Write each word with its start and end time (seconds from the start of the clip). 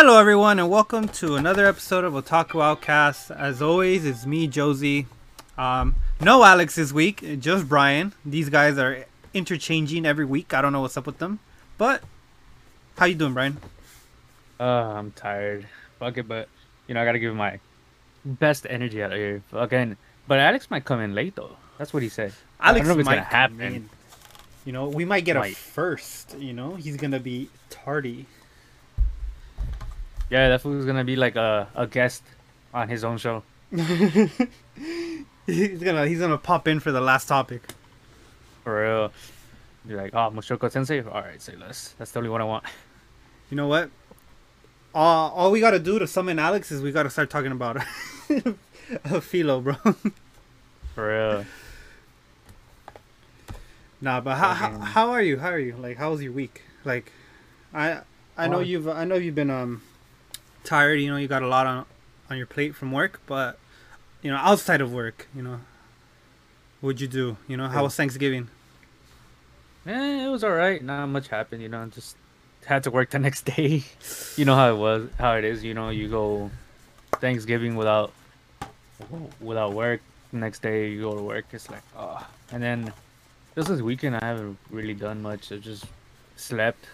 Hello, 0.00 0.16
everyone, 0.16 0.60
and 0.60 0.70
welcome 0.70 1.08
to 1.08 1.34
another 1.34 1.66
episode 1.66 2.04
of 2.04 2.12
Otaku 2.12 2.62
Outcast. 2.62 3.32
As 3.32 3.60
always, 3.60 4.04
it's 4.04 4.24
me, 4.24 4.46
Jozy. 4.46 5.06
Um, 5.58 5.96
no 6.20 6.44
Alex 6.44 6.76
this 6.76 6.92
week, 6.92 7.40
just 7.40 7.68
Bryan. 7.68 8.12
These 8.24 8.48
guys 8.48 8.78
are 8.78 9.06
interchanging 9.34 10.06
every 10.06 10.24
week. 10.24 10.54
I 10.54 10.62
don't 10.62 10.72
know 10.72 10.82
what's 10.82 10.96
up 10.96 11.04
with 11.04 11.18
them, 11.18 11.40
but 11.78 12.04
how 12.96 13.06
you 13.06 13.16
doing, 13.16 13.34
Bryan? 13.34 13.58
Uh, 14.60 14.62
I'm 14.62 15.10
tired. 15.10 15.66
Fuck 15.98 16.16
it, 16.16 16.28
but 16.28 16.48
you 16.86 16.94
know 16.94 17.02
I 17.02 17.04
gotta 17.04 17.18
give 17.18 17.34
my 17.34 17.58
best 18.24 18.68
energy 18.70 19.02
out 19.02 19.10
of 19.10 19.18
here. 19.18 19.42
Fucking, 19.50 19.96
but 20.28 20.38
Alex 20.38 20.70
might 20.70 20.84
come 20.84 21.00
in 21.00 21.16
late 21.16 21.34
though. 21.34 21.56
That's 21.76 21.92
what 21.92 22.04
he 22.04 22.08
said. 22.08 22.32
Alex 22.60 22.86
I 22.86 22.86
don't 22.86 22.86
know 22.86 22.92
if 22.92 22.98
it's 23.00 23.06
might 23.06 23.24
happen. 23.24 23.90
You 24.64 24.72
know, 24.72 24.88
we 24.90 25.04
might 25.04 25.24
get 25.24 25.36
a 25.36 25.50
first. 25.50 26.38
You 26.38 26.52
know, 26.52 26.76
he's 26.76 26.96
gonna 26.96 27.18
be 27.18 27.50
tardy. 27.68 28.26
Yeah, 30.30 30.48
that 30.50 30.60
fool's 30.60 30.84
gonna 30.84 31.04
be 31.04 31.16
like 31.16 31.36
a, 31.36 31.68
a 31.74 31.86
guest 31.86 32.22
on 32.74 32.88
his 32.88 33.04
own 33.04 33.16
show. 33.18 33.42
he's 35.46 35.82
gonna 35.82 36.06
he's 36.06 36.20
gonna 36.20 36.38
pop 36.38 36.68
in 36.68 36.80
for 36.80 36.92
the 36.92 37.00
last 37.00 37.26
topic. 37.28 37.62
For 38.64 38.82
real. 38.82 39.12
You're 39.86 40.02
like, 40.02 40.14
oh, 40.14 40.30
Mushoku 40.30 40.70
Tensei. 40.70 41.06
All 41.06 41.22
right, 41.22 41.40
say 41.40 41.56
less. 41.56 41.94
That's 41.98 42.12
the 42.12 42.18
only 42.18 42.28
one 42.28 42.42
I 42.42 42.44
want. 42.44 42.64
You 43.50 43.56
know 43.56 43.68
what? 43.68 43.90
Uh, 44.94 44.98
all 44.98 45.50
we 45.50 45.60
gotta 45.60 45.78
do 45.78 45.98
to 45.98 46.06
summon 46.06 46.38
Alex 46.38 46.70
is 46.70 46.82
we 46.82 46.92
gotta 46.92 47.10
start 47.10 47.30
talking 47.30 47.52
about 47.52 47.78
a 49.04 49.20
Philo, 49.20 49.60
bro. 49.60 49.74
For 50.94 51.08
real. 51.08 51.46
nah, 54.00 54.20
but 54.20 54.36
how, 54.36 54.52
how 54.52 54.78
how 54.78 55.10
are 55.10 55.22
you? 55.22 55.38
How 55.38 55.48
are 55.50 55.58
you? 55.58 55.74
Like, 55.76 55.96
how 55.96 56.10
was 56.10 56.22
your 56.22 56.32
week? 56.32 56.62
Like, 56.84 57.12
I 57.72 58.00
I 58.36 58.48
know 58.48 58.58
Uh, 58.58 58.62
you've 58.62 58.88
I 58.88 59.04
know 59.04 59.14
you've 59.14 59.34
been 59.34 59.50
um 59.50 59.82
tired. 60.68 61.00
You 61.00 61.10
know, 61.10 61.16
you 61.16 61.28
got 61.28 61.42
a 61.42 61.48
lot 61.48 61.66
on 61.66 61.86
on 62.30 62.36
your 62.36 62.46
plate 62.46 62.74
from 62.76 62.92
work, 62.92 63.20
but 63.26 63.58
you 64.22 64.30
know, 64.30 64.36
outside 64.36 64.80
of 64.80 64.92
work, 64.92 65.26
you 65.34 65.42
know, 65.42 65.60
what'd 66.80 67.00
you 67.00 67.08
do? 67.08 67.36
You 67.48 67.56
know, 67.56 67.68
how 67.68 67.84
was 67.84 67.96
Thanksgiving? 67.96 68.48
Eh, 69.86 70.26
it 70.26 70.28
was 70.28 70.44
all 70.44 70.52
right. 70.52 70.82
Not 70.82 71.06
much 71.06 71.28
happened. 71.28 71.62
You 71.62 71.70
know, 71.70 71.86
just 71.86 72.16
had 72.66 72.84
to 72.84 72.90
work 72.90 73.10
the 73.10 73.18
next 73.26 73.44
day. 73.46 73.84
you 74.36 74.44
know 74.44 74.54
how 74.54 74.70
it 74.74 74.76
was, 74.76 75.08
how 75.18 75.32
it 75.34 75.44
is. 75.44 75.64
You 75.64 75.74
know, 75.74 75.88
you 75.88 76.08
go 76.08 76.50
Thanksgiving 77.14 77.74
without 77.74 78.12
without 79.40 79.72
work. 79.72 80.00
Next 80.30 80.60
day 80.60 80.90
you 80.90 81.02
go 81.02 81.16
to 81.16 81.22
work. 81.22 81.46
It's 81.52 81.70
like, 81.70 81.82
oh. 81.96 82.26
And 82.52 82.62
then 82.62 82.92
this 83.54 83.70
is 83.70 83.82
weekend. 83.82 84.16
I 84.16 84.24
haven't 84.24 84.58
really 84.70 84.94
done 84.94 85.22
much. 85.22 85.50
I 85.50 85.56
just 85.56 85.86
slept, 86.36 86.84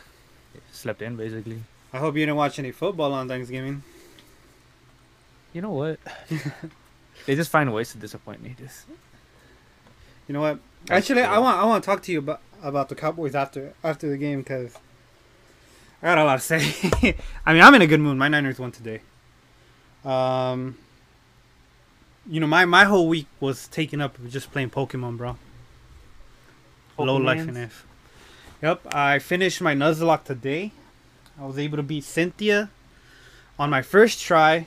slept 0.71 1.03
in 1.03 1.17
basically. 1.17 1.59
I 1.95 1.99
hope 1.99 2.17
you 2.17 2.23
didn't 2.23 2.35
watch 2.35 2.59
any 2.59 2.73
football 2.73 3.13
on 3.13 3.29
Thanksgiving. 3.29 3.85
You 5.53 5.63
know 5.63 5.71
what? 5.71 6.01
they 7.27 7.37
just 7.37 7.53
find 7.53 7.73
ways 7.73 7.93
to 7.93 7.99
disappoint 7.99 8.43
me. 8.43 8.57
Just 8.59 8.87
You 10.27 10.33
know 10.33 10.41
what? 10.41 10.59
Actually, 10.91 11.23
I 11.23 11.39
want 11.39 11.57
I 11.57 11.65
want 11.65 11.85
to 11.85 11.87
talk 11.87 12.03
to 12.03 12.13
you 12.13 12.19
about 12.19 12.41
about 12.61 12.89
the 12.89 12.97
Cowboys 12.97 13.37
after 13.37 13.75
after 13.85 14.11
the 14.11 14.17
game 14.17 14.41
because 14.41 14.77
I 16.03 16.07
got 16.07 16.19
a 16.19 16.25
lot 16.25 16.41
to 16.41 16.41
say. 16.41 17.17
I 17.47 17.53
mean, 17.53 17.63
I'm 17.63 17.75
in 17.77 17.83
a 17.83 17.87
good 17.87 18.01
mood. 18.01 18.17
My 18.17 18.27
Niners 18.27 18.59
won 18.59 18.73
today. 18.73 19.01
Um, 20.05 20.77
you 22.27 22.41
know, 22.41 22.49
my 22.49 22.65
my 22.65 22.87
whole 22.87 23.07
week 23.07 23.29
was 23.39 23.69
taken 23.69 24.01
up 24.01 24.19
with 24.19 24.33
just 24.33 24.51
playing 24.51 24.71
Pokemon, 24.71 25.17
bro. 25.17 25.37
Low 26.99 27.19
life 27.19 27.47
in 27.47 27.57
F. 27.57 27.87
Yep, 28.63 28.93
I 28.93 29.21
finished 29.21 29.61
my 29.61 29.77
Nuzlocke 29.77 30.25
today. 30.25 30.73
I 31.41 31.47
was 31.47 31.59
able 31.59 31.77
to 31.77 31.83
beat 31.83 32.05
Cynthia 32.05 32.71
on 33.59 33.71
my 33.71 33.83
first 33.83 34.21
try. 34.21 34.67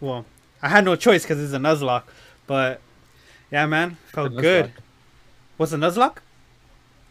Well, 0.00 0.24
I 0.62 0.68
had 0.68 0.84
no 0.84 0.96
choice 0.96 1.22
because 1.22 1.40
it's 1.42 1.52
a 1.52 1.58
Nuzlocke, 1.58 2.04
but 2.46 2.80
yeah, 3.50 3.66
man, 3.66 3.96
felt 4.12 4.36
good. 4.36 4.72
What's 5.56 5.72
a 5.72 5.76
Nuzlocke? 5.76 6.18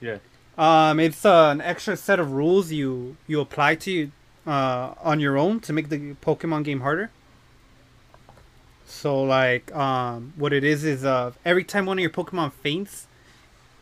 Yeah. 0.02 0.18
Um, 0.58 1.00
it's 1.00 1.24
uh, 1.24 1.50
an 1.52 1.62
extra 1.62 1.96
set 1.96 2.20
of 2.20 2.34
rules 2.34 2.72
you 2.72 3.16
you 3.28 3.40
apply 3.40 3.75
to 3.75 4.12
uh, 4.46 4.94
on 5.02 5.20
your 5.20 5.38
own 5.38 5.59
to 5.62 5.74
make 5.74 5.90
the 5.90 6.16
Pokemon 6.16 6.64
game 6.66 6.81
harder. 6.81 7.12
So 8.86 9.22
like 9.22 9.74
um, 9.76 10.34
what 10.36 10.52
it 10.52 10.64
is 10.64 10.84
is 10.84 11.06
uh, 11.06 11.31
every 11.46 11.64
time 11.64 11.86
one 11.86 11.97
of 11.97 12.02
your 12.02 12.09
Pokemon 12.09 12.52
faints, 12.52 13.08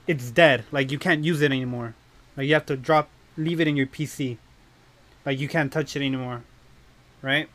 it's 0.06 0.30
dead. 0.30 0.66
Like 0.72 0.92
you 0.92 1.00
can't 1.00 1.24
use 1.24 1.42
it 1.42 1.52
anymore. 1.52 1.96
Like 2.36 2.48
you 2.48 2.54
have 2.54 2.66
to 2.68 2.78
drop, 2.78 3.10
leave 3.38 3.60
it 3.60 3.68
in 3.68 3.76
your 3.76 3.88
PC. 3.88 4.38
Like 5.28 5.42
you 5.42 5.50
can't 5.50 5.74
touch 5.74 5.94
it 5.98 6.00
anymore, 6.00 6.42
right? 7.22 7.50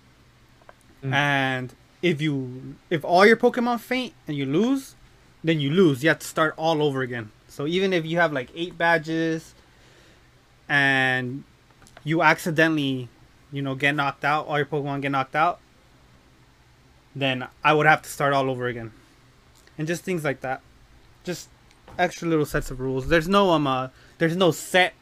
Mm. 1.03 1.13
And 1.15 1.75
if 2.03 2.21
you 2.21 2.77
if 2.91 3.03
all 3.03 3.25
your 3.25 3.39
Pokemon 3.39 3.81
faint 3.81 4.13
and 4.29 4.37
you 4.37 4.45
lose, 4.45 4.95
then 5.43 5.59
you 5.59 5.71
lose. 5.71 6.03
You 6.03 6.11
have 6.11 6.19
to 6.19 6.27
start 6.27 6.53
all 6.59 6.83
over 6.83 7.01
again. 7.01 7.33
So 7.49 7.67
even 7.67 7.95
if 7.95 8.05
you 8.05 8.19
have 8.19 8.31
like 8.31 8.51
eight 8.55 8.77
badges 8.77 9.55
and 10.69 11.45
you 12.05 12.21
accidentally, 12.21 13.09
you 13.51 13.63
know, 13.63 13.75
get 13.75 13.95
knocked 13.95 14.23
out, 14.23 14.49
all 14.49 14.59
your 14.59 14.67
Pokemon 14.67 15.01
get 15.01 15.13
knocked 15.13 15.35
out, 15.35 15.59
then 17.17 17.49
I 17.65 17.73
would 17.73 17.87
have 17.87 18.03
to 18.03 18.11
start 18.11 18.35
all 18.35 18.51
over 18.51 18.67
again. 18.67 18.93
And 19.79 19.89
just 19.89 20.05
things 20.05 20.25
like 20.25 20.43
that. 20.43 20.61
Just 21.25 21.49
extra 21.99 22.29
little 22.29 22.45
sets 22.45 22.71
of 22.71 22.81
rules. 22.81 23.09
There's 23.09 23.29
no 23.29 23.49
um 23.53 23.67
uh, 23.67 23.89
there's 24.19 24.37
no 24.37 24.51
set 24.51 24.93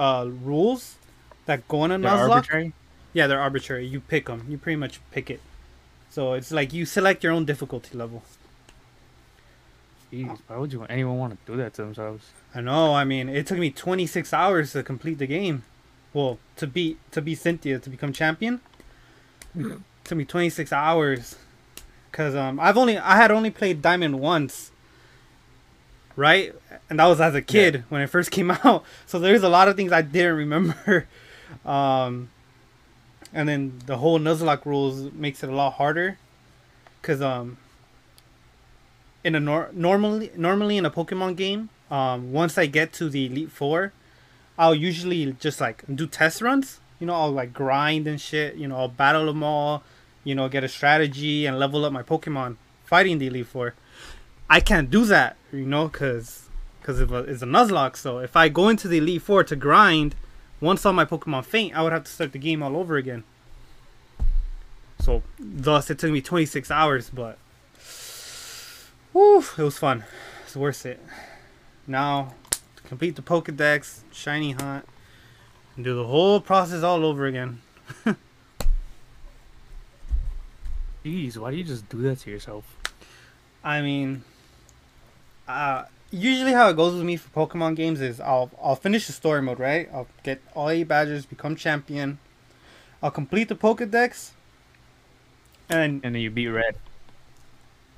uh 0.00 0.26
rules 0.42 0.97
that 1.48 1.66
go 1.66 1.84
in 1.84 1.90
a 1.90 1.98
They're 1.98 2.10
Nuzlocke. 2.10 2.30
arbitrary. 2.30 2.72
Yeah, 3.12 3.26
they're 3.26 3.40
arbitrary. 3.40 3.86
You 3.86 4.00
pick 4.00 4.26
them. 4.26 4.46
You 4.48 4.58
pretty 4.58 4.76
much 4.76 5.00
pick 5.10 5.30
it. 5.30 5.40
So 6.10 6.34
it's 6.34 6.52
like 6.52 6.72
you 6.72 6.86
select 6.86 7.24
your 7.24 7.32
own 7.32 7.44
difficulty 7.44 7.96
level. 7.96 8.22
Jeez, 10.12 10.38
why 10.46 10.56
would 10.56 10.72
you 10.72 10.84
anyone 10.84 11.18
want 11.18 11.44
to 11.46 11.52
do 11.52 11.58
that 11.58 11.74
to 11.74 11.82
themselves? 11.82 12.30
I 12.54 12.60
know. 12.60 12.94
I 12.94 13.04
mean, 13.04 13.28
it 13.28 13.46
took 13.46 13.58
me 13.58 13.70
26 13.70 14.32
hours 14.32 14.72
to 14.72 14.82
complete 14.82 15.18
the 15.18 15.26
game. 15.26 15.64
Well, 16.14 16.38
to 16.56 16.66
beat 16.66 16.98
to 17.12 17.20
be 17.20 17.34
Cynthia 17.34 17.78
to 17.78 17.90
become 17.90 18.12
champion. 18.12 18.60
took 20.04 20.16
me 20.18 20.24
26 20.24 20.72
hours. 20.72 21.36
Cause 22.12 22.34
um, 22.34 22.58
I've 22.58 22.76
only 22.78 22.98
I 22.98 23.16
had 23.16 23.30
only 23.30 23.50
played 23.50 23.82
Diamond 23.82 24.18
once. 24.20 24.70
Right, 26.16 26.52
and 26.90 26.98
that 26.98 27.06
was 27.06 27.20
as 27.20 27.34
a 27.36 27.42
kid 27.42 27.84
when 27.90 28.00
it 28.02 28.08
first 28.08 28.30
came 28.36 28.50
out. 28.50 28.84
So 29.06 29.18
there's 29.18 29.42
a 29.42 29.48
lot 29.48 29.68
of 29.68 29.76
things 29.76 29.92
I 29.92 30.02
didn't 30.02 30.36
remember. 30.36 31.06
Um, 31.64 32.30
and 33.32 33.48
then 33.48 33.80
the 33.86 33.98
whole 33.98 34.18
Nuzlocke 34.18 34.64
rules 34.64 35.12
makes 35.12 35.42
it 35.42 35.50
a 35.50 35.54
lot 35.54 35.74
harder. 35.74 36.18
Cause 37.02 37.22
um, 37.22 37.58
in 39.24 39.34
a 39.34 39.40
nor- 39.40 39.70
normally 39.72 40.30
normally 40.36 40.76
in 40.76 40.84
a 40.84 40.90
Pokemon 40.90 41.36
game, 41.36 41.70
um, 41.90 42.32
once 42.32 42.58
I 42.58 42.66
get 42.66 42.92
to 42.94 43.08
the 43.08 43.26
Elite 43.26 43.50
Four, 43.50 43.92
I'll 44.58 44.74
usually 44.74 45.32
just 45.34 45.60
like 45.60 45.84
do 45.92 46.06
test 46.06 46.40
runs. 46.40 46.80
You 46.98 47.06
know, 47.06 47.14
I'll 47.14 47.30
like 47.30 47.52
grind 47.52 48.06
and 48.06 48.20
shit. 48.20 48.56
You 48.56 48.68
know, 48.68 48.76
I'll 48.76 48.88
battle 48.88 49.26
them 49.26 49.42
all. 49.42 49.82
You 50.24 50.34
know, 50.34 50.48
get 50.48 50.64
a 50.64 50.68
strategy 50.68 51.46
and 51.46 51.58
level 51.58 51.84
up 51.84 51.92
my 51.92 52.02
Pokemon 52.02 52.56
fighting 52.84 53.18
the 53.18 53.28
Elite 53.28 53.46
Four. 53.46 53.74
I 54.50 54.60
can't 54.60 54.90
do 54.90 55.04
that, 55.04 55.36
you 55.52 55.66
know, 55.66 55.88
cause 55.88 56.48
cause 56.82 57.00
of 57.00 57.12
a, 57.12 57.18
it's 57.18 57.42
a 57.42 57.46
Nuzlocke. 57.46 57.96
So 57.96 58.18
if 58.18 58.34
I 58.36 58.48
go 58.48 58.68
into 58.68 58.88
the 58.88 58.98
Elite 58.98 59.22
Four 59.22 59.44
to 59.44 59.56
grind, 59.56 60.14
once 60.60 60.84
all 60.84 60.92
my 60.92 61.04
Pokemon 61.04 61.44
faint, 61.44 61.76
I 61.76 61.82
would 61.82 61.92
have 61.92 62.04
to 62.04 62.10
start 62.10 62.32
the 62.32 62.38
game 62.38 62.62
all 62.62 62.76
over 62.76 62.96
again. 62.96 63.24
So 65.00 65.22
thus 65.38 65.90
it 65.90 65.98
took 65.98 66.10
me 66.10 66.20
26 66.20 66.70
hours, 66.70 67.10
but 67.10 67.38
whew, 69.12 69.44
it 69.56 69.62
was 69.62 69.78
fun. 69.78 70.04
It's 70.44 70.56
worth 70.56 70.84
it. 70.84 71.00
Now 71.86 72.34
to 72.76 72.82
complete 72.82 73.16
the 73.16 73.22
Pokedex, 73.22 74.00
shiny 74.12 74.52
hunt, 74.52 74.86
and 75.76 75.84
do 75.84 75.94
the 75.94 76.06
whole 76.06 76.40
process 76.40 76.82
all 76.82 77.04
over 77.04 77.26
again. 77.26 77.62
Jeez, 81.04 81.36
why 81.38 81.52
do 81.52 81.56
you 81.56 81.64
just 81.64 81.88
do 81.88 82.02
that 82.02 82.18
to 82.20 82.30
yourself? 82.30 82.64
I 83.62 83.80
mean, 83.80 84.24
uh, 85.46 85.84
usually 86.10 86.52
how 86.52 86.68
it 86.68 86.76
goes 86.76 86.94
with 86.94 87.04
me 87.04 87.16
for 87.16 87.28
Pokemon 87.30 87.76
games 87.76 88.00
is 88.00 88.20
I'll 88.20 88.50
I'll 88.62 88.76
finish 88.76 89.06
the 89.06 89.12
story 89.12 89.42
mode, 89.42 89.58
right? 89.58 89.88
I'll 89.92 90.08
get 90.22 90.40
all 90.54 90.68
eight 90.70 90.84
badges, 90.84 91.26
become 91.26 91.56
champion. 91.56 92.18
I'll 93.02 93.10
complete 93.12 93.48
the 93.48 93.54
Pokedex, 93.54 94.30
and 95.68 96.02
And 96.02 96.14
then 96.14 96.22
you 96.22 96.30
beat 96.30 96.48
red. 96.48 96.76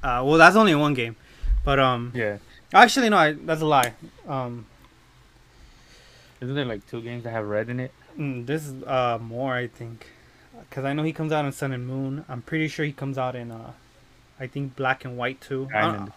uh, 0.03 0.23
well, 0.25 0.39
that's 0.39 0.57
only 0.57 0.75
one 0.75 0.95
game, 0.95 1.17
but 1.65 1.79
um, 1.79 2.13
Yeah. 2.15 2.39
actually 2.73 3.09
no, 3.09 3.17
I, 3.17 3.33
that's 3.33 3.63
a 3.63 3.67
lie. 3.67 3.95
Um, 4.27 4.67
Isn't 6.41 6.55
there 6.55 6.65
like 6.65 6.87
two 6.87 7.03
games 7.03 7.25
that 7.25 7.31
have 7.31 7.47
red 7.47 7.69
in 7.69 7.81
it? 7.81 7.93
mm, 8.19 8.47
this 8.47 8.67
is 8.67 8.83
uh 8.85 9.19
more 9.21 9.55
I 9.55 9.67
think, 9.69 10.07
because 10.69 10.85
I 10.85 10.93
know 10.93 11.03
he 11.03 11.13
comes 11.13 11.33
out 11.33 11.45
in 11.45 11.53
Sun 11.53 11.73
and 11.73 11.87
Moon. 11.87 12.25
I'm 12.29 12.43
pretty 12.43 12.69
sure 12.69 12.85
he 12.85 12.93
comes 12.93 13.19
out 13.19 13.35
in 13.37 13.51
uh, 13.51 13.73
I 14.39 14.47
think 14.47 14.77
Black 14.77 15.05
and 15.05 15.17
White 15.17 15.41
too. 15.41 15.69
Diamond. 15.73 16.11
I 16.11 16.13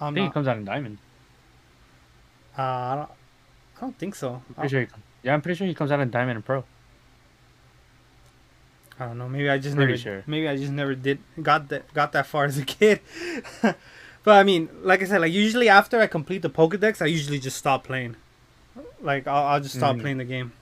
I'm 0.00 0.14
think 0.14 0.24
not, 0.24 0.30
it 0.30 0.34
comes 0.34 0.48
out 0.48 0.56
in 0.58 0.64
diamond. 0.64 0.98
uh, 2.58 2.62
I 2.62 2.94
don't, 2.96 3.10
I 3.76 3.80
don't 3.80 3.98
think 3.98 4.14
so. 4.14 4.42
I'm 4.48 4.54
pretty 4.54 4.68
sure 4.70 4.80
he 4.82 4.86
yeah, 5.22 5.34
I'm 5.34 5.42
pretty 5.42 5.56
sure 5.58 5.66
he 5.66 5.74
comes 5.74 5.90
out 5.90 6.00
in 6.00 6.10
diamond 6.10 6.36
and 6.36 6.44
pro. 6.44 6.64
I 8.98 9.06
don't 9.06 9.18
know. 9.18 9.28
Maybe 9.28 9.50
I 9.50 9.58
just 9.58 9.76
Pretty 9.76 9.92
never. 9.92 10.00
sure. 10.00 10.22
Maybe 10.26 10.48
I 10.48 10.56
just 10.56 10.72
never 10.72 10.94
did 10.94 11.18
got 11.42 11.68
that 11.68 11.92
got 11.92 12.12
that 12.12 12.26
far 12.26 12.44
as 12.46 12.56
a 12.58 12.64
kid. 12.64 13.00
but 13.62 13.76
I 14.26 14.42
mean, 14.42 14.70
like 14.82 15.02
I 15.02 15.04
said, 15.04 15.20
like 15.20 15.32
usually 15.32 15.68
after 15.68 16.00
I 16.00 16.06
complete 16.06 16.42
the 16.42 16.48
Pokedex, 16.50 17.02
I 17.02 17.06
usually 17.06 17.38
just 17.38 17.56
stop 17.58 17.84
playing. 17.84 18.16
Like 19.02 19.26
I'll, 19.26 19.44
I'll 19.46 19.60
just 19.60 19.74
stop 19.74 19.96
Mhm. 19.96 20.00
playing 20.00 20.18
the 20.18 20.24
game, 20.24 20.52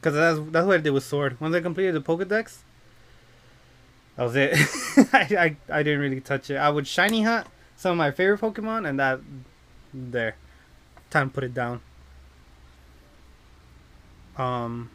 because 0.00 0.14
that's 0.14 0.40
that's 0.50 0.66
what 0.66 0.74
I 0.78 0.82
did 0.82 0.90
with 0.90 1.04
Sword. 1.04 1.40
Once 1.40 1.54
I 1.54 1.60
completed 1.60 1.94
the 1.94 2.00
Pokedex, 2.00 2.58
that 4.16 4.24
was 4.24 4.34
it. 4.34 4.54
I, 5.12 5.56
I 5.70 5.78
I 5.78 5.82
didn't 5.84 6.00
really 6.00 6.20
touch 6.20 6.50
it. 6.50 6.56
I 6.56 6.70
would 6.70 6.86
shiny 6.88 7.22
hunt 7.22 7.46
some 7.84 7.92
of 7.92 7.98
my 7.98 8.10
favorite 8.10 8.40
Pokemon, 8.40 8.88
and 8.88 8.98
that 8.98 9.20
there, 9.92 10.36
time 11.10 11.28
to 11.28 11.34
put 11.34 11.44
it 11.44 11.52
down. 11.52 11.82
Um. 14.38 14.90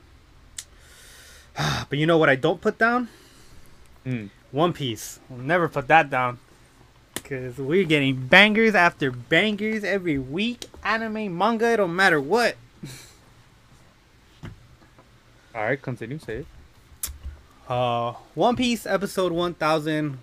But 1.90 2.00
you 2.00 2.08
know 2.08 2.18
what 2.18 2.30
I 2.30 2.36
don't 2.36 2.60
put 2.60 2.80
down? 2.80 3.10
Mm. 4.06 4.32
One 4.52 4.74
Piece. 4.74 5.20
We'll 5.30 5.40
never 5.40 5.70
put 5.70 5.88
that 5.88 6.10
down. 6.10 6.40
Because 7.14 7.60
we're 7.60 7.84
getting 7.84 8.26
bangers 8.26 8.74
after 8.74 9.12
bangers 9.12 9.84
every 9.84 10.18
week. 10.18 10.66
Anime, 10.84 11.38
manga, 11.38 11.74
it 11.74 11.78
don't 11.78 11.96
matter 11.96 12.20
what. 12.20 12.56
All 15.54 15.62
right, 15.64 15.80
continue. 15.80 16.18
Say 16.18 16.38
it. 16.38 16.48
Uh, 17.68 18.14
One 18.34 18.56
Piece 18.56 18.88
episode 18.88 19.32
1000 19.32 20.18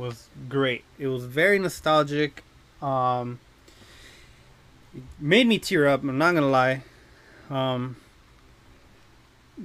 was 0.00 0.28
great. 0.48 0.82
It 0.98 1.08
was 1.08 1.24
very 1.24 1.58
nostalgic. 1.58 2.42
Um, 2.80 3.38
made 5.20 5.46
me 5.46 5.58
tear 5.58 5.86
up, 5.86 6.02
I'm 6.02 6.16
not 6.16 6.34
gonna 6.34 6.48
lie. 6.48 6.82
Um, 7.50 7.96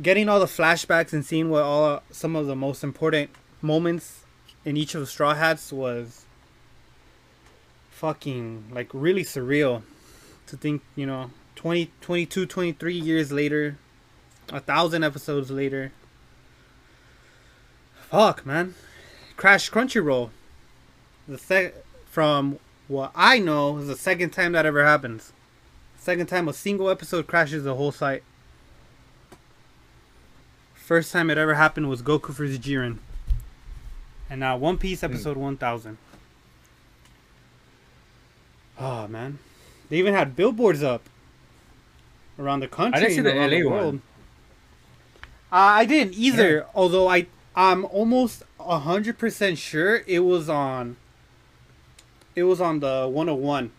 getting 0.02 0.28
all 0.28 0.40
the 0.42 0.46
flashbacks 0.46 1.14
and 1.14 1.26
seeing 1.26 1.50
what 1.50 1.64
all 1.64 2.04
some 2.12 2.36
of 2.36 2.48
the 2.48 2.56
most 2.56 2.84
important 2.84 3.30
moments 3.62 4.26
in 4.66 4.76
each 4.76 4.94
of 4.94 5.02
the 5.02 5.08
Straw 5.08 5.34
Hats 5.34 5.72
was 5.72 6.26
fucking 7.92 8.66
like 8.72 8.90
really 8.92 9.24
surreal 9.24 9.84
to 10.48 10.58
think, 10.58 10.82
you 10.98 11.06
know, 11.06 11.32
20, 11.56 11.92
22, 12.02 12.46
23 12.46 12.94
years 12.94 13.32
later, 13.32 13.78
a 14.52 14.60
thousand 14.60 15.04
episodes 15.04 15.50
later. 15.50 15.94
Fuck, 18.10 18.46
man. 18.46 18.76
Crash 19.38 19.70
Crunchyroll. 19.70 20.30
The 21.28 21.38
sec 21.38 21.74
from 22.06 22.60
what 22.88 23.12
I 23.16 23.40
know 23.40 23.78
is 23.78 23.88
the 23.88 23.96
second 23.96 24.30
time 24.32 24.52
that 24.54 24.66
ever 24.66 24.86
happens. 24.86 25.34
Second 25.98 26.28
time 26.28 26.48
a 26.48 26.54
single 26.54 26.90
episode 26.90 27.28
crashes 27.28 27.64
the 27.64 27.76
whole 27.76 27.92
site. 27.92 28.24
First 30.76 31.12
time 31.12 31.30
it 31.32 31.38
ever 31.38 31.56
happened 31.56 31.90
was 31.90 32.02
Goku 32.04 32.30
vs 32.32 32.60
Jiren. 32.60 33.00
And 34.30 34.40
now 34.40 34.56
One 34.56 34.78
Piece 34.78 35.04
episode 35.04 35.36
1000. 35.36 35.98
Oh, 38.80 39.08
man. 39.08 39.40
They 39.90 39.98
even 39.98 40.14
had 40.14 40.36
billboards 40.36 40.84
up 40.84 41.02
around 42.38 42.60
the 42.60 42.68
country 42.68 43.02
didn't 43.02 43.16
see 43.16 43.22
the 43.22 43.34
LA 43.34 43.48
the 43.48 43.64
one. 43.64 43.74
world. 43.74 43.96
Uh, 45.52 45.56
I 45.56 45.86
didn't 45.86 46.14
either, 46.16 46.66
although 46.76 47.08
I 47.08 47.28
I'm 47.56 47.86
almost 47.86 48.44
hundred 48.60 49.18
percent 49.18 49.58
sure 49.58 50.02
it 50.08 50.20
was 50.20 50.50
on. 50.50 50.98
It 52.36 52.44
was 52.44 52.60
on 52.60 52.80
the 52.82 53.08
101. 53.10 53.72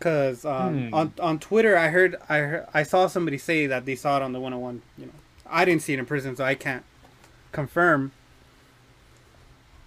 Cause 0.00 0.44
um, 0.44 0.88
Hmm. 0.88 0.94
on 0.94 1.12
on 1.20 1.38
Twitter, 1.38 1.76
I 1.76 1.88
heard 1.88 2.16
I 2.28 2.38
heard, 2.38 2.66
I 2.74 2.82
saw 2.82 3.06
somebody 3.06 3.38
say 3.38 3.66
that 3.68 3.86
they 3.86 3.94
saw 3.94 4.16
it 4.16 4.22
on 4.22 4.32
the 4.32 4.40
101. 4.40 4.82
You 4.98 5.06
know, 5.06 5.12
I 5.48 5.64
didn't 5.64 5.82
see 5.82 5.92
it 5.92 6.00
in 6.00 6.06
prison 6.06 6.34
so 6.34 6.44
I 6.44 6.56
can't 6.56 6.82
confirm. 7.52 8.10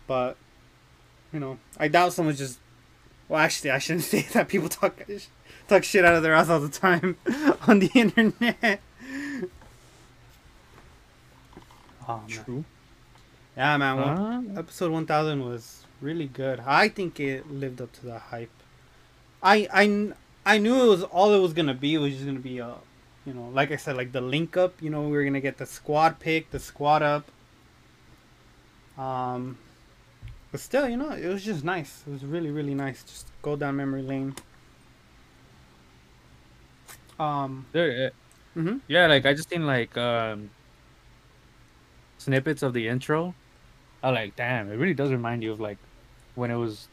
But 0.07 0.37
you 1.33 1.39
know, 1.41 1.57
I 1.77 1.89
doubt 1.89 2.13
someone 2.13 2.35
just. 2.35 2.59
Well, 3.27 3.41
actually, 3.41 3.71
I 3.71 3.79
shouldn't 3.79 4.05
say 4.13 4.21
that. 4.31 4.47
People 4.47 4.69
talk 4.69 4.97
talk 5.67 5.83
shit 5.83 6.05
out 6.05 6.13
of 6.15 6.23
their 6.23 6.33
ass 6.33 6.47
all 6.47 6.61
the 6.61 6.69
time 6.69 7.17
on 7.67 7.79
the 7.79 7.91
internet. 7.93 8.79
Oh 12.07 12.21
man. 12.27 12.45
True. 12.45 12.65
Yeah, 13.57 13.77
man. 13.77 13.97
Well, 13.97 14.17
Uh, 14.55 14.59
episode 14.59 14.91
1000 14.91 15.45
was 15.45 15.85
really 16.01 16.27
good. 16.27 16.59
I 16.61 16.89
think 16.89 17.19
it 17.19 17.49
lived 17.49 17.81
up 17.81 17.91
to 17.93 18.05
the 18.05 18.19
hype. 18.19 18.51
I 19.43 19.67
I 19.73 20.13
I 20.45 20.57
knew 20.57 20.83
it 20.83 20.87
was 20.87 21.03
all 21.03 21.33
it 21.33 21.39
was 21.39 21.53
gonna 21.53 21.73
be. 21.73 21.95
It 21.95 21.99
was 21.99 22.13
just 22.13 22.25
gonna 22.25 22.39
be 22.39 22.59
a, 22.59 22.75
you 23.25 23.33
know, 23.33 23.49
like 23.49 23.71
I 23.71 23.77
said, 23.77 23.97
like 23.97 24.11
the 24.11 24.21
link 24.21 24.57
up. 24.57 24.81
You 24.81 24.89
know, 24.89 25.03
we 25.03 25.11
were 25.11 25.23
gonna 25.23 25.41
get 25.41 25.57
the 25.57 25.65
squad 25.65 26.19
pick, 26.19 26.51
the 26.51 26.59
squad 26.59 27.01
up. 27.01 27.31
Um, 28.97 29.57
but 30.51 30.59
still, 30.59 30.87
you 30.89 30.97
know, 30.97 31.11
it 31.11 31.27
was 31.27 31.43
just 31.43 31.63
nice. 31.63 32.03
It 32.07 32.11
was 32.11 32.25
really 32.25 32.51
really 32.51 32.75
nice. 32.75 33.03
Just 33.03 33.27
go 33.41 33.55
down 33.55 33.77
memory 33.77 34.01
lane. 34.03 34.35
Um. 37.19 37.65
there, 37.71 38.11
mhm. 38.55 38.81
yeah, 38.87 39.07
like 39.07 39.25
I 39.25 39.33
just 39.33 39.47
think 39.49 39.63
like 39.63 39.95
um 39.97 40.49
snippets 42.25 42.63
of 42.63 42.73
the 42.73 42.87
intro. 42.87 43.33
I 44.03 44.09
like, 44.09 44.35
damn, 44.35 44.71
it 44.71 44.75
really 44.75 44.93
does 44.93 45.11
remind 45.11 45.43
you 45.43 45.51
of 45.51 45.59
like 45.59 45.77
when 46.35 46.51
it 46.51 46.55
was 46.55 46.87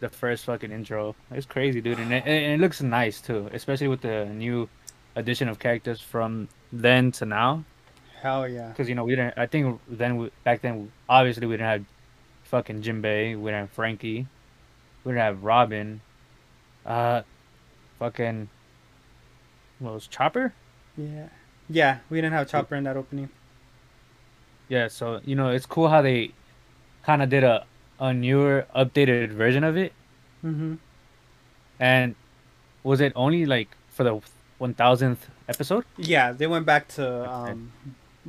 the 0.00 0.08
first 0.08 0.44
fucking 0.44 0.70
intro. 0.70 1.16
It's 1.30 1.46
crazy, 1.46 1.80
dude, 1.80 1.98
and 1.98 2.12
it, 2.12 2.24
and 2.26 2.52
it 2.52 2.60
looks 2.60 2.82
nice 2.82 3.20
too, 3.20 3.50
especially 3.52 3.88
with 3.88 4.02
the 4.02 4.26
new 4.26 4.68
addition 5.16 5.48
of 5.48 5.58
characters 5.58 6.00
from 6.00 6.48
then 6.72 7.12
to 7.12 7.26
now. 7.26 7.64
Hell 8.20 8.48
yeah. 8.48 8.68
Because 8.68 8.88
you 8.88 8.94
know 8.94 9.04
we 9.04 9.16
didn't. 9.16 9.34
I 9.36 9.46
think 9.46 9.80
then 9.88 10.16
we, 10.16 10.30
back 10.44 10.62
then, 10.62 10.92
obviously 11.08 11.46
we 11.46 11.54
didn't 11.54 11.68
have 11.68 11.84
fucking 12.44 12.82
Jinbei. 12.82 13.38
We 13.38 13.50
didn't 13.50 13.66
have 13.66 13.70
Franky. 13.70 14.26
We 15.04 15.12
didn't 15.12 15.24
have 15.24 15.44
Robin. 15.44 16.00
Uh, 16.86 17.22
fucking. 17.98 18.48
What 19.78 19.94
was 19.94 20.06
Chopper? 20.06 20.54
Yeah. 20.96 21.28
Yeah, 21.68 21.98
we 22.10 22.18
didn't 22.18 22.34
have 22.34 22.48
Chopper 22.50 22.76
in 22.76 22.84
that 22.84 22.96
opening. 22.96 23.30
Yeah, 24.68 24.88
so 24.88 25.20
you 25.24 25.34
know 25.34 25.50
it's 25.50 25.66
cool 25.66 25.88
how 25.88 26.02
they 26.02 26.32
kind 27.04 27.22
of 27.22 27.28
did 27.28 27.44
a 27.44 27.66
a 27.98 28.12
newer, 28.12 28.66
updated 28.74 29.30
version 29.30 29.64
of 29.64 29.76
it. 29.76 29.92
Mm-hmm. 30.44 30.74
And 31.78 32.14
was 32.82 33.00
it 33.00 33.12
only 33.14 33.46
like 33.46 33.76
for 33.88 34.04
the 34.04 34.20
one 34.58 34.74
thousandth 34.74 35.28
episode? 35.48 35.84
Yeah, 35.96 36.32
they 36.32 36.46
went 36.46 36.66
back 36.66 36.88
to 36.96 37.30
um, 37.30 37.72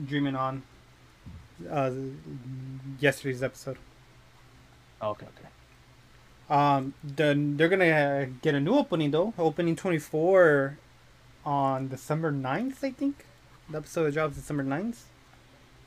Dreaming 0.04 0.36
On. 0.36 0.63
Uh, 1.70 1.92
yesterday's 3.00 3.42
episode. 3.42 3.77
Okay, 5.01 5.25
okay. 5.25 5.50
Um, 6.50 6.94
then 7.01 7.58
they're 7.58 7.70
gonna 7.70 7.86
uh, 7.86 8.25
get 8.42 8.56
a 8.56 8.60
new 8.60 8.74
opening 8.74 9.12
though. 9.12 9.34
Opening 9.38 9.75
twenty 9.75 10.00
four 10.00 10.77
on 11.46 11.88
December 11.88 12.32
9th, 12.32 12.84
I 12.84 12.92
think. 12.92 13.25
The 13.70 13.77
episode 13.77 14.13
drops 14.13 14.36
December 14.36 14.63
9th. 14.63 15.04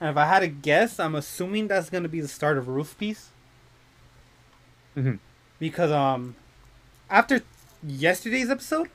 And 0.00 0.10
if 0.10 0.16
I 0.16 0.26
had 0.26 0.40
to 0.40 0.48
guess, 0.48 1.00
I'm 1.00 1.14
assuming 1.14 1.68
that's 1.68 1.90
gonna 1.90 2.08
be 2.08 2.20
the 2.20 2.28
start 2.28 2.56
of 2.58 2.68
Roof 2.68 2.96
Piece. 2.98 3.30
Mhm. 4.96 5.18
Because 5.58 5.90
um, 5.90 6.36
after 7.10 7.40
yesterday's 7.86 8.50
episode, 8.50 8.90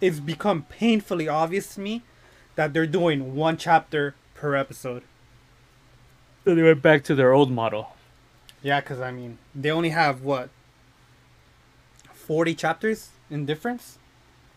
it's 0.00 0.20
become 0.20 0.62
painfully 0.68 1.28
obvious 1.28 1.74
to 1.74 1.80
me 1.80 2.02
that 2.56 2.72
they're 2.72 2.86
doing 2.86 3.34
one 3.34 3.56
chapter 3.56 4.14
per 4.34 4.54
episode. 4.54 5.02
So 6.44 6.54
they 6.54 6.62
went 6.62 6.82
back 6.82 7.02
to 7.04 7.14
their 7.14 7.32
old 7.32 7.50
model. 7.50 7.96
Yeah, 8.62 8.80
because 8.80 9.00
I 9.00 9.10
mean, 9.10 9.38
they 9.54 9.70
only 9.70 9.90
have 9.90 10.22
what 10.22 10.50
forty 12.12 12.54
chapters 12.54 13.10
in 13.30 13.44
difference. 13.46 13.98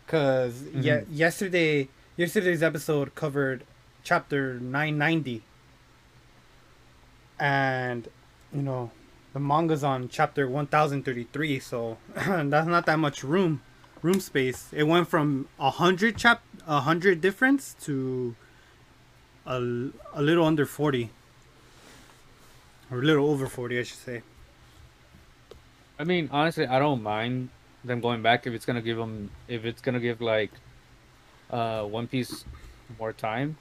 Because 0.06 0.62
yeah, 0.74 1.00
Mhm. 1.00 1.06
yesterday 1.10 1.88
yesterday's 2.16 2.62
episode 2.62 3.14
covered 3.14 3.64
chapter 4.02 4.58
nine 4.60 4.96
ninety, 4.98 5.42
and 7.38 8.08
you 8.52 8.62
know 8.62 8.90
the 9.32 9.40
manga's 9.40 9.84
on 9.84 10.08
chapter 10.08 10.48
one 10.48 10.66
thousand 10.66 11.04
thirty 11.04 11.24
three. 11.32 11.58
So 11.60 11.98
that's 12.14 12.66
not 12.66 12.86
that 12.86 12.98
much 12.98 13.22
room 13.22 13.62
room 14.02 14.20
space. 14.20 14.68
It 14.72 14.84
went 14.84 15.08
from 15.08 15.48
a 15.58 15.70
hundred 15.70 16.16
chap 16.16 16.42
a 16.66 16.80
hundred 16.80 17.20
difference 17.20 17.74
to 17.82 18.34
a, 19.46 19.56
a 20.14 20.22
little 20.22 20.44
under 20.44 20.66
forty. 20.66 21.10
Or 22.90 23.00
a 23.00 23.02
little 23.02 23.28
over 23.28 23.46
40, 23.46 23.78
I 23.78 23.82
should 23.82 23.98
say. 23.98 24.22
I 25.98 26.04
mean, 26.04 26.28
honestly, 26.32 26.66
I 26.66 26.78
don't 26.78 27.02
mind 27.02 27.50
them 27.84 28.00
going 28.00 28.22
back 28.22 28.46
if 28.46 28.54
it's 28.54 28.64
gonna 28.64 28.82
give 28.82 28.96
them 28.96 29.30
if 29.46 29.64
it's 29.64 29.80
gonna 29.80 30.00
give 30.00 30.20
like 30.20 30.50
uh 31.50 31.82
One 31.84 32.06
Piece 32.06 32.44
more 32.98 33.12
time. 33.12 33.56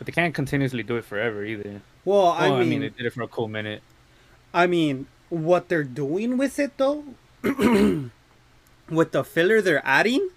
But 0.00 0.06
they 0.06 0.12
can't 0.12 0.34
continuously 0.34 0.82
do 0.82 0.96
it 0.96 1.04
forever 1.04 1.44
either. 1.44 1.82
Well, 2.06 2.22
Well, 2.22 2.32
I 2.32 2.46
I 2.48 2.60
mean, 2.60 2.68
mean, 2.70 2.80
they 2.80 2.88
did 2.88 3.04
it 3.04 3.12
for 3.12 3.20
a 3.22 3.28
cool 3.28 3.48
minute. 3.48 3.82
I 4.54 4.66
mean, 4.66 5.06
what 5.28 5.68
they're 5.68 5.84
doing 5.84 6.38
with 6.38 6.58
it 6.58 6.78
though, 6.78 7.04
with 7.42 9.12
the 9.12 9.22
filler 9.22 9.60
they're 9.60 9.82
adding, 9.84 10.30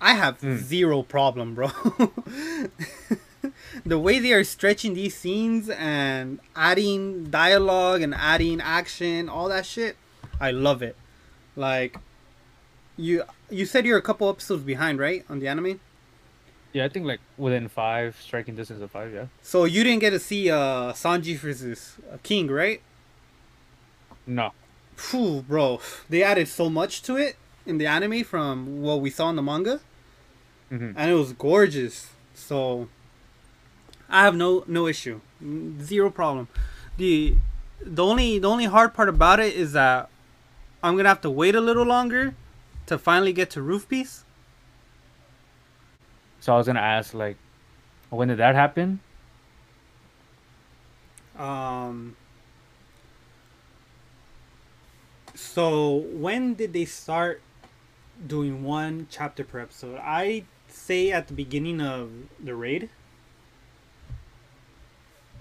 I 0.00 0.14
have 0.14 0.40
Hmm. 0.40 0.56
zero 0.56 1.02
problem, 1.02 1.54
bro. 1.54 1.68
the 3.84 3.98
way 3.98 4.18
they 4.18 4.32
are 4.32 4.44
stretching 4.44 4.94
these 4.94 5.14
scenes 5.14 5.68
and 5.68 6.40
adding 6.56 7.24
dialogue 7.30 8.00
and 8.00 8.14
adding 8.14 8.62
action, 8.62 9.28
all 9.28 9.50
that 9.50 9.66
shit, 9.66 9.96
I 10.40 10.52
love 10.52 10.80
it. 10.82 10.96
Like, 11.54 11.98
you 12.96 13.24
you 13.50 13.66
said 13.66 13.84
you're 13.84 13.98
a 13.98 14.02
couple 14.02 14.26
episodes 14.30 14.62
behind, 14.62 14.98
right, 14.98 15.22
on 15.28 15.40
the 15.40 15.48
anime? 15.48 15.80
Yeah, 16.76 16.84
I 16.84 16.90
think 16.90 17.06
like 17.06 17.20
within 17.38 17.68
five, 17.68 18.18
striking 18.20 18.54
distance 18.54 18.82
of 18.82 18.90
five. 18.90 19.10
Yeah. 19.10 19.26
So 19.40 19.64
you 19.64 19.82
didn't 19.82 20.00
get 20.00 20.10
to 20.10 20.18
see 20.18 20.50
uh 20.50 20.92
Sanji 20.92 21.34
versus 21.38 21.96
uh, 22.12 22.18
King, 22.22 22.48
right? 22.48 22.82
No. 24.26 24.52
Phew, 24.94 25.40
bro, 25.48 25.80
they 26.10 26.22
added 26.22 26.48
so 26.48 26.68
much 26.68 27.00
to 27.02 27.16
it 27.16 27.36
in 27.64 27.78
the 27.78 27.86
anime 27.86 28.24
from 28.24 28.82
what 28.82 29.00
we 29.00 29.08
saw 29.08 29.30
in 29.30 29.36
the 29.36 29.42
manga, 29.42 29.80
hmm 30.68 30.90
and 30.98 31.10
it 31.10 31.14
was 31.14 31.32
gorgeous. 31.32 32.10
So 32.34 32.88
I 34.10 34.20
have 34.24 34.36
no 34.36 34.62
no 34.66 34.86
issue, 34.86 35.20
zero 35.80 36.10
problem. 36.10 36.48
the 36.98 37.36
The 37.80 38.04
only 38.04 38.38
the 38.38 38.50
only 38.54 38.66
hard 38.66 38.92
part 38.92 39.08
about 39.08 39.40
it 39.40 39.54
is 39.54 39.72
that 39.72 40.10
I'm 40.82 40.94
gonna 40.96 41.08
have 41.08 41.22
to 41.22 41.30
wait 41.30 41.54
a 41.54 41.64
little 41.70 41.86
longer 41.86 42.34
to 42.84 42.98
finally 42.98 43.32
get 43.32 43.48
to 43.56 43.62
Roof 43.62 43.88
Piece. 43.88 44.24
So 46.46 46.54
I 46.54 46.58
was 46.58 46.68
gonna 46.68 46.78
ask, 46.78 47.12
like, 47.12 47.38
when 48.08 48.28
did 48.28 48.38
that 48.38 48.54
happen? 48.54 49.00
Um. 51.36 52.14
So 55.34 56.04
when 56.12 56.54
did 56.54 56.72
they 56.72 56.84
start 56.84 57.42
doing 58.24 58.62
one 58.62 59.08
chapter 59.10 59.42
per 59.42 59.58
episode? 59.58 59.98
I 60.00 60.44
say 60.68 61.10
at 61.10 61.26
the 61.26 61.34
beginning 61.34 61.80
of 61.80 62.12
the 62.38 62.54
raid. 62.54 62.90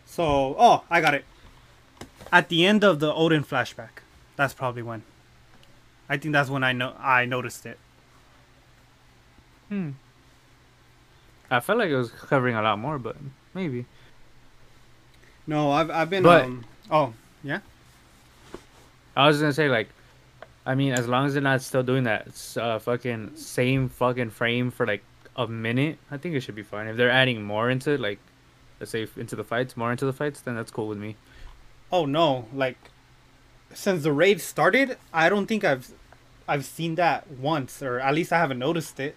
So 0.06 0.56
oh, 0.58 0.86
I 0.90 1.02
got 1.02 1.14
it. 1.14 1.26
At 2.32 2.50
the 2.50 2.66
end 2.66 2.84
of 2.84 3.00
the 3.00 3.14
Oden 3.14 3.46
flashback. 3.46 4.02
That's 4.38 4.56
probably 4.56 4.82
when. 4.82 5.04
I 6.10 6.18
think 6.18 6.34
that's 6.34 6.50
when 6.50 6.64
I 6.64 6.74
know 6.74 6.96
I 6.98 7.26
noticed 7.26 7.68
it. 7.68 7.78
Hmm. 9.70 9.92
I 11.52 11.60
felt 11.60 11.80
like 11.80 11.90
it 11.90 11.96
was 11.96 12.12
covering 12.12 12.56
a 12.56 12.62
lot 12.62 12.80
more, 12.80 12.98
but 13.00 13.16
maybe. 13.54 13.86
No, 15.48 15.72
I've 15.72 15.92
I've 15.92 16.10
been 16.10 16.24
But- 16.24 16.46
um 16.46 16.66
oh 16.90 17.14
yeah. 17.44 17.60
I 19.16 19.28
was 19.28 19.40
gonna 19.40 19.54
say 19.54 19.70
like, 19.70 19.90
I 20.66 20.76
mean, 20.76 20.94
as 20.94 21.08
long 21.08 21.26
as 21.26 21.34
they're 21.34 21.42
not 21.42 21.62
still 21.62 21.84
doing 21.84 22.04
that 22.04 22.28
uh, 22.60 22.80
fucking 22.80 23.36
same 23.38 23.88
fucking 23.90 24.32
frame 24.32 24.72
for 24.72 24.86
like 24.86 25.04
a 25.36 25.48
minute, 25.48 26.00
I 26.12 26.18
think 26.18 26.36
it 26.36 26.42
should 26.42 26.56
be 26.56 26.64
fine. 26.64 26.88
If 26.88 26.98
they're 26.98 27.10
adding 27.12 27.44
more 27.44 27.70
into 27.70 27.92
it, 27.92 28.00
like, 28.00 28.20
let's 28.80 28.92
say 28.92 29.08
into 29.16 29.36
the 29.36 29.44
fights, 29.44 29.78
more 29.78 29.92
into 29.92 30.06
the 30.06 30.14
fights, 30.14 30.42
then 30.42 30.56
that's 30.56 30.72
cool 30.72 30.88
with 30.88 30.98
me. 30.98 31.16
Oh 31.92 32.06
no, 32.06 32.48
like 32.54 32.78
since 33.74 34.04
the 34.04 34.12
raid 34.12 34.42
started, 34.42 34.98
I 35.14 35.30
don't 35.30 35.46
think 35.46 35.64
I've 35.64 35.92
I've 36.48 36.66
seen 36.66 36.96
that 36.96 37.30
once 37.30 37.82
or 37.82 38.00
at 38.00 38.14
least 38.16 38.34
I 38.34 38.38
haven't 38.40 38.60
noticed 38.60 39.00
it. 39.00 39.16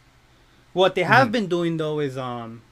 What 0.79 0.95
they 0.95 1.03
have 1.03 1.29
Mhm. 1.29 1.33
been 1.33 1.47
doing 1.49 1.77
though 1.77 1.99
is 1.99 2.17
um 2.17 2.63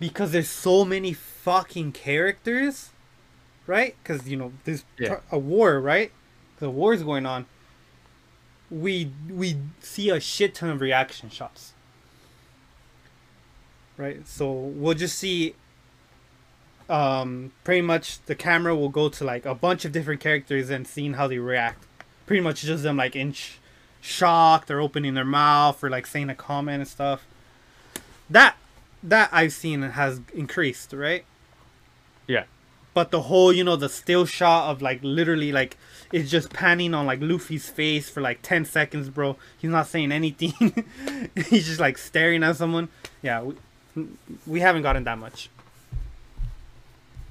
because 0.00 0.32
there's 0.32 0.50
so 0.50 0.84
many 0.84 1.12
fucking 1.12 1.92
characters, 1.92 2.90
right? 3.68 3.94
Cuz 4.02 4.28
you 4.28 4.36
know, 4.36 4.52
there's 4.64 4.84
Yeah. 4.98 5.20
a 5.30 5.38
war, 5.38 5.80
right? 5.80 6.10
The 6.58 6.68
war 6.68 6.92
is 6.92 7.04
going 7.04 7.24
on. 7.24 7.46
We 8.68 9.12
we 9.30 9.58
see 9.80 10.10
a 10.10 10.18
shit 10.18 10.56
ton 10.56 10.70
of 10.70 10.80
reaction 10.80 11.30
shots. 11.30 11.72
Right? 13.96 14.26
So 14.26 14.50
we'll 14.52 14.94
just 14.94 15.16
see 15.18 15.54
um 16.88 17.52
pretty 17.62 17.82
much 17.82 18.18
the 18.26 18.34
camera 18.34 18.74
will 18.74 18.88
go 18.88 19.08
to 19.08 19.22
like 19.24 19.46
a 19.46 19.54
bunch 19.54 19.84
of 19.84 19.92
different 19.92 20.20
characters 20.20 20.68
and 20.68 20.84
seeing 20.86 21.14
how 21.14 21.28
they 21.28 21.38
react 21.38 21.84
pretty 22.26 22.40
much 22.42 22.62
just 22.62 22.82
them 22.82 22.96
like 22.96 23.14
in 23.14 23.32
sh- 24.06 24.16
shock 24.16 24.66
they're 24.66 24.80
opening 24.80 25.14
their 25.14 25.24
mouth 25.24 25.82
or 25.82 25.90
like 25.90 26.06
saying 26.06 26.30
a 26.30 26.34
comment 26.34 26.80
and 26.82 26.88
stuff 26.88 27.26
that 28.30 28.56
that 29.02 29.28
i've 29.32 29.52
seen 29.52 29.82
has 29.82 30.20
increased 30.34 30.92
right 30.92 31.24
Yeah. 32.26 32.44
but 32.94 33.10
the 33.10 33.22
whole 33.22 33.52
you 33.52 33.64
know 33.64 33.76
the 33.76 33.88
still 33.88 34.26
shot 34.26 34.70
of 34.70 34.82
like 34.82 35.00
literally 35.02 35.52
like 35.52 35.76
it's 36.12 36.30
just 36.30 36.52
panning 36.52 36.94
on 36.94 37.06
like 37.06 37.20
luffy's 37.20 37.68
face 37.68 38.08
for 38.08 38.20
like 38.20 38.40
10 38.42 38.64
seconds 38.64 39.08
bro 39.08 39.36
he's 39.58 39.70
not 39.70 39.86
saying 39.86 40.12
anything 40.12 40.52
he's 41.48 41.66
just 41.66 41.80
like 41.80 41.98
staring 41.98 42.42
at 42.42 42.56
someone 42.56 42.88
yeah 43.22 43.42
we, 43.42 43.54
we 44.46 44.60
haven't 44.60 44.82
gotten 44.82 45.04
that 45.04 45.18
much 45.18 45.50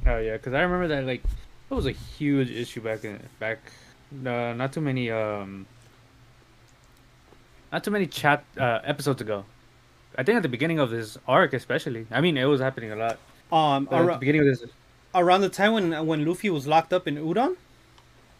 Oh 0.07 0.19
yeah, 0.19 0.33
because 0.33 0.53
I 0.53 0.61
remember 0.61 0.87
that 0.89 1.03
like 1.05 1.23
it 1.23 1.73
was 1.73 1.87
a 1.87 1.91
huge 1.91 2.51
issue 2.51 2.79
back 2.79 3.03
in 3.03 3.19
back. 3.39 3.57
Uh, 4.13 4.53
not 4.53 4.71
too 4.71 4.79
many 4.81 5.09
um. 5.09 5.65
Not 7.75 7.83
too 7.83 7.91
many 7.91 8.07
chap 8.07 8.45
uh, 8.57 8.79
episodes 8.85 9.19
ago. 9.19 9.43
I 10.17 10.23
think 10.23 10.37
at 10.37 10.43
the 10.43 10.47
beginning 10.47 10.79
of 10.79 10.91
this 10.91 11.17
arc, 11.27 11.51
especially. 11.51 12.07
I 12.09 12.21
mean, 12.21 12.37
it 12.37 12.45
was 12.45 12.61
happening 12.61 12.93
a 12.93 12.95
lot. 12.95 13.17
um 13.51 13.83
But 13.91 13.99
at 13.99 14.13
the 14.13 14.17
beginning 14.17 14.41
of 14.43 14.47
this, 14.47 14.63
around 15.13 15.41
the 15.41 15.49
time 15.49 15.73
when 15.73 16.07
when 16.07 16.23
Luffy 16.25 16.49
was 16.49 16.65
locked 16.67 16.93
up 16.93 17.05
in 17.05 17.15
Udon, 17.17 17.57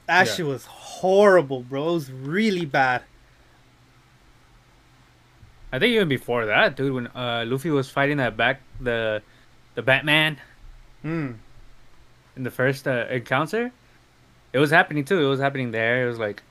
that 0.08 0.28
Yeah. 0.28 0.34
shit 0.36 0.46
was 0.46 0.64
horrible, 0.68 1.64
bro. 1.64 1.90
It 1.90 1.94
was 1.96 2.10
really 2.14 2.66
bad. 2.66 3.04
I 5.74 5.80
think 5.80 5.92
even 5.96 6.08
before 6.08 6.46
that, 6.46 6.78
dude, 6.78 6.94
when 6.94 7.08
uh, 7.08 7.44
Luffy 7.46 7.72
was 7.72 7.90
fighting 7.90 8.16
that 8.24 8.38
back 8.38 8.62
the 8.80 9.22
the 9.74 9.82
Batman 9.82 10.38
Mm. 11.04 11.36
in 12.38 12.44
the 12.44 12.52
first 12.62 12.88
uh, 12.88 13.06
encounter, 13.20 13.64
it 14.54 14.60
was 14.60 14.72
happening 14.72 15.04
too. 15.04 15.20
It 15.26 15.28
was 15.28 15.42
happening 15.42 15.72
there. 15.72 16.06
It 16.06 16.08
was 16.08 16.20
like 16.20 16.42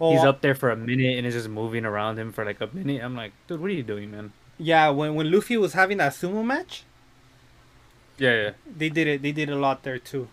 Oh, 0.00 0.12
he's 0.12 0.24
up 0.24 0.40
there 0.40 0.54
for 0.54 0.70
a 0.70 0.76
minute 0.76 1.16
and 1.18 1.26
it's 1.26 1.36
just 1.36 1.48
moving 1.48 1.84
around 1.84 2.18
him 2.18 2.32
for 2.32 2.44
like 2.44 2.60
a 2.60 2.68
minute. 2.72 3.02
I'm 3.02 3.14
like, 3.16 3.32
dude, 3.46 3.60
what 3.60 3.70
are 3.70 3.74
you 3.74 3.82
doing, 3.84 4.10
man? 4.10 4.32
Yeah, 4.58 4.90
when 4.90 5.14
when 5.14 5.30
Luffy 5.30 5.56
was 5.56 5.72
having 5.74 5.98
that 5.98 6.12
sumo 6.12 6.44
match, 6.44 6.84
Yeah, 8.18 8.34
yeah. 8.42 8.50
they 8.66 8.88
did 8.88 9.06
it. 9.06 9.22
They 9.22 9.32
did 9.32 9.48
a 9.50 9.56
lot 9.56 9.82
there 9.82 9.98
too. 9.98 10.28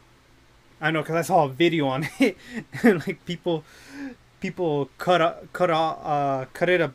I 0.80 0.90
know, 0.92 1.04
cause 1.04 1.16
I 1.16 1.22
saw 1.22 1.46
a 1.46 1.50
video 1.50 1.86
on 1.88 2.08
it, 2.20 2.38
and 2.84 3.06
like 3.06 3.24
people, 3.26 3.64
people 4.40 4.90
cut 4.98 5.22
up, 5.22 5.52
cut 5.54 5.70
off, 5.70 6.00
uh, 6.04 6.46
cut 6.54 6.70
it 6.70 6.82
up, 6.82 6.94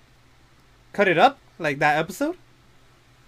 cut 0.93 1.07
it 1.09 1.19
up 1.19 1.39
like 1.59 1.79
that 1.79 1.97
episode, 1.99 2.37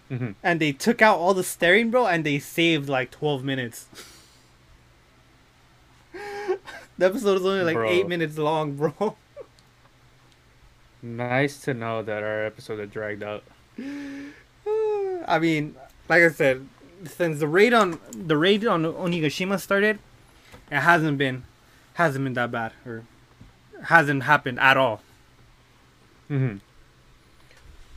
hmm 0.08 0.32
and 0.42 0.60
they 0.60 0.72
took 0.72 1.00
out 1.00 1.18
all 1.18 1.32
the 1.34 1.44
staring, 1.44 1.90
bro, 1.90 2.06
and 2.06 2.24
they 2.26 2.38
saved 2.40 2.88
like 2.88 3.10
twelve 3.12 3.44
minutes. 3.44 3.86
the 6.98 7.06
episode 7.06 7.34
was 7.34 7.46
only 7.46 7.62
like 7.64 7.74
Bro. 7.76 7.88
eight 7.90 8.08
minutes 8.08 8.36
long, 8.38 8.74
bro. 8.74 9.16
Nice 11.02 11.60
to 11.62 11.74
know 11.74 12.02
that 12.02 12.22
our 12.22 12.44
episode 12.44 12.78
had 12.80 12.90
dragged 12.90 13.22
out. 13.22 13.44
I 13.78 15.38
mean, 15.40 15.76
like 16.08 16.22
I 16.22 16.28
said, 16.30 16.68
since 17.04 17.38
the 17.38 17.48
raid 17.48 17.72
on 17.72 18.00
the 18.12 18.36
raid 18.36 18.66
on 18.66 18.82
Onigashima 18.84 19.60
started, 19.60 20.00
it 20.70 20.80
hasn't 20.80 21.18
been 21.18 21.44
hasn't 21.94 22.24
been 22.24 22.34
that 22.34 22.50
bad 22.50 22.72
or 22.86 23.04
hasn't 23.84 24.24
happened 24.24 24.58
at 24.60 24.76
all. 24.76 25.02
hmm 26.28 26.58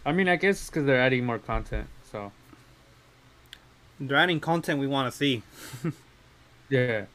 I 0.06 0.12
mean, 0.12 0.28
I 0.30 0.36
guess 0.36 0.60
it's 0.62 0.70
because 0.70 0.86
they're 0.86 1.02
adding 1.02 1.26
more 1.26 1.40
content. 1.40 1.88
So 2.04 2.32
They're 4.00 4.18
adding 4.18 4.40
content 4.42 4.80
we 4.80 4.88
want 4.88 5.12
to 5.12 5.18
see. 5.18 5.44
yeah, 6.70 7.06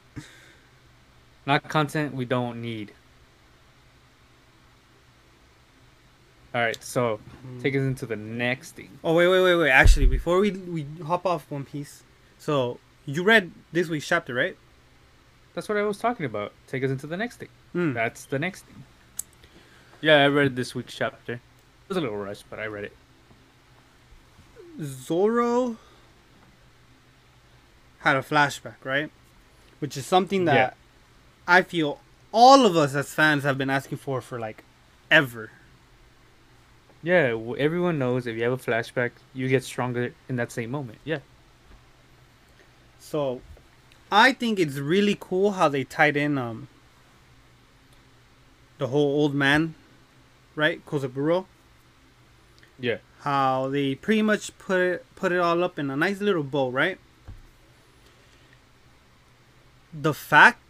not 1.46 1.68
content 1.68 2.14
we 2.14 2.24
don't 2.24 2.60
need. 2.60 2.92
All 6.56 6.62
right, 6.62 6.82
so 6.82 7.20
take 7.60 7.74
us 7.74 7.82
into 7.82 8.06
the 8.06 8.16
next 8.16 8.76
thing. 8.76 8.88
Oh 9.04 9.12
wait, 9.12 9.28
wait, 9.28 9.42
wait, 9.42 9.56
wait. 9.56 9.68
Actually, 9.70 10.06
before 10.06 10.38
we 10.40 10.52
we 10.52 10.86
hop 11.04 11.26
off 11.26 11.50
One 11.50 11.66
Piece, 11.66 12.02
so 12.38 12.78
you 13.04 13.22
read 13.22 13.52
this 13.72 13.90
week's 13.90 14.08
chapter, 14.08 14.32
right? 14.32 14.56
That's 15.52 15.68
what 15.68 15.76
I 15.76 15.82
was 15.82 15.98
talking 15.98 16.24
about. 16.24 16.52
Take 16.66 16.82
us 16.82 16.90
into 16.90 17.06
the 17.06 17.18
next 17.18 17.36
thing. 17.36 17.50
Hmm. 17.72 17.92
That's 17.92 18.24
the 18.24 18.38
next 18.38 18.62
thing. 18.64 18.84
Yeah, 20.00 20.24
I 20.24 20.28
read 20.28 20.56
this 20.56 20.74
week's 20.74 20.96
chapter. 20.96 21.34
It 21.34 21.88
was 21.88 21.98
a 21.98 22.00
little 22.00 22.16
rushed, 22.16 22.48
but 22.48 22.58
I 22.58 22.64
read 22.68 22.84
it. 22.84 22.96
Zoro 24.82 25.76
had 27.98 28.16
a 28.16 28.22
flashback, 28.22 28.82
right? 28.82 29.10
Which 29.80 29.94
is 29.98 30.06
something 30.06 30.46
that 30.46 30.54
Yeah. 30.54 30.70
I 31.46 31.60
feel 31.60 32.00
all 32.32 32.64
of 32.64 32.78
us 32.78 32.94
as 32.94 33.12
fans 33.12 33.44
have 33.44 33.58
been 33.58 33.68
asking 33.68 33.98
for 33.98 34.22
for 34.22 34.38
like 34.40 34.64
ever. 35.10 35.50
Yeah, 37.02 37.30
w- 37.30 37.56
everyone 37.56 37.98
knows 37.98 38.26
if 38.26 38.36
you 38.36 38.42
have 38.42 38.52
a 38.52 38.56
flashback, 38.56 39.12
you 39.34 39.48
get 39.48 39.62
stronger 39.64 40.12
in 40.28 40.36
that 40.36 40.50
same 40.50 40.70
moment. 40.70 40.98
Yeah. 41.04 41.20
So, 42.98 43.40
I 44.10 44.32
think 44.32 44.58
it's 44.58 44.76
really 44.78 45.16
cool 45.18 45.52
how 45.52 45.68
they 45.68 45.84
tied 45.84 46.16
in 46.16 46.38
um 46.38 46.68
the 48.78 48.88
whole 48.88 49.20
old 49.20 49.34
man, 49.34 49.74
right, 50.54 50.84
Kozaburo. 50.84 51.46
Yeah. 52.78 52.98
How 53.20 53.68
they 53.68 53.94
pretty 53.94 54.22
much 54.22 54.56
put 54.58 54.80
it 54.80 55.06
put 55.14 55.32
it 55.32 55.38
all 55.38 55.62
up 55.64 55.78
in 55.78 55.90
a 55.90 55.96
nice 55.96 56.20
little 56.20 56.42
bow, 56.42 56.70
right? 56.70 56.98
The 59.92 60.12
fact 60.12 60.60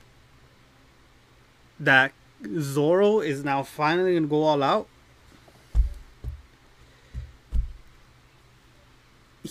that 1.81 2.13
Zoro 2.61 3.21
is 3.21 3.45
now 3.45 3.63
finally 3.63 4.15
gonna 4.15 4.27
go 4.27 4.43
all 4.45 4.63
out. 4.63 4.89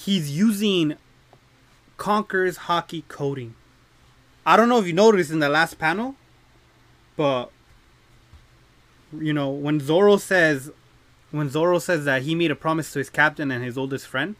He's 0.05 0.29
using 0.37 0.97
Conqueror's 1.97 2.57
Haki 2.59 3.03
coating. 3.07 3.55
I 4.45 4.55
don't 4.55 4.69
know 4.69 4.77
if 4.77 4.85
you 4.85 4.93
noticed 4.93 5.31
in 5.31 5.39
the 5.39 5.49
last 5.49 5.79
panel, 5.79 6.15
but 7.17 7.49
you 9.17 9.33
know 9.33 9.49
when 9.49 9.79
Zoro 9.79 10.17
says 10.17 10.71
when 11.31 11.49
Zoro 11.49 11.79
says 11.79 12.05
that 12.05 12.21
he 12.21 12.35
made 12.35 12.51
a 12.51 12.55
promise 12.55 12.93
to 12.93 12.99
his 12.99 13.09
captain 13.09 13.49
and 13.51 13.63
his 13.63 13.77
oldest 13.77 14.05
friend. 14.07 14.35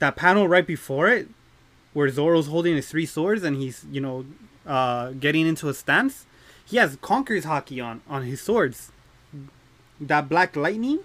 That 0.00 0.14
panel 0.16 0.46
right 0.46 0.66
before 0.66 1.08
it, 1.08 1.28
where 1.92 2.08
Zoro's 2.10 2.46
holding 2.46 2.76
his 2.76 2.88
three 2.88 3.06
swords 3.06 3.42
and 3.42 3.56
he's 3.56 3.84
you 3.90 4.00
know 4.02 4.26
uh, 4.66 5.12
getting 5.12 5.46
into 5.46 5.68
a 5.70 5.74
stance, 5.74 6.26
he 6.66 6.76
has 6.76 6.96
Conqueror's 7.00 7.46
Haki 7.46 7.82
on 7.82 8.02
on 8.08 8.24
his 8.24 8.40
swords. 8.42 8.92
That 10.00 10.28
black 10.28 10.54
lightning, 10.54 11.00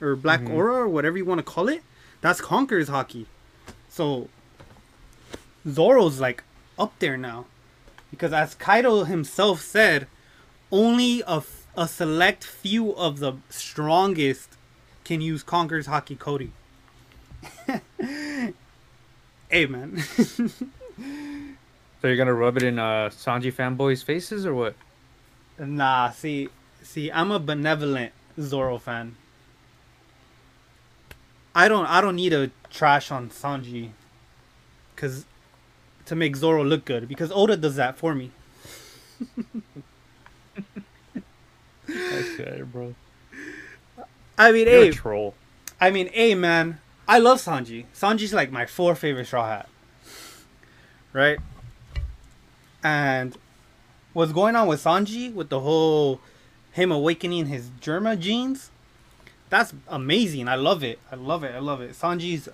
or 0.00 0.14
black 0.14 0.40
Mhm. 0.42 0.50
aura, 0.54 0.74
or 0.82 0.88
whatever 0.88 1.16
you 1.16 1.24
want 1.24 1.38
to 1.38 1.42
call 1.42 1.68
it, 1.68 1.82
that's 2.22 2.40
Conqueror's 2.40 2.88
Haki. 2.88 3.26
So 3.90 4.28
Zoro's 5.68 6.18
like 6.20 6.42
up 6.78 6.98
there 6.98 7.18
now, 7.18 7.44
because 8.10 8.32
as 8.32 8.54
Kaido 8.54 9.04
himself 9.04 9.60
said, 9.60 10.06
only 10.70 11.20
a, 11.22 11.36
f- 11.36 11.66
a 11.76 11.86
select 11.86 12.44
few 12.44 12.94
of 12.96 13.18
the 13.18 13.34
strongest 13.50 14.56
can 15.04 15.20
use 15.20 15.42
Conqueror's 15.42 15.86
Haki 15.88 16.50
hey 19.50 19.66
man, 19.66 19.98
So 22.00 22.08
you're 22.08 22.16
gonna 22.16 22.34
rub 22.34 22.56
it 22.56 22.62
in 22.62 22.78
uh, 22.78 23.10
Sanji 23.10 23.52
fanboys' 23.52 24.02
faces 24.02 24.46
or 24.46 24.54
what? 24.54 24.74
nah. 25.58 26.10
See, 26.10 26.48
see, 26.82 27.10
I'm 27.12 27.30
a 27.30 27.38
benevolent 27.38 28.12
Zoro 28.40 28.78
fan. 28.78 29.16
I 31.54 31.68
don't, 31.68 31.86
I 31.86 32.00
don't 32.00 32.16
need 32.16 32.32
a 32.32 32.50
trash 32.70 33.10
on 33.10 33.30
Sanji, 33.30 33.90
cause 34.96 35.26
to 36.06 36.16
make 36.16 36.34
Zoro 36.36 36.64
look 36.64 36.84
good, 36.84 37.08
because 37.08 37.30
Oda 37.30 37.56
does 37.56 37.76
that 37.76 37.96
for 37.98 38.14
me. 38.14 38.30
Good, 41.86 42.72
bro. 42.72 42.94
I 44.38 44.50
mean, 44.50 44.66
You're 44.66 44.82
hey, 44.82 44.88
a 44.88 44.92
troll. 44.92 45.34
I 45.80 45.90
mean, 45.90 46.08
hey 46.12 46.34
man, 46.34 46.80
I 47.06 47.18
love 47.18 47.38
Sanji. 47.38 47.84
Sanji's 47.94 48.32
like 48.32 48.50
my 48.50 48.66
four 48.66 48.94
favorite 48.94 49.26
Straw 49.26 49.46
Hat. 49.46 49.68
Right? 51.12 51.38
And 52.82 53.36
what's 54.12 54.32
going 54.32 54.56
on 54.56 54.66
with 54.66 54.82
Sanji 54.82 55.32
with 55.32 55.50
the 55.50 55.60
whole 55.60 56.20
him 56.72 56.90
awakening 56.90 57.46
his 57.46 57.68
Germa 57.80 58.18
genes? 58.18 58.71
That's 59.52 59.74
amazing. 59.86 60.48
I 60.48 60.54
love 60.54 60.82
it. 60.82 60.98
I 61.10 61.16
love 61.16 61.44
it. 61.44 61.54
I 61.54 61.58
love 61.58 61.82
it. 61.82 61.90
Sanji's 61.90 62.48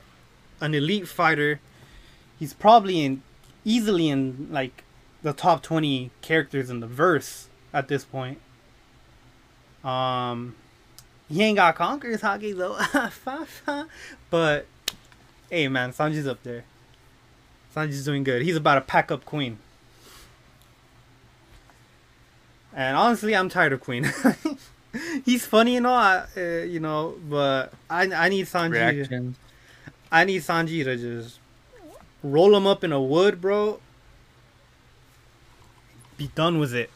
an 0.61 0.75
elite 0.75 1.07
fighter. 1.07 1.61
He's 2.41 2.53
probably 2.53 3.05
in 3.05 3.23
easily 3.65 4.09
in 4.09 4.49
like 4.51 4.83
the 5.23 5.33
top 5.33 5.63
20 5.63 6.11
characters 6.23 6.71
in 6.71 6.81
the 6.81 6.89
verse 6.89 7.51
at 7.73 7.87
this 7.87 8.05
point. 8.05 8.41
Um 9.85 10.57
he 11.29 11.41
ain't 11.45 11.59
got 11.59 11.77
Conqueror's 11.77 12.23
Haki 12.23 12.57
though. 12.57 12.77
But 14.31 14.67
hey 15.51 15.69
man, 15.69 15.93
Sanji's 15.93 16.27
up 16.27 16.43
there. 16.43 16.65
Sanji's 17.77 18.05
doing 18.05 18.25
good. 18.25 18.43
He's 18.43 18.57
about 18.57 18.75
to 18.75 18.81
pack 18.81 19.13
up 19.13 19.25
Queen. 19.25 19.61
And 22.75 22.97
honestly, 22.97 23.37
I'm 23.37 23.49
tired 23.49 23.73
of 23.73 23.83
Queen. 23.83 24.13
He's 25.29 25.45
funny 25.45 25.77
and 25.77 25.87
all, 25.87 25.95
I- 25.95 26.25
uh, 26.37 26.41
you 26.75 26.81
know, 26.81 27.15
but 27.29 27.73
I 27.91 28.03
I 28.25 28.29
need 28.31 28.47
Sanji. 28.47 28.73
Reaction. 28.73 29.35
I 30.11 30.25
need 30.25 30.41
Sanji 30.41 30.83
to 30.85 30.97
just 30.97 31.39
roll 32.23 32.57
him 32.57 32.67
up 32.67 32.83
in 32.83 32.93
a 32.93 33.03
wood, 33.03 33.41
bro. 33.43 33.81
Be 36.17 36.29
done 36.35 36.59
with 36.59 36.73
it. 36.75 36.89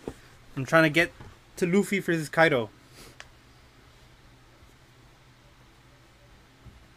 I'm 0.57 0.65
trying 0.65 0.85
to 0.85 0.91
get 0.91 1.13
to 1.59 1.67
Luffy 1.67 2.01
for 2.01 2.17
this 2.17 2.31
Kaido. 2.31 2.71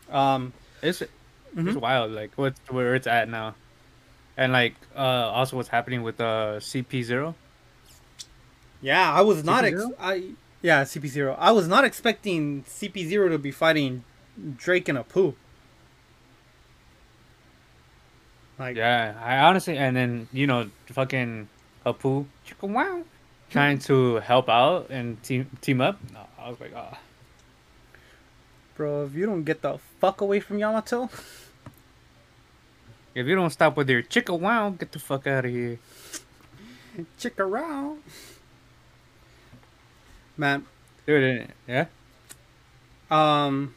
Um, 0.10 0.54
It's 0.82 1.02
it's 1.02 1.12
mhm. 1.56 1.76
wild, 1.82 2.12
like 2.12 2.32
what 2.38 2.54
where 2.70 2.96
it's 2.96 3.08
at 3.08 3.28
now, 3.28 3.56
and 4.38 4.54
like 4.54 4.76
uh 4.96 5.00
also 5.36 5.58
what's 5.58 5.70
happening 5.70 6.04
with 6.04 6.22
uh 6.22 6.60
CP 6.60 7.04
zero. 7.04 7.36
yeah, 8.82 9.12
I 9.12 9.22
was 9.22 9.44
not 9.44 9.66
ex- 9.66 9.84
I 10.00 10.32
yeah 10.62 10.84
CP 10.84 11.08
zero. 11.08 11.36
I 11.40 11.52
was 11.52 11.68
not 11.68 11.84
expecting 11.84 12.64
CP 12.64 13.06
zero 13.08 13.30
to 13.30 13.38
be 13.38 13.52
fighting 13.52 14.04
Drake 14.58 14.90
and 14.90 14.98
Apoo. 14.98 15.36
Like 18.58 18.78
Yeah, 18.78 19.14
I 19.22 19.40
honestly, 19.40 19.78
and 19.78 19.96
then 19.96 20.28
you 20.32 20.48
know, 20.48 20.70
fucking 20.88 21.50
Apoo, 21.86 22.26
chicka 22.48 22.70
wow, 22.70 23.04
trying 23.50 23.80
to 23.80 24.16
help 24.16 24.50
out 24.50 24.90
and 24.90 25.22
team 25.24 25.50
team 25.62 25.82
up. 25.82 26.00
No, 26.14 26.22
I 26.40 26.50
was 26.50 26.60
like, 26.60 26.74
ah, 26.76 26.98
bro, 28.76 29.06
if 29.06 29.14
you 29.14 29.26
don't 29.26 29.44
get 29.44 29.62
the 29.62 29.78
fuck 30.00 30.22
away 30.22 30.40
from 30.40 30.58
Yamato, 30.58 31.10
if 33.16 33.28
you 33.28 33.36
don't 33.36 33.52
stop 33.52 33.76
with 33.76 33.90
your 33.90 34.04
chicka 34.04 34.40
wow, 34.40 34.70
get 34.70 34.92
the 34.92 35.00
fuck 35.00 35.28
out 35.28 35.46
of 35.46 35.52
here. 35.52 35.80
chick 37.18 37.40
around. 37.40 38.02
Man, 40.38 40.66
Dude, 41.06 41.54
yeah, 41.68 41.86
Um, 43.10 43.76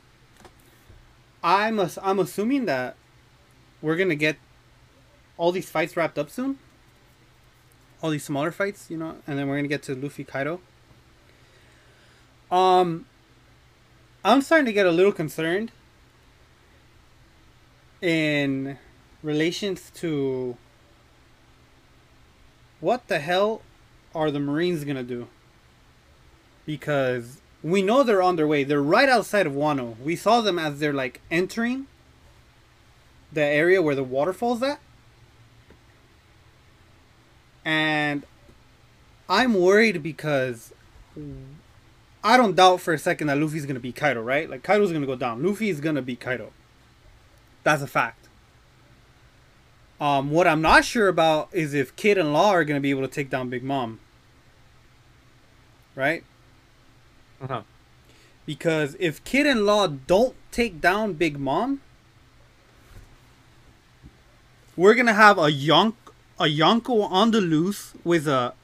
I'm 1.42 1.78
ass- 1.78 1.98
I'm 2.02 2.18
assuming 2.18 2.64
that 2.66 2.96
we're 3.80 3.96
gonna 3.96 4.16
get 4.16 4.38
all 5.36 5.52
these 5.52 5.70
fights 5.70 5.96
wrapped 5.96 6.18
up 6.18 6.30
soon. 6.30 6.58
All 8.02 8.10
these 8.10 8.24
smaller 8.24 8.50
fights, 8.50 8.90
you 8.90 8.96
know, 8.96 9.16
and 9.26 9.38
then 9.38 9.46
we're 9.46 9.56
gonna 9.56 9.68
get 9.68 9.82
to 9.84 9.94
Luffy 9.94 10.24
Kaido. 10.24 10.60
Um, 12.50 13.06
I'm 14.24 14.40
starting 14.40 14.66
to 14.66 14.72
get 14.72 14.86
a 14.86 14.90
little 14.90 15.12
concerned 15.12 15.70
in 18.00 18.78
relations 19.22 19.90
to 19.96 20.56
what 22.80 23.08
the 23.08 23.18
hell 23.18 23.62
are 24.14 24.30
the 24.30 24.40
Marines 24.40 24.84
gonna 24.84 25.02
do? 25.02 25.28
Because 26.68 27.40
we 27.62 27.80
know 27.80 28.02
they're 28.02 28.20
on 28.20 28.36
their 28.36 28.46
way. 28.46 28.62
They're 28.62 28.82
right 28.82 29.08
outside 29.08 29.46
of 29.46 29.54
Wano. 29.54 29.98
We 30.00 30.16
saw 30.16 30.42
them 30.42 30.58
as 30.58 30.80
they're 30.80 30.92
like 30.92 31.22
entering 31.30 31.86
the 33.32 33.42
area 33.42 33.80
where 33.80 33.94
the 33.94 34.04
waterfall's 34.04 34.62
at. 34.62 34.78
And 37.64 38.24
I'm 39.30 39.54
worried 39.54 40.02
because 40.02 40.74
I 42.22 42.36
don't 42.36 42.54
doubt 42.54 42.82
for 42.82 42.92
a 42.92 42.98
second 42.98 43.28
that 43.28 43.38
Luffy's 43.38 43.64
gonna 43.64 43.80
beat 43.80 43.96
Kaido, 43.96 44.20
right? 44.20 44.50
Like 44.50 44.62
Kaido's 44.62 44.92
gonna 44.92 45.06
go 45.06 45.16
down. 45.16 45.42
Luffy's 45.42 45.80
gonna 45.80 46.02
beat 46.02 46.20
Kaido. 46.20 46.52
That's 47.64 47.80
a 47.80 47.86
fact. 47.86 48.28
Um, 49.98 50.30
what 50.30 50.46
I'm 50.46 50.60
not 50.60 50.84
sure 50.84 51.08
about 51.08 51.48
is 51.52 51.72
if 51.72 51.96
Kid 51.96 52.18
and 52.18 52.34
Law 52.34 52.50
are 52.50 52.64
gonna 52.64 52.78
be 52.80 52.90
able 52.90 53.00
to 53.00 53.08
take 53.08 53.30
down 53.30 53.48
Big 53.48 53.64
Mom. 53.64 54.00
Right? 55.94 56.24
Uh-huh. 57.40 57.62
Because 58.46 58.96
if 58.98 59.22
Kid 59.24 59.46
and 59.46 59.66
Law 59.66 59.86
don't 59.86 60.34
take 60.50 60.80
down 60.80 61.12
Big 61.14 61.38
Mom, 61.38 61.80
we're 64.76 64.94
gonna 64.94 65.14
have 65.14 65.38
a 65.38 65.50
Yonk 65.50 65.94
a 66.40 66.44
Yonko 66.44 67.10
on 67.10 67.32
the 67.32 67.40
loose 67.40 67.94
with 68.04 68.28
a 68.28 68.54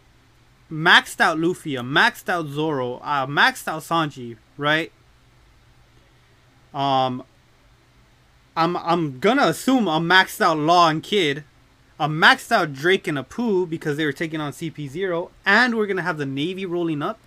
maxed 0.70 1.20
out 1.20 1.38
Luffy, 1.38 1.76
a 1.76 1.82
maxed 1.82 2.28
out 2.28 2.46
Zoro, 2.46 2.96
a 2.98 3.26
maxed 3.28 3.66
out 3.68 3.82
Sanji, 3.82 4.36
right? 4.56 4.92
Um 6.72 7.24
I'm 8.56 8.76
I'm 8.76 9.18
gonna 9.18 9.48
assume 9.48 9.88
a 9.88 9.98
maxed 10.00 10.40
out 10.40 10.56
Law 10.56 10.88
and 10.88 11.02
Kid, 11.02 11.44
a 11.98 12.08
maxed 12.08 12.52
out 12.52 12.72
Drake 12.72 13.06
and 13.06 13.18
a 13.18 13.24
Apoo 13.24 13.68
because 13.68 13.96
they 13.96 14.04
were 14.04 14.12
taking 14.12 14.40
on 14.40 14.52
CP0, 14.52 15.30
and 15.44 15.74
we're 15.74 15.86
gonna 15.86 16.02
have 16.02 16.18
the 16.18 16.26
Navy 16.26 16.64
rolling 16.64 17.02
up. 17.02 17.18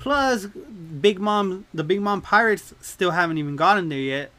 Plus, 0.00 0.46
Big 0.46 1.20
Mom, 1.20 1.66
the 1.72 1.84
Big 1.84 2.00
Mom 2.00 2.22
Pirates 2.22 2.74
still 2.80 3.12
haven't 3.12 3.38
even 3.38 3.54
gotten 3.54 3.90
there 3.90 3.98
yet. 3.98 4.30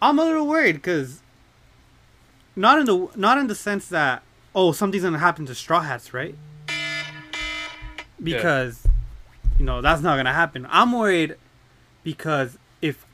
I'm 0.00 0.18
a 0.18 0.24
little 0.24 0.46
worried 0.46 0.76
because 0.76 1.20
not 2.54 2.78
in 2.78 2.86
the 2.86 3.08
not 3.16 3.36
in 3.38 3.48
the 3.48 3.54
sense 3.54 3.88
that 3.88 4.22
oh 4.54 4.70
something's 4.70 5.02
gonna 5.02 5.18
happen 5.18 5.44
to 5.46 5.54
Straw 5.56 5.80
Hats, 5.80 6.14
right? 6.14 6.36
Because 8.22 8.86
you 9.58 9.64
know 9.64 9.80
that's 9.80 10.02
not 10.02 10.16
gonna 10.16 10.32
happen. 10.32 10.68
I'm 10.70 10.92
worried 10.92 11.34
because 12.04 12.58
if 12.80 13.04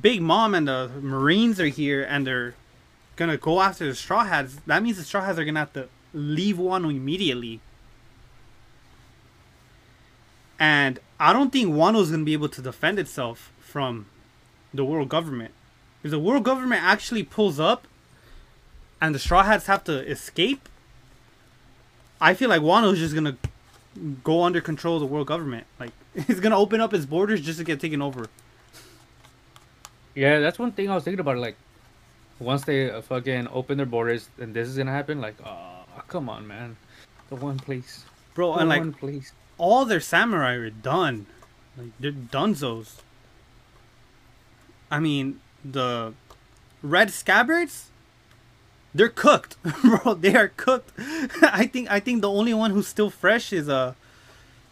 Big 0.00 0.20
Mom 0.20 0.54
and 0.54 0.66
the 0.66 0.90
Marines 1.00 1.60
are 1.60 1.68
here 1.68 2.02
and 2.02 2.26
they're 2.26 2.54
gonna 3.14 3.36
go 3.36 3.60
after 3.60 3.86
the 3.86 3.94
Straw 3.94 4.24
Hats, 4.24 4.58
that 4.66 4.82
means 4.82 4.96
the 4.96 5.04
Straw 5.04 5.22
Hats 5.22 5.38
are 5.38 5.44
gonna 5.44 5.60
have 5.60 5.72
to 5.74 5.88
leave 6.12 6.56
Wano 6.56 6.90
immediately. 6.90 7.60
And 10.60 10.98
I 11.18 11.32
don't 11.32 11.50
think 11.50 11.74
Wano's 11.74 12.10
gonna 12.10 12.24
be 12.24 12.34
able 12.34 12.50
to 12.50 12.60
defend 12.60 12.98
itself 12.98 13.50
from 13.58 14.06
the 14.74 14.84
world 14.84 15.08
government. 15.08 15.52
If 16.04 16.10
the 16.10 16.18
world 16.18 16.44
government 16.44 16.82
actually 16.84 17.22
pulls 17.22 17.58
up 17.58 17.86
and 19.00 19.14
the 19.14 19.18
Straw 19.18 19.42
Hats 19.42 19.66
have 19.66 19.82
to 19.84 20.06
escape, 20.06 20.68
I 22.20 22.34
feel 22.34 22.50
like 22.50 22.60
Wano's 22.60 22.98
just 22.98 23.14
gonna 23.14 23.38
go 24.22 24.42
under 24.42 24.60
control 24.60 24.96
of 24.96 25.00
the 25.00 25.06
world 25.06 25.26
government. 25.26 25.66
Like 25.80 25.92
he's 26.26 26.40
gonna 26.40 26.58
open 26.58 26.80
up 26.80 26.92
his 26.92 27.06
borders 27.06 27.40
just 27.40 27.58
to 27.58 27.64
get 27.64 27.80
taken 27.80 28.02
over. 28.02 28.26
Yeah, 30.14 30.40
that's 30.40 30.58
one 30.58 30.72
thing 30.72 30.90
I 30.90 30.94
was 30.94 31.04
thinking 31.04 31.20
about. 31.20 31.38
Like, 31.38 31.56
once 32.38 32.64
they 32.64 32.90
uh, 32.90 33.00
fucking 33.00 33.48
open 33.52 33.76
their 33.76 33.86
borders 33.86 34.28
and 34.38 34.52
this 34.52 34.68
is 34.68 34.76
gonna 34.76 34.90
happen, 34.90 35.20
like, 35.20 35.36
oh, 35.44 35.84
come 36.08 36.28
on, 36.28 36.46
man, 36.46 36.76
the 37.30 37.36
one 37.36 37.58
place, 37.58 38.04
Bro, 38.34 38.54
the 38.54 38.58
and 38.60 38.68
like 38.68 38.80
one 38.80 38.92
place. 38.92 39.32
All 39.60 39.84
their 39.84 40.00
samurai 40.00 40.54
are 40.54 40.70
done. 40.70 41.26
Like 41.76 41.92
they're 42.00 42.12
dunzos. 42.12 43.00
I 44.90 44.98
mean, 44.98 45.40
the 45.64 46.14
red 46.82 47.10
scabbards, 47.12 47.90
they're 48.94 49.08
cooked, 49.08 49.56
bro. 49.84 50.14
They 50.14 50.34
are 50.34 50.48
cooked. 50.48 50.90
I 51.42 51.66
think 51.66 51.90
I 51.90 52.00
think 52.00 52.22
the 52.22 52.30
only 52.30 52.54
one 52.54 52.70
who's 52.72 52.88
still 52.88 53.10
fresh 53.10 53.52
is 53.52 53.68
uh, 53.68 53.94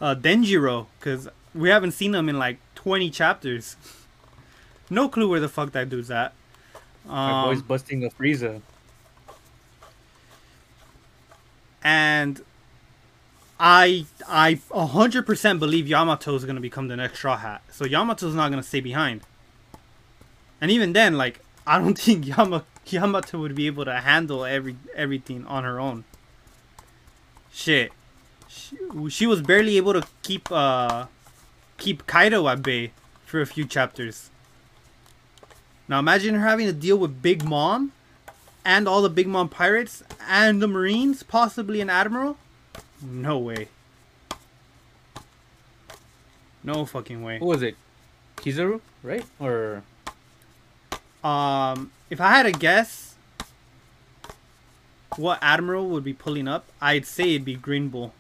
uh 0.01 0.15
Denjiro, 0.17 0.87
cause 1.01 1.29
we 1.55 1.69
haven't 1.69 1.93
seen 1.93 2.15
him 2.15 2.29
in 2.29 2.39
like 2.39 2.59
twenty 2.75 3.11
chapters. 3.11 3.77
No 4.91 5.11
clue 5.11 5.29
where 5.29 5.39
the 5.39 5.51
fuck 5.51 5.73
that 5.73 5.91
dude's 5.91 6.11
at. 6.11 6.33
My 7.05 7.45
boy's 7.45 7.59
Um, 7.61 7.67
busting 7.69 8.05
a 8.07 8.09
Frieza. 8.09 8.63
and 11.83 12.41
I 13.61 14.07
I 14.29 14.55
100% 14.71 15.59
believe 15.59 15.89
Yamato 15.89 16.35
is 16.35 16.45
going 16.45 16.57
to 16.57 16.63
become 16.63 16.89
the 16.89 16.97
next 16.97 17.19
Straw 17.19 17.37
Hat. 17.37 17.63
So 17.71 17.85
Yamato's 17.85 18.35
not 18.35 18.51
going 18.51 18.63
to 18.63 18.69
stay 18.69 18.81
behind. 18.81 19.23
And 20.61 20.71
even 20.71 20.93
then 20.93 21.17
like 21.17 21.41
I 21.67 21.79
don't 21.79 21.99
think 21.99 22.27
Yama, 22.27 22.65
Yamato 22.87 23.39
would 23.39 23.55
be 23.55 23.67
able 23.67 23.85
to 23.85 24.01
handle 24.01 24.45
every 24.45 24.77
everything 24.95 25.47
on 25.47 25.65
her 25.65 25.81
own. 25.81 26.05
Shit. 27.53 27.93
She, 28.49 28.77
she 29.11 29.27
was 29.27 29.43
barely 29.43 29.77
able 29.77 29.93
to 29.93 30.07
keep 30.23 30.51
uh 30.53 31.07
keep 31.77 32.07
Kaido 32.07 32.47
at 32.49 32.63
bay 32.63 32.93
for 33.25 33.41
a 33.41 33.47
few 33.47 33.67
chapters. 33.67 34.31
Now 35.89 35.99
imagine 35.99 36.35
her 36.35 36.47
having 36.47 36.67
to 36.67 36.73
deal 36.73 36.97
with 36.97 37.23
Big 37.23 37.45
Mom 37.45 37.93
and 38.65 38.87
all 38.87 39.03
the 39.03 39.11
Big 39.11 39.27
Mom 39.27 39.49
pirates 39.49 40.03
and 40.29 40.63
the 40.63 40.69
Marines, 40.69 41.23
possibly 41.23 41.81
an 41.81 41.91
admiral? 41.91 42.37
No 43.03 43.39
way. 43.39 43.69
No 46.65 46.85
fucking 46.85 47.23
way. 47.23 47.39
Who 47.39 47.47
was 47.47 47.63
it? 47.63 47.77
Kizaru, 48.37 48.81
right? 49.03 49.25
Or 49.39 49.83
Um, 51.25 51.91
if 52.11 52.21
I 52.21 52.31
had 52.31 52.45
to 52.45 52.53
guess 52.53 53.15
what 55.17 55.39
admiral 55.43 55.89
would 55.89 56.05
be 56.05 56.13
pulling 56.13 56.47
up, 56.47 56.67
I'd 56.81 57.07
say 57.07 57.31
it'd 57.35 57.45
be 57.45 57.55
Green 57.57 57.89
Bull. 57.89 58.15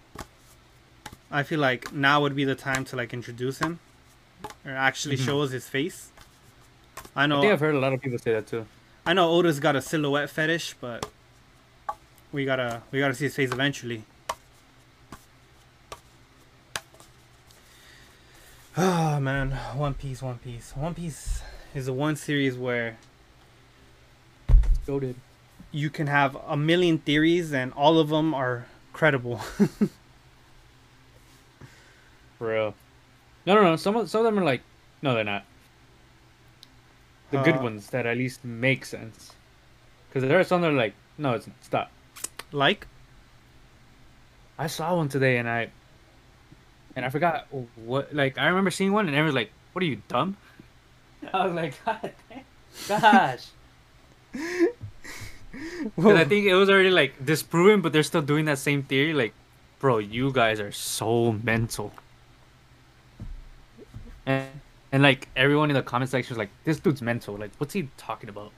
I 1.30 1.42
feel 1.42 1.60
like 1.60 1.92
now 1.92 2.20
would 2.22 2.34
be 2.34 2.44
the 2.44 2.54
time 2.54 2.84
to 2.86 2.96
like 2.96 3.12
introduce 3.12 3.58
him 3.58 3.78
or 4.64 4.72
actually 4.72 5.16
Mhm. 5.16 5.24
show 5.24 5.42
us 5.42 5.50
his 5.50 5.68
face. 5.68 6.08
I 7.14 7.26
know 7.26 7.38
I 7.38 7.40
think 7.42 7.52
I've 7.52 7.60
heard 7.60 7.74
a 7.74 7.78
lot 7.80 7.92
of 7.92 8.00
people 8.00 8.18
say 8.18 8.32
that 8.32 8.46
too. 8.46 8.66
I 9.06 9.12
know 9.12 9.30
Oda's 9.30 9.60
got 9.60 9.76
a 9.76 9.82
silhouette 9.82 10.30
fetish, 10.30 10.74
but 10.80 11.08
we 12.32 12.44
gotta 12.44 12.82
we 12.90 12.98
gotta 12.98 13.14
see 13.14 13.24
his 13.26 13.36
face 13.36 13.52
eventually. 13.52 14.04
Oh 18.80 19.18
man, 19.18 19.50
One 19.74 19.94
Piece, 19.94 20.22
One 20.22 20.38
Piece, 20.38 20.70
One 20.76 20.94
Piece 20.94 21.42
is 21.74 21.86
the 21.86 21.92
one 21.92 22.14
series 22.14 22.56
where 22.56 22.96
Goaded. 24.86 25.16
you 25.72 25.90
can 25.90 26.06
have 26.06 26.36
a 26.46 26.56
million 26.56 26.98
theories 26.98 27.52
and 27.52 27.72
all 27.72 27.98
of 27.98 28.08
them 28.08 28.32
are 28.34 28.66
credible. 28.92 29.38
For 32.38 32.48
real. 32.52 32.74
No, 33.46 33.56
no, 33.56 33.62
no. 33.62 33.74
Some 33.76 33.96
of 33.96 34.08
some 34.08 34.20
of 34.24 34.26
them 34.26 34.38
are 34.38 34.44
like, 34.44 34.62
no, 35.02 35.14
they're 35.14 35.24
not. 35.24 35.44
The 37.32 37.42
good 37.42 37.56
Uh, 37.56 37.62
ones 37.62 37.88
that 37.90 38.06
at 38.06 38.16
least 38.16 38.44
make 38.44 38.84
sense. 38.84 39.32
Because 40.08 40.22
there 40.28 40.38
are 40.38 40.44
some 40.44 40.60
that 40.62 40.70
are 40.70 40.74
like, 40.74 40.94
no, 41.18 41.32
it's 41.34 41.48
stop. 41.62 41.90
like, 42.52 42.86
I 44.56 44.68
saw 44.68 44.94
one 44.96 45.08
today 45.08 45.36
and 45.38 45.48
I, 45.48 45.70
and 46.98 47.06
I 47.06 47.10
forgot 47.10 47.46
what. 47.76 48.12
Like 48.12 48.36
I 48.38 48.48
remember 48.48 48.70
seeing 48.72 48.92
one 48.92 49.06
and 49.06 49.16
everyone's 49.16 49.36
like, 49.36 49.52
"What 49.72 49.82
are 49.82 49.86
you 49.86 50.02
dumb?" 50.08 50.36
I 51.32 51.46
was 51.46 51.54
like, 51.54 51.74
"God, 51.86 52.12
damn- 52.28 53.00
gosh." 53.00 53.46
Because 55.96 56.14
I 56.14 56.24
think 56.24 56.46
it 56.46 56.54
was 56.54 56.68
already 56.68 56.90
like 56.90 57.24
disproven, 57.24 57.80
but 57.80 57.92
they're 57.92 58.02
still 58.02 58.20
doing 58.22 58.44
that 58.44 58.58
same 58.58 58.82
theory. 58.82 59.14
Like, 59.14 59.32
bro, 59.78 59.98
you 59.98 60.30
guys 60.30 60.60
are 60.60 60.70
so 60.70 61.32
mental. 61.32 61.92
And, 64.26 64.46
and 64.92 65.02
like 65.02 65.28
everyone 65.34 65.70
in 65.70 65.74
the 65.74 65.82
comment 65.82 66.10
section 66.10 66.34
was 66.34 66.38
like, 66.38 66.50
"This 66.64 66.78
dude's 66.78 67.00
mental. 67.00 67.36
Like, 67.36 67.52
what's 67.58 67.72
he 67.72 67.88
talking 67.96 68.28
about?" 68.28 68.52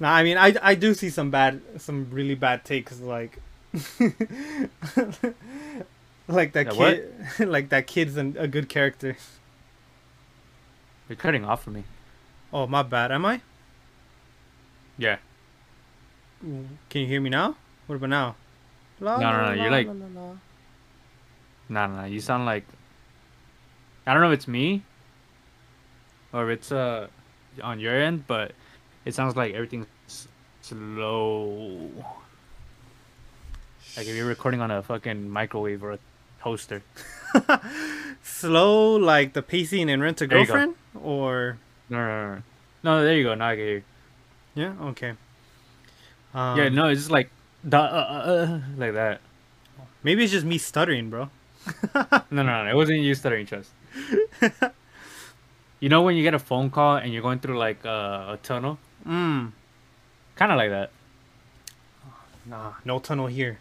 nah, 0.00 0.12
I 0.12 0.24
mean, 0.24 0.36
I 0.36 0.54
I 0.60 0.74
do 0.74 0.92
see 0.92 1.10
some 1.10 1.30
bad, 1.30 1.62
some 1.76 2.08
really 2.10 2.34
bad 2.34 2.64
takes, 2.64 3.00
like, 3.00 3.38
like 6.28 6.52
that 6.52 6.72
Yeah, 6.72 6.72
kid, 6.72 7.04
like 7.48 7.68
that 7.70 7.86
kid's 7.86 8.16
an, 8.16 8.36
a 8.38 8.48
good 8.48 8.68
character. 8.68 9.16
You're 11.08 11.16
cutting 11.16 11.44
off 11.44 11.62
for 11.64 11.70
me. 11.70 11.84
Oh, 12.52 12.66
my 12.66 12.82
bad. 12.82 13.12
Am 13.12 13.24
I? 13.24 13.40
Yeah. 14.96 15.18
Can 16.40 17.02
you 17.02 17.06
hear 17.06 17.20
me 17.20 17.30
now? 17.30 17.56
What 17.86 17.96
about 17.96 18.10
now? 18.10 18.36
La, 19.00 19.16
No, 19.16 19.32
no, 19.32 19.38
la, 19.42 19.52
no, 19.52 19.52
you're 19.52 19.70
la, 19.70 19.70
like-. 19.70 19.86
No, 21.68 21.86
no, 21.86 21.96
no. 22.00 22.04
You 22.04 22.20
sound 22.20 22.46
like. 22.46 22.64
I 24.06 24.12
don't 24.12 24.22
know 24.22 24.30
if 24.30 24.38
it's 24.38 24.48
me. 24.48 24.82
Or 26.32 26.50
if 26.50 26.58
it's 26.58 26.72
uh 26.72 27.08
on 27.62 27.80
your 27.80 27.94
end, 27.94 28.26
but 28.26 28.52
it 29.04 29.14
sounds 29.14 29.36
like 29.36 29.54
everything's 29.54 29.86
slow. 30.62 31.90
Like 33.96 34.06
if 34.06 34.14
you're 34.14 34.26
recording 34.26 34.60
on 34.60 34.70
a 34.70 34.82
fucking 34.82 35.28
microwave 35.28 35.82
or 35.82 35.92
a 35.92 35.98
toaster. 36.42 36.82
Slow, 38.22 38.96
like 38.96 39.32
the 39.32 39.42
pacing 39.42 39.88
in 39.88 40.00
Rent 40.00 40.20
a 40.20 40.26
There. 40.26 40.38
Girlfriend, 40.38 40.74
or 40.94 41.58
No, 41.88 41.98
no, 41.98 42.34
no, 42.36 42.42
no. 42.84 43.04
There 43.04 43.16
you 43.16 43.24
go. 43.24 43.34
Now 43.34 43.48
I 43.48 43.56
can 43.56 43.64
hear. 43.64 43.74
you. 43.76 43.82
yeah, 44.54 44.72
okay. 44.90 45.12
Um, 46.34 46.58
yeah, 46.58 46.68
no, 46.68 46.88
it's 46.88 47.00
just 47.00 47.10
like 47.10 47.30
da, 47.66 47.78
uh, 47.78 47.82
uh, 47.90 48.30
uh, 48.30 48.60
like 48.76 48.92
that. 48.94 49.20
Maybe 50.02 50.22
it's 50.22 50.32
just 50.32 50.46
me 50.46 50.58
stuttering, 50.58 51.10
bro. 51.10 51.30
No, 52.30 52.42
no, 52.42 52.64
no. 52.64 52.70
It 52.70 52.74
wasn't 52.74 53.00
you 53.00 53.14
stuttering, 53.14 53.46
trust. 53.46 53.70
you 55.80 55.88
know 55.88 56.02
when 56.02 56.16
you 56.16 56.22
get 56.22 56.34
a 56.34 56.38
phone 56.38 56.70
call 56.70 56.96
and 56.96 57.12
you're 57.12 57.22
going 57.22 57.40
through 57.40 57.58
like 57.58 57.84
uh, 57.84 58.36
a 58.36 58.38
tunnel, 58.42 58.78
Mm. 59.06 59.52
kind 60.36 60.52
of 60.52 60.58
like 60.58 60.70
that. 60.70 60.90
Nah, 62.46 62.72
no 62.84 62.98
tunnel 62.98 63.26
here. 63.26 63.58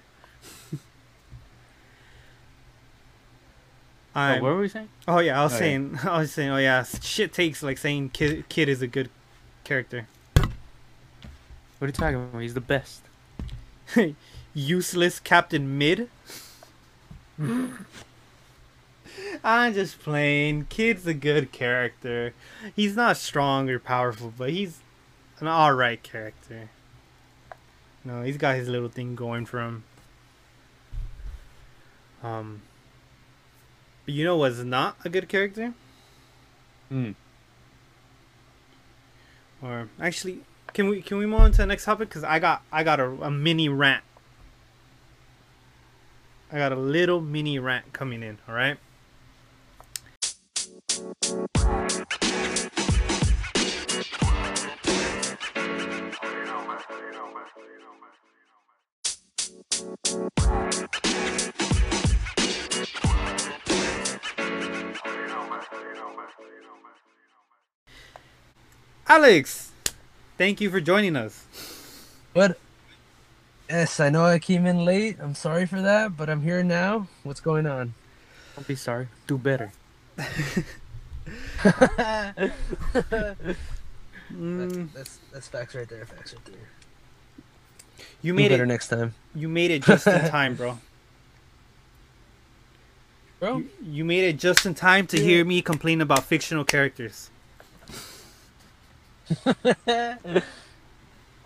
Oh, 4.17 4.19
I'm, 4.19 4.41
what 4.41 4.53
were 4.53 4.59
we 4.61 4.67
saying? 4.67 4.89
oh 5.07 5.19
yeah, 5.19 5.39
I 5.39 5.43
was 5.43 5.53
Oh, 5.53 5.55
yeah. 5.55 5.59
saying, 5.59 5.99
I 6.03 6.17
was 6.17 6.31
saying, 6.31 6.49
oh 6.49 6.57
yeah, 6.57 6.83
shit 6.83 7.33
takes 7.33 7.61
like 7.61 7.77
saying 7.77 8.09
kid, 8.09 8.49
kid 8.49 8.67
is 8.67 8.81
a 8.81 8.87
good 8.87 9.09
character. 9.63 10.07
What 10.35 10.51
are 11.81 11.85
you 11.87 11.91
talking 11.91 12.15
about? 12.15 12.41
He's 12.41 12.55
the 12.55 12.61
best. 12.61 13.01
Useless 14.55 15.19
Captain 15.19 15.77
Mid. 15.77 16.09
I'm 19.43 19.73
just 19.73 19.99
playing. 19.99 20.65
Kid's 20.69 21.05
a 21.05 21.13
good 21.13 21.51
character. 21.51 22.33
He's 22.75 22.95
not 22.95 23.17
strong 23.17 23.69
or 23.69 23.77
powerful, 23.79 24.33
but 24.35 24.49
he's 24.49 24.79
an 25.39 25.47
alright 25.47 26.01
character. 26.01 26.69
No, 28.03 28.23
he's 28.23 28.37
got 28.37 28.55
his 28.55 28.67
little 28.67 28.89
thing 28.89 29.13
going 29.15 29.45
for 29.45 29.59
him. 29.61 29.83
Um, 32.23 32.61
but 34.07 34.13
you 34.13 34.23
know 34.23 34.37
what's 34.37 34.59
not 34.59 34.95
a 35.03 35.09
good 35.09 35.27
character? 35.27 35.73
Hmm. 36.87 37.11
Or 39.61 39.89
actually, 39.99 40.39
can 40.71 40.87
we 40.87 41.01
can 41.01 41.17
we 41.17 41.25
move 41.25 41.41
on 41.41 41.51
to 41.51 41.57
the 41.57 41.65
next 41.65 41.83
topic? 41.83 42.09
Cause 42.09 42.23
I 42.23 42.39
got 42.39 42.61
I 42.71 42.85
got 42.85 43.01
a, 43.01 43.09
a 43.21 43.29
mini 43.29 43.67
rant. 43.67 44.05
I 46.53 46.57
got 46.57 46.71
a 46.71 46.77
little 46.77 47.19
mini 47.19 47.59
rant 47.59 47.91
coming 47.91 48.23
in. 48.23 48.37
All 48.47 48.55
right. 48.55 48.77
Alex, 69.07 69.71
thank 70.37 70.59
you 70.61 70.69
for 70.69 70.79
joining 70.81 71.15
us. 71.15 71.45
What? 72.33 72.57
Yes, 73.69 73.99
I 73.99 74.09
know 74.09 74.25
I 74.25 74.39
came 74.39 74.65
in 74.65 74.85
late. 74.85 75.17
I'm 75.19 75.35
sorry 75.35 75.65
for 75.65 75.81
that, 75.81 76.15
but 76.17 76.29
I'm 76.29 76.41
here 76.41 76.63
now. 76.63 77.07
What's 77.23 77.39
going 77.39 77.65
on? 77.65 77.93
Don't 78.55 78.67
be 78.67 78.75
sorry. 78.75 79.07
Do 79.27 79.37
better. 79.37 79.71
Mm, 84.33 84.91
That's, 84.93 84.93
that's 84.93 85.19
that's 85.31 85.47
facts 85.47 85.73
right 85.73 85.87
there. 85.87 86.05
Facts 86.05 86.33
right 86.33 86.43
there. 86.45 86.55
you 88.21 88.33
Do 88.33 88.35
made 88.35 88.49
better 88.49 88.63
it. 88.65 88.67
next 88.67 88.89
time, 88.89 89.13
You 89.33 89.47
made 89.47 89.71
it 89.71 89.83
just 89.83 90.05
in 90.05 90.29
time, 90.29 90.55
bro. 90.55 90.79
bro. 93.39 93.57
You, 93.59 93.69
you 93.81 94.03
made 94.05 94.25
it 94.25 94.37
just 94.37 94.65
in 94.65 94.75
time 94.75 95.07
to 95.07 95.17
hear 95.19 95.45
me 95.45 95.61
complain 95.61 96.01
about 96.01 96.25
fictional 96.25 96.65
characters. 96.65 97.29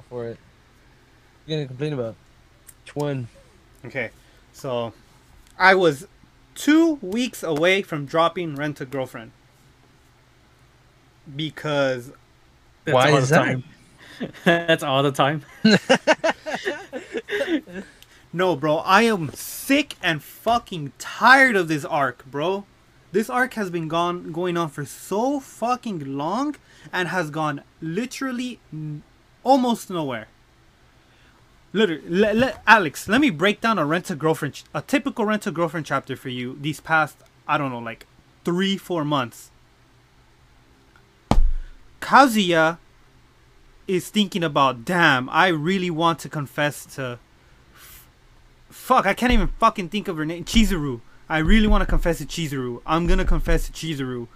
For 0.10 0.28
it. 0.28 0.38
You 1.46 1.56
gonna 1.56 1.67
complain 1.67 1.94
about? 1.94 2.15
Which 2.84 2.96
one? 2.96 3.28
Okay, 3.86 4.12
so 4.54 4.94
I 5.58 5.76
was 5.76 6.08
two 6.54 6.96
weeks 7.02 7.44
away 7.44 7.82
from 7.82 8.06
dropping 8.06 8.56
Rent 8.56 8.82
a 8.82 8.86
Girlfriend 8.86 9.32
because 11.36 12.12
That's 12.86 12.96
Why 12.96 13.12
all 13.12 13.17
is 13.17 13.30
the 13.30 13.36
that? 13.36 13.46
time. 13.46 13.63
That's 14.46 14.84
all 14.84 15.02
the 15.02 15.12
time. 15.12 15.44
no, 18.34 18.56
bro, 18.56 18.78
I 18.78 19.04
am 19.04 19.32
sick 19.34 19.96
and 20.04 20.22
fucking 20.22 20.94
tired 21.00 21.56
of 21.56 21.67
this 21.67 21.86
arc, 21.86 22.26
bro. 22.26 22.65
This 23.12 23.30
arc 23.30 23.56
has 23.56 23.70
been 23.70 23.88
gone 23.88 24.32
going 24.32 24.58
on 24.58 24.70
for 24.70 24.86
so 24.86 25.39
fucking 25.39 26.17
long 26.17 26.56
and 26.91 27.08
has 27.10 27.30
gone 27.30 27.63
literally 27.82 28.60
almost 29.44 29.89
nowhere. 29.89 30.28
Literally, 31.74 32.04
le- 32.08 32.34
le- 32.34 32.60
Alex, 32.67 33.08
let 33.08 33.22
me 33.22 33.30
break 33.30 33.62
down 33.62 33.80
a 33.80 33.86
rent 33.86 34.10
a 34.10 34.15
girlfriend, 34.15 34.63
a 34.74 34.82
typical 34.82 35.26
rent 35.26 35.48
a 35.48 35.52
girlfriend 35.52 35.86
chapter 35.86 36.15
for 36.15 36.30
you. 36.30 36.58
These 36.60 36.82
past, 36.82 37.17
I 37.48 37.58
don't 37.58 37.72
know, 37.72 37.80
like 37.80 38.06
three, 38.44 38.76
four 38.78 39.06
months. 39.06 39.52
Kazuya 42.02 42.78
is 43.88 44.10
thinking 44.10 44.44
about, 44.44 44.86
damn, 44.86 45.30
I 45.30 45.48
really 45.48 45.89
want 45.89 46.20
to 46.20 46.30
confess 46.30 46.86
to. 46.96 47.20
f- 47.74 48.08
Fuck, 48.70 49.06
I 49.06 49.13
can't 49.13 49.32
even 49.32 49.48
fucking 49.60 49.89
think 49.89 50.08
of 50.08 50.17
her 50.17 50.26
name. 50.26 50.44
Chizuru. 50.44 51.02
I 51.30 51.38
really 51.38 51.67
want 51.67 51.82
to 51.82 51.86
confess 51.86 52.17
to 52.17 52.26
Chizuru. 52.26 52.82
I'm 52.86 53.08
gonna 53.08 53.24
confess 53.26 53.67
to 53.67 53.72
Chizuru. 53.72 54.28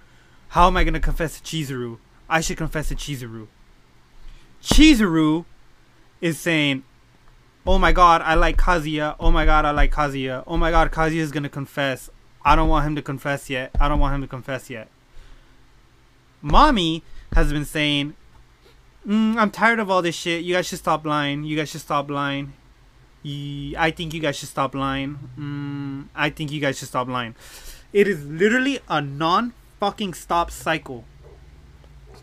How 0.49 0.67
am 0.67 0.77
I 0.77 0.83
gonna 0.85 0.99
confess 1.01 1.39
to 1.39 1.43
Chizuru? 1.43 1.97
I 2.29 2.41
should 2.41 2.57
confess 2.57 2.89
to 2.89 2.95
Chizuru. 2.95 3.47
Chizuru 4.61 5.45
is 6.21 6.39
saying, 6.39 6.83
Oh 7.67 7.79
my 7.79 7.91
god, 7.91 8.21
I 8.21 8.35
like 8.35 8.57
Kazuya. 8.57 9.15
Oh 9.19 9.31
my 9.31 9.45
god, 9.45 9.65
I 9.65 9.71
like 9.71 9.91
Kazuya. 9.91 10.43
Oh 10.45 10.57
my 10.57 10.69
god, 10.69 10.91
Kazuya 10.91 11.17
is 11.17 11.31
gonna 11.31 11.49
confess. 11.49 12.09
I 12.43 12.55
don't 12.55 12.69
want 12.69 12.85
him 12.85 12.95
to 12.95 13.01
confess 13.01 13.49
yet. 13.49 13.71
I 13.79 13.89
don't 13.89 13.99
want 13.99 14.13
him 14.15 14.21
to 14.21 14.27
confess 14.27 14.69
yet. 14.69 14.87
Mami 16.43 17.01
has 17.33 17.51
been 17.51 17.65
saying, 17.65 18.13
mm, 19.05 19.35
I'm 19.35 19.49
tired 19.49 19.79
of 19.79 19.89
all 19.89 20.03
this 20.03 20.13
shit. 20.15 20.43
You 20.43 20.53
guys 20.53 20.67
should 20.67 20.77
stop 20.77 21.05
lying. 21.05 21.43
You 21.43 21.57
guys 21.57 21.69
should 21.69 21.81
stop 21.81 22.09
lying. 22.09 22.53
I 23.25 23.91
think 23.95 24.13
you 24.13 24.19
guys 24.19 24.35
should 24.35 24.49
stop 24.49 24.75
lying. 24.75 25.17
Mm, 25.39 26.09
I 26.15 26.29
think 26.29 26.51
you 26.51 26.61
guys 26.61 26.77
should 26.77 26.89
stop 26.89 27.07
lying. 27.07 27.33
It 27.91 28.07
is 28.07 28.23
literally 28.27 28.79
a 28.87 29.01
non 29.01 29.53
fucking 29.79 30.13
stop 30.13 30.51
cycle. 30.51 31.05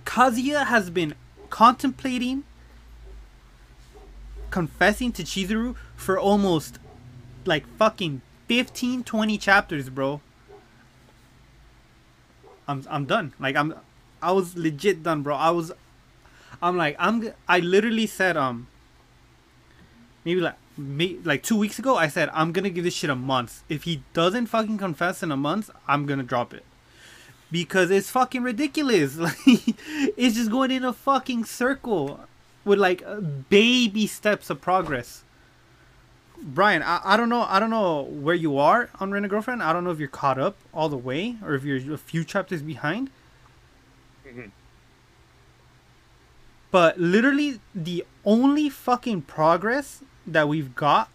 Kazuya 0.05 0.67
has 0.67 0.91
been 0.91 1.15
contemplating 1.51 2.45
confessing 4.51 5.11
to 5.13 5.23
Chizuru 5.23 5.75
for 5.97 6.19
almost 6.19 6.79
like 7.45 7.67
fucking 7.77 8.21
15 8.49 9.03
20 9.05 9.39
chapters, 9.39 9.89
bro. 9.89 10.21
I'm 12.69 12.85
I'm 12.89 13.07
done. 13.07 13.33
Like 13.41 13.57
I'm 13.57 13.75
I 14.21 14.33
was 14.33 14.57
legit 14.57 15.03
done, 15.03 15.23
bro. 15.23 15.35
I 15.35 15.51
was 15.51 15.73
I'm 16.63 16.77
like 16.77 16.97
I'm 16.99 17.33
I 17.49 17.59
literally 17.59 18.07
said 18.07 18.37
um 18.37 18.69
maybe 20.25 20.41
like 20.41 20.57
me 20.77 21.19
like 21.25 21.43
2 21.43 21.57
weeks 21.57 21.79
ago 21.79 21.97
I 21.97 22.09
said 22.09 22.31
I'm 22.33 22.53
going 22.53 22.65
to 22.65 22.71
give 22.71 22.85
this 22.85 22.95
shit 22.95 23.11
a 23.11 23.17
month. 23.17 23.63
If 23.69 23.85
he 23.85 24.03
doesn't 24.13 24.47
fucking 24.47 24.79
confess 24.79 25.23
in 25.23 25.33
a 25.33 25.37
month, 25.37 25.71
I'm 25.89 26.07
going 26.07 26.19
to 26.19 26.25
drop 26.25 26.55
it. 26.55 26.65
Because 27.53 27.93
it's 27.93 28.11
fucking 28.11 28.43
ridiculous. 28.43 29.17
Like 29.19 29.37
it's 30.17 30.35
just 30.35 30.51
going 30.51 30.73
in 30.73 30.85
a 30.85 30.93
fucking 30.93 31.45
circle 31.45 32.21
with 32.65 32.81
like 32.81 33.03
uh, 33.07 33.21
baby 33.21 34.09
steps 34.09 34.51
of 34.51 34.61
progress. 34.61 35.23
Bryan, 36.43 36.83
I, 36.83 37.01
I 37.05 37.17
don't 37.17 37.29
know 37.29 37.43
I 37.43 37.61
don't 37.61 37.71
know 37.71 38.03
where 38.03 38.35
you 38.35 38.59
are 38.59 38.91
on 38.99 39.13
Rent 39.13 39.25
a 39.25 39.29
Girlfriend. 39.29 39.63
I 39.63 39.73
don't 39.73 39.85
know 39.85 39.91
if 39.91 40.01
you're 40.01 40.09
caught 40.09 40.39
up 40.39 40.57
all 40.75 40.89
the 40.89 40.97
way 40.97 41.37
or 41.45 41.55
if 41.55 41.63
you're 41.63 41.95
a 41.95 41.99
few 41.99 42.25
chapters 42.25 42.63
behind. 42.63 43.11
But 46.73 46.99
literally 46.99 47.61
the 47.75 48.05
only 48.25 48.71
fucking 48.71 49.23
progress 49.23 50.03
that 50.27 50.49
we've 50.49 50.75
got 50.75 51.11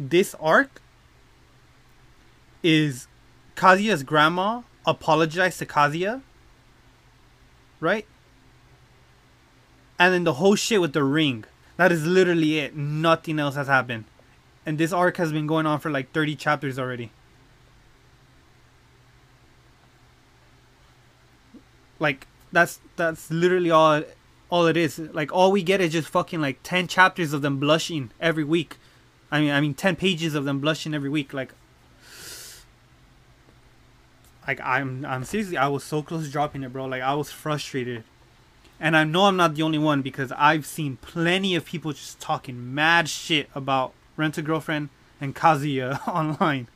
this 0.00 0.34
arc 0.40 0.80
is 2.62 3.06
Kazuya's 3.54 4.02
grandma 4.02 4.62
apologized 4.88 5.58
to 5.58 5.66
Kazuya. 5.66 6.22
Right? 7.78 8.06
And 9.98 10.14
then 10.14 10.24
the 10.24 10.34
whole 10.34 10.56
shit 10.56 10.80
with 10.80 10.92
the 10.92 11.04
ring. 11.04 11.44
That 11.76 11.92
is 11.92 12.04
literally 12.06 12.58
it. 12.58 12.74
Nothing 12.74 13.38
else 13.38 13.54
has 13.54 13.68
happened. 13.68 14.04
And 14.66 14.78
this 14.78 14.92
arc 14.92 15.16
has 15.18 15.32
been 15.32 15.46
going 15.46 15.66
on 15.66 15.78
for 15.78 15.90
like 15.90 16.12
30 16.12 16.34
chapters 16.36 16.78
already. 16.78 17.12
Like 22.00 22.26
that's 22.52 22.80
that's 22.96 23.30
literally 23.30 23.70
all 23.70 24.02
all 24.50 24.66
it 24.66 24.76
is. 24.76 24.98
Like 24.98 25.32
all 25.32 25.52
we 25.52 25.62
get 25.62 25.80
is 25.80 25.92
just 25.92 26.08
fucking 26.08 26.40
like 26.40 26.60
10 26.62 26.86
chapters 26.88 27.32
of 27.32 27.42
them 27.42 27.58
blushing 27.58 28.10
every 28.20 28.44
week. 28.44 28.76
I 29.30 29.40
mean 29.40 29.50
I 29.50 29.60
mean 29.60 29.74
10 29.74 29.96
pages 29.96 30.34
of 30.34 30.44
them 30.44 30.60
blushing 30.60 30.94
every 30.94 31.10
week 31.10 31.32
like 31.32 31.52
like 34.48 34.60
I'm 34.62 35.04
I'm 35.04 35.24
seriously 35.24 35.58
I 35.58 35.68
was 35.68 35.84
so 35.84 36.02
close 36.02 36.24
to 36.24 36.32
dropping 36.32 36.64
it, 36.64 36.72
bro. 36.72 36.86
Like 36.86 37.02
I 37.02 37.14
was 37.14 37.30
frustrated. 37.30 38.02
And 38.80 38.96
I 38.96 39.04
know 39.04 39.24
I'm 39.24 39.36
not 39.36 39.56
the 39.56 39.62
only 39.62 39.78
one 39.78 40.02
because 40.02 40.32
I've 40.32 40.64
seen 40.64 40.98
plenty 41.02 41.54
of 41.56 41.64
people 41.64 41.92
just 41.92 42.20
talking 42.20 42.74
mad 42.74 43.08
shit 43.08 43.50
about 43.54 43.92
Rent 44.16 44.38
a 44.38 44.42
Girlfriend 44.42 44.88
and 45.20 45.34
Kazuya 45.34 46.06
online. 46.08 46.68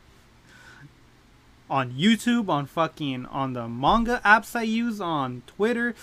On 1.70 1.92
YouTube, 1.92 2.48
on 2.48 2.66
fucking 2.66 3.24
on 3.26 3.54
the 3.54 3.66
manga 3.68 4.20
apps 4.24 4.54
I 4.54 4.64
use, 4.64 5.00
on 5.00 5.42
Twitter, 5.46 5.94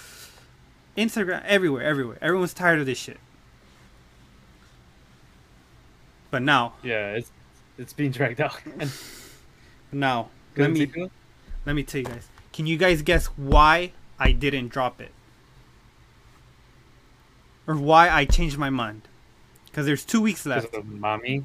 Instagram, 0.97 1.43
everywhere, 1.45 1.83
everywhere. 1.83 2.17
Everyone's 2.21 2.53
tired 2.53 2.79
of 2.79 2.87
this 2.87 2.97
shit. 2.97 3.19
But 6.31 6.41
now, 6.41 6.73
Yeah, 6.81 7.11
it's 7.11 7.29
it's 7.77 7.93
being 7.93 8.11
dragged 8.11 8.41
out. 8.41 8.59
Now, 9.91 10.29
let 10.55 10.71
me 10.71 10.89
let 11.69 11.75
me 11.75 11.83
tell 11.83 11.99
you 11.99 12.07
guys. 12.07 12.27
Can 12.51 12.65
you 12.65 12.77
guys 12.77 13.03
guess 13.03 13.27
why 13.27 13.91
I 14.17 14.31
didn't 14.31 14.69
drop 14.69 14.99
it? 14.99 15.11
Or 17.67 17.75
why 17.75 18.09
I 18.09 18.25
changed 18.25 18.57
my 18.57 18.71
mind? 18.71 19.03
Because 19.67 19.85
there's 19.85 20.03
two 20.03 20.19
weeks 20.19 20.47
left. 20.47 20.73
of 20.73 20.85
Mami. 20.85 21.43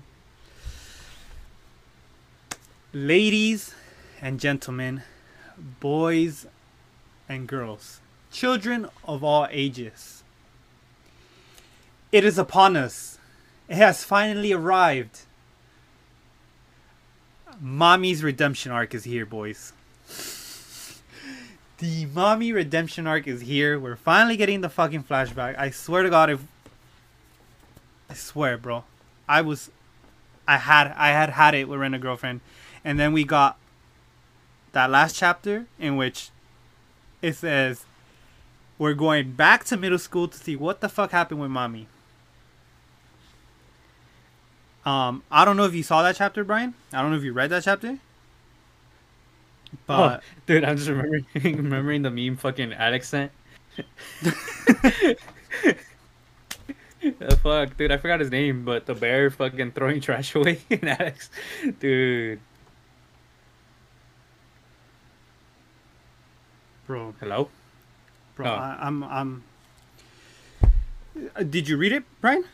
Ladies 2.94 3.74
and 4.22 4.40
gentlemen, 4.40 5.02
boys 5.80 6.46
and 7.28 7.46
girls, 7.46 8.00
children 8.32 8.88
of 9.04 9.22
all 9.22 9.46
ages. 9.50 10.24
It 12.12 12.24
is 12.24 12.38
upon 12.38 12.78
us. 12.78 13.18
It 13.68 13.76
has 13.76 14.04
finally 14.04 14.52
arrived. 14.52 15.26
Mami's 17.62 18.24
redemption 18.24 18.72
arc 18.72 18.94
is 18.94 19.04
here, 19.04 19.26
boys. 19.26 19.74
The 21.78 22.06
Mami 22.06 22.54
redemption 22.54 23.06
arc 23.06 23.26
is 23.26 23.42
here. 23.42 23.78
We're 23.78 23.96
finally 23.96 24.36
getting 24.36 24.60
the 24.60 24.68
fucking 24.68 25.04
flashback. 25.04 25.58
I 25.58 25.70
swear 25.70 26.04
to 26.04 26.10
God, 26.10 26.30
if 26.30 26.40
I 28.08 28.14
swear, 28.14 28.56
bro, 28.56 28.84
I 29.28 29.40
was, 29.40 29.70
I 30.46 30.58
had, 30.58 30.94
I 30.96 31.08
had 31.08 31.30
had 31.30 31.54
it 31.54 31.68
with 31.68 31.80
Rent 31.80 31.94
a 31.94 31.98
Girlfriend, 31.98 32.40
and 32.84 32.98
then 32.98 33.12
we 33.12 33.24
got 33.24 33.58
that 34.72 34.90
last 34.90 35.16
chapter 35.16 35.66
in 35.78 35.96
which 35.96 36.30
it 37.22 37.34
says, 37.34 37.84
"We're 38.78 38.94
going 38.94 39.32
back 39.32 39.64
to 39.64 39.76
middle 39.76 39.98
school 39.98 40.28
to 40.28 40.38
see 40.38 40.54
what 40.54 40.80
the 40.80 40.88
fuck 40.88 41.10
happened 41.10 41.40
with 41.40 41.50
Mami." 41.50 41.86
Um, 44.86 45.22
I 45.30 45.44
don't 45.44 45.56
know 45.56 45.64
if 45.64 45.74
you 45.74 45.82
saw 45.82 46.02
that 46.02 46.16
chapter, 46.16 46.44
Bryan. 46.44 46.74
I 46.92 47.00
don't 47.02 47.10
know 47.10 47.16
if 47.16 47.24
you 47.24 47.32
read 47.32 47.50
that 47.50 47.64
chapter. 47.64 47.98
But 49.86 50.20
oh, 50.20 50.24
dude, 50.46 50.64
I'm 50.64 50.76
just 50.76 50.88
remembering 50.88 51.26
remembering 51.44 52.02
the 52.02 52.10
meme 52.10 52.36
fucking 52.36 52.72
Alex 52.72 53.08
sent. 53.08 53.32
Uh, 57.20 57.36
fuck, 57.36 57.76
dude, 57.76 57.92
I 57.92 57.98
forgot 57.98 58.20
his 58.20 58.30
name, 58.30 58.64
but 58.64 58.86
the 58.86 58.94
bear 58.94 59.28
fucking 59.30 59.72
throwing 59.72 60.00
trash 60.00 60.34
away 60.34 60.60
in 60.70 60.88
Alex, 60.88 61.28
dude. 61.78 62.40
bro, 66.86 67.14
Hello. 67.20 67.48
bro, 68.36 68.46
Oh. 68.46 68.54
I, 68.54 68.78
I'm, 68.80 69.04
I'm. 69.04 69.42
Uh, 71.36 71.42
Did 71.42 71.68
you 71.68 71.76
read 71.76 71.92
it, 71.92 72.04
Bryan? 72.22 72.44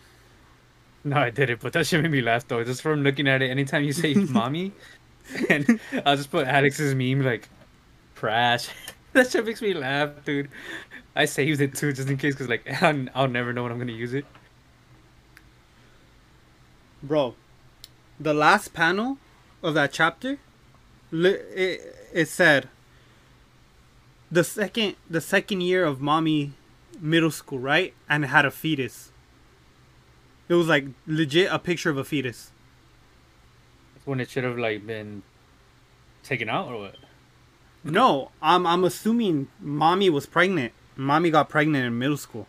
No, 1.04 1.16
I 1.16 1.30
didn't, 1.30 1.60
but 1.60 1.72
that 1.74 1.86
shit 1.86 2.02
made 2.02 2.10
me 2.10 2.20
laugh 2.20 2.46
though. 2.46 2.62
Just 2.64 2.82
from 2.82 3.02
looking 3.02 3.26
at 3.28 3.40
it, 3.42 3.50
anytime 3.50 3.84
you 3.84 3.92
say 3.92 4.14
"Mami," 4.14 4.72
and 5.50 5.80
I'll 6.04 6.16
just 6.16 6.30
put 6.30 6.46
Alex's 6.46 6.94
meme 6.94 7.22
like 7.22 7.48
trash. 8.14 8.68
that 9.12 9.30
shit 9.30 9.44
makes 9.44 9.62
me 9.62 9.74
laugh, 9.74 10.10
dude. 10.24 10.48
I 11.14 11.24
saved 11.24 11.60
it 11.60 11.74
too, 11.74 11.92
just 11.92 12.08
in 12.08 12.16
case, 12.16 12.34
cause 12.34 12.48
like 12.48 12.66
I'll, 12.82 13.06
I'll 13.14 13.28
never 13.28 13.52
know 13.52 13.64
when 13.64 13.72
I'm 13.72 13.78
gonna 13.78 13.92
use 13.92 14.14
it. 14.14 14.24
Bro, 17.02 17.34
the 18.18 18.34
last 18.34 18.74
panel 18.74 19.18
of 19.62 19.74
that 19.74 19.92
chapter, 19.92 20.38
it, 21.12 21.96
it 22.12 22.28
said 22.28 22.68
the 24.30 24.44
second 24.44 24.96
the 25.08 25.20
second 25.20 25.62
year 25.62 25.84
of 25.84 25.98
Mami 25.98 26.52
middle 27.00 27.30
school, 27.30 27.58
right? 27.58 27.94
And 28.08 28.24
it 28.24 28.28
had 28.28 28.44
a 28.44 28.50
fetus. 28.50 29.10
It 30.48 30.54
was 30.54 30.68
like 30.68 30.86
legit 31.06 31.50
a 31.50 31.58
picture 31.58 31.90
of 31.90 31.96
a 31.96 32.04
fetus. 32.04 32.50
That's 34.00 34.06
when 34.06 34.20
it 34.20 34.30
should 34.30 34.44
have 34.44 34.58
like 34.58 34.86
been 34.86 35.22
taken 36.22 36.48
out 36.48 36.68
or 36.68 36.78
what? 36.80 36.96
No, 37.84 38.30
I'm 38.42 38.66
I'm 38.66 38.84
assuming 38.84 39.48
Mami 39.62 40.10
was 40.10 40.26
pregnant. 40.26 40.72
Mami 40.98 41.30
got 41.30 41.48
pregnant 41.48 41.86
in 41.86 41.98
middle 41.98 42.16
school. 42.16 42.46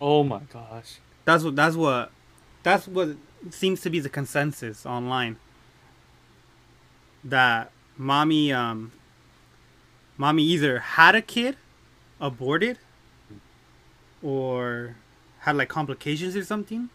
Oh 0.00 0.24
my 0.24 0.40
gosh. 0.52 0.98
That's 1.24 1.44
what 1.44 1.56
that's 1.56 1.76
what 1.76 2.10
that's 2.62 2.88
what 2.88 3.16
seems 3.50 3.80
to 3.82 3.90
be 3.90 4.00
the 4.00 4.08
consensus 4.08 4.86
online. 4.86 5.36
That 7.24 7.70
Mami 7.98 8.54
um 8.54 8.92
Mami 10.18 10.40
either 10.40 10.78
had 10.78 11.14
a 11.14 11.22
kid, 11.22 11.56
aborted, 12.20 12.78
or 14.22 14.96
had 15.40 15.56
like 15.56 15.68
complications 15.68 16.36
or 16.36 16.44
something. 16.44 16.90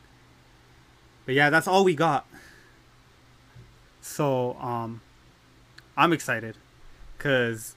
But 1.25 1.35
yeah, 1.35 1.49
that's 1.49 1.67
all 1.67 1.83
we 1.83 1.95
got. 1.95 2.25
So 4.07 4.55
um 4.59 5.01
I'm 5.95 6.13
excited 6.13 6.55
cuz 7.17 7.75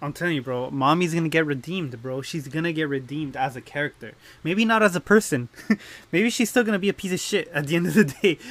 I'm 0.00 0.12
telling 0.12 0.36
you, 0.36 0.42
bro, 0.42 0.70
Mami's 0.70 1.12
gonna 1.12 1.28
get 1.28 1.44
redeemed, 1.44 2.00
bro. 2.00 2.22
She's 2.22 2.46
gonna 2.46 2.72
get 2.72 2.88
redeemed 2.88 3.36
as 3.36 3.56
a 3.56 3.60
character. 3.60 4.12
Maybe 4.44 4.64
not 4.64 4.82
as 4.82 4.94
a 4.94 5.00
person. 5.00 5.48
Maybe 6.12 6.30
she's 6.30 6.50
still 6.50 6.62
gonna 6.62 6.78
be 6.78 6.88
a 6.88 6.94
piece 6.94 7.12
of 7.12 7.20
shit 7.20 7.48
at 7.48 7.66
the 7.66 7.76
end 7.76 7.88
of 7.88 7.94
the 7.94 8.04
day. 8.04 8.38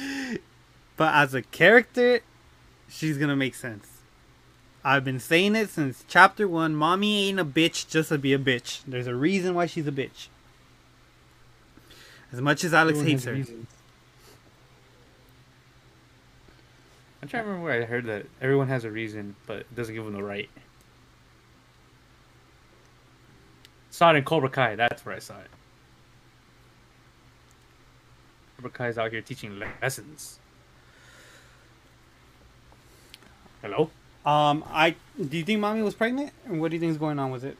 But 0.98 1.14
as 1.14 1.32
a 1.32 1.42
character, 1.42 2.22
she's 2.88 3.18
gonna 3.18 3.36
make 3.36 3.54
sense. 3.54 3.86
I've 4.84 5.04
been 5.04 5.20
saying 5.20 5.54
it 5.54 5.70
since 5.70 6.04
chapter 6.08 6.48
one. 6.48 6.74
Mami 6.74 7.28
ain't 7.28 7.38
a 7.38 7.44
bitch 7.44 7.88
just 7.88 8.08
to 8.08 8.18
be 8.18 8.32
a 8.32 8.38
bitch. 8.38 8.80
There's 8.84 9.06
a 9.06 9.14
reason 9.14 9.54
why 9.54 9.66
she's 9.66 9.86
a 9.86 9.92
bitch. 9.92 10.26
As 12.32 12.40
much 12.40 12.64
as 12.64 12.74
Alex 12.74 12.98
Everyone 12.98 13.12
hates 13.12 13.24
her. 13.24 13.32
reasons. 13.32 13.68
I'm 17.20 17.28
trying 17.28 17.42
to 17.42 17.48
remember 17.48 17.68
where 17.68 17.82
I 17.82 17.84
heard 17.84 18.06
that 18.06 18.26
everyone 18.40 18.68
has 18.68 18.84
a 18.84 18.90
reason, 18.90 19.34
but 19.46 19.58
it 19.58 19.74
doesn't 19.74 19.94
give 19.94 20.04
them 20.04 20.14
the 20.14 20.22
right. 20.22 20.48
Saw 23.90 24.12
it 24.12 24.16
in 24.16 24.24
Cobra 24.24 24.48
Kai. 24.48 24.76
That's 24.76 25.04
where 25.04 25.16
I 25.16 25.18
saw 25.18 25.38
it. 25.38 25.48
Cobra 28.56 28.70
Kai's 28.70 28.98
out 28.98 29.10
here 29.10 29.20
teaching 29.20 29.60
lessons. 29.82 30.38
Hello? 33.62 33.90
Um, 34.24 34.64
I 34.68 34.94
do 35.16 35.36
you 35.36 35.44
think 35.44 35.60
mommy 35.60 35.82
was 35.82 35.94
pregnant? 35.94 36.32
And 36.44 36.60
what 36.60 36.70
do 36.70 36.76
you 36.76 36.80
think 36.80 36.90
is 36.90 36.98
going 36.98 37.18
on 37.18 37.30
with 37.30 37.44
it? 37.44 37.56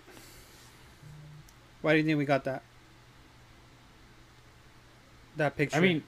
Why 1.83 1.93
do 1.93 1.99
you 1.99 2.05
think 2.05 2.19
we 2.19 2.25
got 2.25 2.45
that? 2.45 2.63
That 5.37 5.57
picture. 5.57 5.77
I 5.77 5.81
mean, 5.81 6.03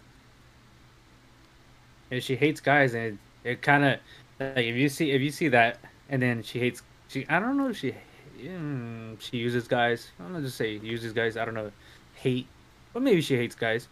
if 2.11 2.25
she 2.25 2.37
hates 2.37 2.61
guys, 2.61 2.95
and 2.95 3.19
it, 3.45 3.63
kind 3.63 3.85
of 3.85 4.01
like 4.41 4.67
if 4.67 4.77
you 4.77 4.89
see 4.89 5.11
if 5.13 5.21
you 5.23 5.31
see 5.31 5.49
that, 5.49 5.81
and 6.09 6.23
then 6.23 6.43
she 6.43 6.59
hates 6.61 6.83
she. 7.09 7.27
I 7.29 7.39
don't 7.41 7.57
know 7.57 7.69
if 7.71 7.77
she 7.79 7.95
mm, 8.39 9.21
she 9.21 9.39
uses 9.39 9.69
guys. 9.69 10.13
I'm 10.19 10.33
gonna 10.33 10.43
just 10.45 10.57
say 10.57 10.73
uses 10.77 11.13
guys. 11.13 11.37
I 11.37 11.45
don't 11.45 11.55
know, 11.55 11.73
hate, 12.15 12.49
but 12.93 13.03
maybe 13.03 13.21
she 13.21 13.37
hates 13.37 13.55
guys. 13.55 13.89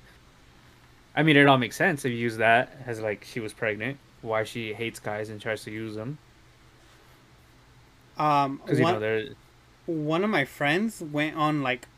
I 1.15 1.23
mean, 1.23 1.37
it 1.37 1.47
all 1.47 1.59
makes 1.59 1.77
sense 1.77 2.05
if 2.05 2.13
you 2.13 2.19
use 2.19 2.37
that 2.39 2.77
as 2.87 3.01
like 3.01 3.25
she 3.25 3.41
was 3.41 3.53
pregnant. 3.53 3.99
Why 4.23 4.45
she 4.45 4.73
hates 4.75 4.99
guys 5.01 5.29
and 5.31 5.41
tries 5.41 5.63
to 5.65 5.71
use 5.71 5.95
them? 5.95 6.19
um, 8.17 8.61
Because 8.65 8.79
you 8.81 8.87
know 8.87 9.01
they're 9.01 9.29
one 9.87 10.25
of 10.25 10.31
my 10.31 10.45
friends 10.45 11.01
went 11.03 11.37
on 11.37 11.63
like 11.63 11.89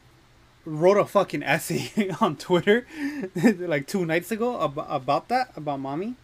wrote 0.65 0.99
a 0.99 1.07
fucking 1.07 1.43
essay 1.43 2.11
on 2.21 2.37
Twitter 2.37 2.87
like 3.59 3.87
two 3.87 4.05
nights 4.07 4.31
ago 4.31 4.61
about, 4.61 4.87
about 4.91 5.29
that 5.29 5.53
about 5.57 5.81
Mami 5.81 6.17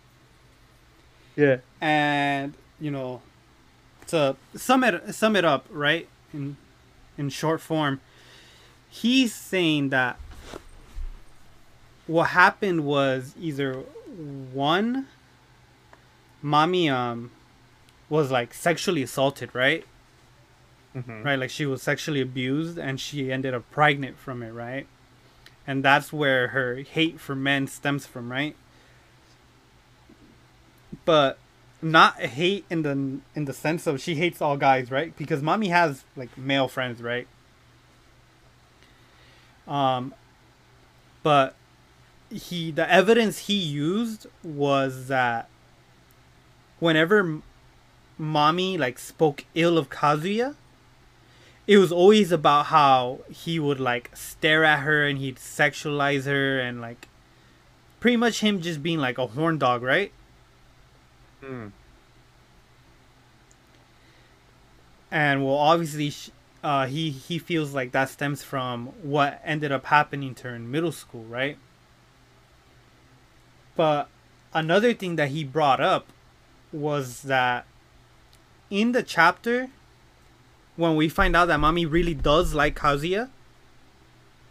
yeah. 1.36 1.58
and 1.80 2.54
you 2.80 2.90
know 2.90 3.20
to 4.08 4.36
sum 4.54 4.82
it 4.84 5.14
sum 5.14 5.36
it 5.36 5.44
up 5.44 5.66
right 5.70 6.08
in 6.32 6.56
in 7.18 7.28
short 7.28 7.60
form 7.60 8.00
he's 8.88 9.34
saying 9.34 9.90
that 9.90 10.18
what 12.06 12.28
happened 12.28 12.84
was 12.84 13.34
either 13.40 13.74
one 14.52 15.06
Mami 16.42 16.90
um 16.90 17.30
was 18.08 18.30
like 18.30 18.54
sexually 18.54 19.02
assaulted 19.02 19.54
right 19.54 19.84
hmm 20.92 21.22
right? 21.22 21.38
Like 21.38 21.50
she 21.50 21.66
was 21.66 21.82
sexually 21.82 22.20
abused 22.22 22.78
and 22.78 22.98
she 22.98 23.30
ended 23.30 23.52
up 23.54 23.70
pregnant 23.70 24.16
from 24.18 24.42
it, 24.42 24.52
right? 24.52 24.86
And 25.66 25.84
that's 25.84 26.12
where 26.12 26.48
her 26.48 26.76
hate 26.76 27.20
for 27.20 27.34
men 27.34 27.66
stems 27.66 28.06
from, 28.06 28.30
right? 28.32 28.56
But 31.06 31.38
not 31.80 32.20
hate 32.20 32.64
in 32.68 32.82
the 32.82 32.90
in 33.34 33.44
the 33.44 33.52
sense 33.52 33.86
of 33.86 34.00
she 34.00 34.16
hates 34.16 34.42
all 34.42 34.56
guys, 34.56 34.90
right? 34.90 35.16
Because 35.16 35.40
Mami 35.42 35.68
has 35.68 36.04
like 36.16 36.36
male 36.36 36.68
friends, 36.68 37.02
right? 37.02 37.26
Um 39.66 40.14
but 41.22 41.54
he 42.30 42.70
the 42.70 42.90
evidence 42.90 43.46
he 43.46 43.54
used 43.54 44.26
was 44.42 45.08
that 45.08 45.48
whenever 46.78 47.40
Mami 48.20 48.78
like 48.78 48.98
spoke 48.98 49.44
ill 49.54 49.78
of 49.78 49.90
Kazuya, 49.90 50.54
it 51.66 51.78
was 51.78 51.92
always 51.92 52.32
about 52.32 52.66
how 52.66 53.20
he 53.30 53.58
would 53.58 53.80
like 53.80 54.10
stare 54.14 54.64
at 54.64 54.80
her 54.80 55.06
and 55.06 55.18
he'd 55.18 55.36
sexualize 55.36 56.24
her 56.24 56.58
and 56.58 56.80
like 56.80 57.08
pretty 58.00 58.16
much 58.16 58.40
him 58.40 58.60
just 58.60 58.82
being 58.82 58.98
like 58.98 59.18
a 59.18 59.26
horn 59.26 59.58
dog, 59.58 59.82
right? 59.82 60.12
Mm. 61.42 61.72
And 65.10 65.44
well, 65.44 65.54
obviously, 65.54 66.12
uh, 66.62 66.86
he 66.86 67.10
he 67.10 67.38
feels 67.38 67.72
like 67.72 67.92
that 67.92 68.08
stems 68.08 68.42
from 68.42 68.86
what 69.02 69.40
ended 69.44 69.72
up 69.72 69.86
happening 69.86 70.34
to 70.36 70.48
her 70.48 70.54
in 70.54 70.70
middle 70.70 70.92
school, 70.92 71.24
right? 71.24 71.58
But 73.76 74.08
another 74.52 74.94
thing 74.94 75.16
that 75.16 75.28
he 75.28 75.44
brought 75.44 75.80
up 75.80 76.08
was 76.72 77.22
that 77.22 77.66
in 78.70 78.92
the 78.92 79.02
chapter 79.02 79.68
when 80.76 80.96
we 80.96 81.08
find 81.08 81.34
out 81.34 81.46
that 81.46 81.60
Mami 81.60 81.90
really 81.90 82.14
does 82.14 82.54
like 82.54 82.76
Kazuya, 82.76 83.30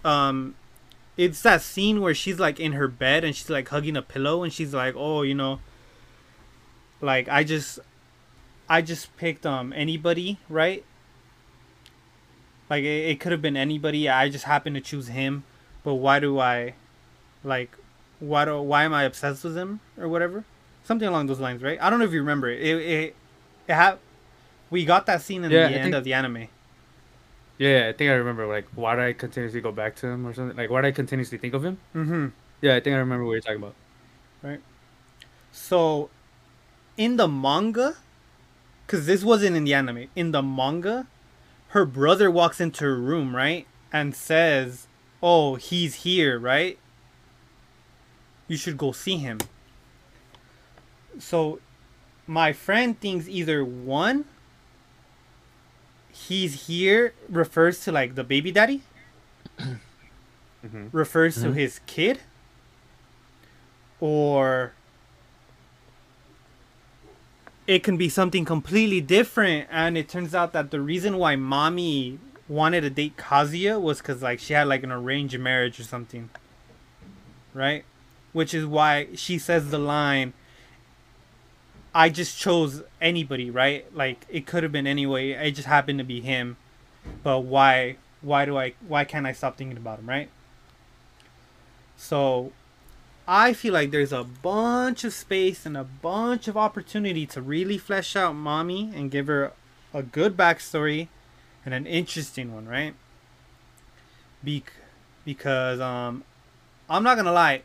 um, 0.04 0.56
it's 1.18 1.42
that 1.44 1.62
scene 1.62 2.02
where 2.02 2.14
she's 2.14 2.40
like 2.40 2.60
in 2.60 2.74
her 2.74 2.88
bed 2.88 3.24
and 3.24 3.36
she's 3.36 3.50
like 3.50 3.70
hugging 3.70 3.96
a 3.96 4.02
pillow 4.02 4.44
and 4.44 4.52
she's 4.52 4.74
like, 4.74 4.96
"Oh, 4.98 5.22
you 5.22 5.34
know, 5.36 5.60
like 7.06 7.30
I 7.30 7.44
just, 7.44 7.80
I 8.68 8.82
just 8.82 9.16
picked 9.18 9.46
um 9.46 9.72
anybody, 9.74 10.40
right? 10.50 10.84
Like 12.70 12.84
it, 12.84 13.10
it 13.12 13.20
could 13.20 13.32
have 13.32 13.42
been 13.42 13.58
anybody. 13.58 14.10
I 14.10 14.30
just 14.30 14.46
happened 14.46 14.76
to 14.76 14.82
choose 14.82 15.08
him, 15.08 15.44
but 15.84 15.96
why 15.96 16.20
do 16.20 16.40
I, 16.40 16.74
like, 17.44 17.78
why 18.20 18.46
do 18.46 18.60
why 18.62 18.84
am 18.84 18.94
I 18.94 19.04
obsessed 19.04 19.44
with 19.44 19.56
him 19.56 19.80
or 19.98 20.08
whatever? 20.08 20.44
Something 20.84 21.08
along 21.08 21.28
those 21.28 21.40
lines, 21.40 21.62
right? 21.64 21.78
I 21.82 21.90
don't 21.90 22.00
know 22.00 22.06
if 22.06 22.14
you 22.14 22.20
remember 22.20 22.50
it. 22.50 22.62
It 22.62 22.76
it, 22.78 23.16
it 23.68 23.74
ha- 23.74 23.98
We 24.72 24.84
got 24.86 25.06
that 25.06 25.22
scene 25.22 25.44
in 25.44 25.52
Yeah, 25.52 25.68
the 25.68 25.74
I 25.74 25.78
end 25.78 25.84
think- 25.84 25.96
of 25.96 26.04
the 26.04 26.14
anime. 26.14 26.48
Yeah, 27.58 27.88
I 27.88 27.94
think 27.94 28.10
I 28.12 28.16
remember. 28.16 28.46
Like, 28.48 28.66
why 28.76 28.96
do 28.96 29.02
I 29.02 29.14
continuously 29.14 29.62
go 29.62 29.72
back 29.72 29.96
to 29.98 30.08
him 30.08 30.26
or 30.28 30.34
something? 30.34 30.58
Like, 30.58 30.70
why 30.70 30.82
do 30.82 30.88
I 30.88 30.92
continuously 30.92 31.38
think 31.38 31.54
of 31.54 31.64
him? 31.64 31.78
Mm-hmm. 31.96 32.28
Yeah, 32.62 32.76
I 32.76 32.82
think 32.82 32.96
I 32.96 32.98
remember 33.00 33.24
what 33.24 33.32
you're 33.34 33.42
talking 33.42 33.64
about. 33.64 33.76
Right. 34.44 34.60
So, 35.54 36.10
in 36.98 37.18
the 37.18 37.28
manga, 37.28 37.96
because 38.86 39.06
this 39.06 39.24
wasn't 39.24 39.56
in 39.56 39.64
the 39.64 39.74
anime, 39.74 40.08
in 40.16 40.32
the 40.32 40.42
manga, 40.42 41.08
her 41.70 41.86
brother 41.86 42.30
walks 42.32 42.62
into 42.62 42.84
her 42.86 42.96
room, 42.96 43.36
right? 43.36 43.68
And 43.92 44.16
says, 44.16 44.88
Oh, 45.24 45.56
he's 45.56 45.96
here, 46.04 46.38
right? 46.40 46.78
You 48.48 48.58
should 48.58 48.78
go 48.78 48.92
see 48.92 49.18
him. 49.18 49.40
So, 51.20 51.60
my 52.28 52.54
friend 52.54 53.00
thinks 53.00 53.28
either 53.28 53.64
one, 53.66 54.26
he's 56.12 56.68
here 56.68 57.14
refers 57.30 57.80
to 57.82 57.92
like 57.92 58.16
the 58.16 58.24
baby 58.24 58.52
daddy, 58.52 58.84
hmm 60.62 60.88
refers 60.92 61.36
to 61.42 61.50
Mhm. 61.50 61.56
his 61.56 61.80
kid, 61.88 62.22
or 64.00 64.74
it 67.68 67.84
can 67.84 67.98
be 67.98 68.10
something 68.10 68.46
completely 68.46 69.02
different. 69.02 69.68
And 69.72 69.98
it 69.98 70.08
turns 70.10 70.36
out 70.36 70.54
that 70.54 70.72
the 70.72 70.82
reason 70.82 71.18
why 71.18 71.36
Mami 71.36 72.18
wanted 72.48 72.82
to 72.82 72.90
date 72.90 73.18
Kazuya 73.18 73.82
was 73.82 74.00
because 74.00 74.22
like 74.22 74.40
she 74.40 74.54
had 74.54 74.68
like 74.68 74.84
an 74.84 74.92
arranged 74.92 75.40
marriage 75.40 75.80
or 75.80 75.84
something, 75.84 76.30
right? 77.54 77.84
Which 78.34 78.54
is 78.54 78.66
why 78.66 79.08
she 79.16 79.40
says 79.40 79.72
the 79.72 79.80
line. 79.80 80.34
I 81.94 82.10
just 82.10 82.38
chose 82.38 82.84
anybody, 83.00 83.50
right? 83.50 83.86
Like 83.96 84.26
it 84.30 84.46
could 84.46 84.64
have 84.64 84.72
been 84.72 84.88
anyway. 84.88 85.32
It 85.32 85.52
just 85.52 85.68
happened 85.68 86.00
to 86.00 86.06
be 86.06 86.22
him. 86.22 86.58
But 87.24 87.42
why? 87.42 87.98
Why 88.22 88.46
do 88.46 88.58
I? 88.58 88.74
Why 88.88 89.06
can't 89.06 89.26
I 89.26 89.32
stop 89.32 89.58
thinking 89.58 89.78
about 89.78 90.00
him, 90.00 90.10
right? 90.10 90.30
So, 91.98 92.52
I 93.28 93.54
feel 93.54 93.74
like 93.74 93.92
there's 93.92 94.14
a 94.14 94.24
bunch 94.24 95.04
of 95.04 95.14
space 95.14 95.66
and 95.66 95.76
a 95.76 95.84
bunch 95.84 96.48
of 96.48 96.56
opportunity 96.56 97.26
to 97.28 97.42
really 97.42 97.78
flesh 97.78 98.16
out 98.16 98.36
Mami 98.36 98.96
and 98.96 99.10
give 99.10 99.28
her 99.28 99.52
a 99.94 100.04
good 100.04 100.38
backstory 100.38 101.08
and 101.66 101.74
an 101.74 101.88
interesting 101.88 102.54
one, 102.54 102.68
right? 102.68 102.94
Bec- 104.44 104.74
because 105.24 105.80
um, 105.80 106.24
I'm 106.88 107.02
not 107.02 107.18
gonna 107.18 107.32
lie, 107.32 107.64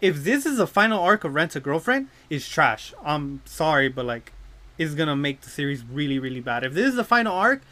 if 0.00 0.24
this 0.24 0.44
is 0.44 0.58
the 0.58 0.66
final 0.66 1.00
arc 1.00 1.22
of 1.22 1.34
Rent 1.34 1.54
a 1.54 1.60
Girlfriend, 1.60 2.08
it's 2.28 2.48
trash. 2.48 2.92
I'm 3.04 3.42
sorry, 3.44 3.88
but 3.88 4.04
like, 4.04 4.32
it's 4.76 4.94
gonna 4.94 5.14
make 5.14 5.42
the 5.42 5.50
series 5.50 5.84
really, 5.84 6.18
really 6.18 6.40
bad. 6.40 6.64
If 6.64 6.74
this 6.74 6.88
is 6.88 6.96
the 6.96 7.04
final 7.04 7.32
arc, 7.32 7.62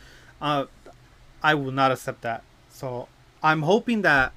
uh, 0.40 0.66
I 1.42 1.54
will 1.54 1.72
not 1.72 1.90
accept 1.90 2.22
that. 2.22 2.44
So 2.70 3.08
I'm 3.42 3.62
hoping 3.62 4.02
that 4.02 4.32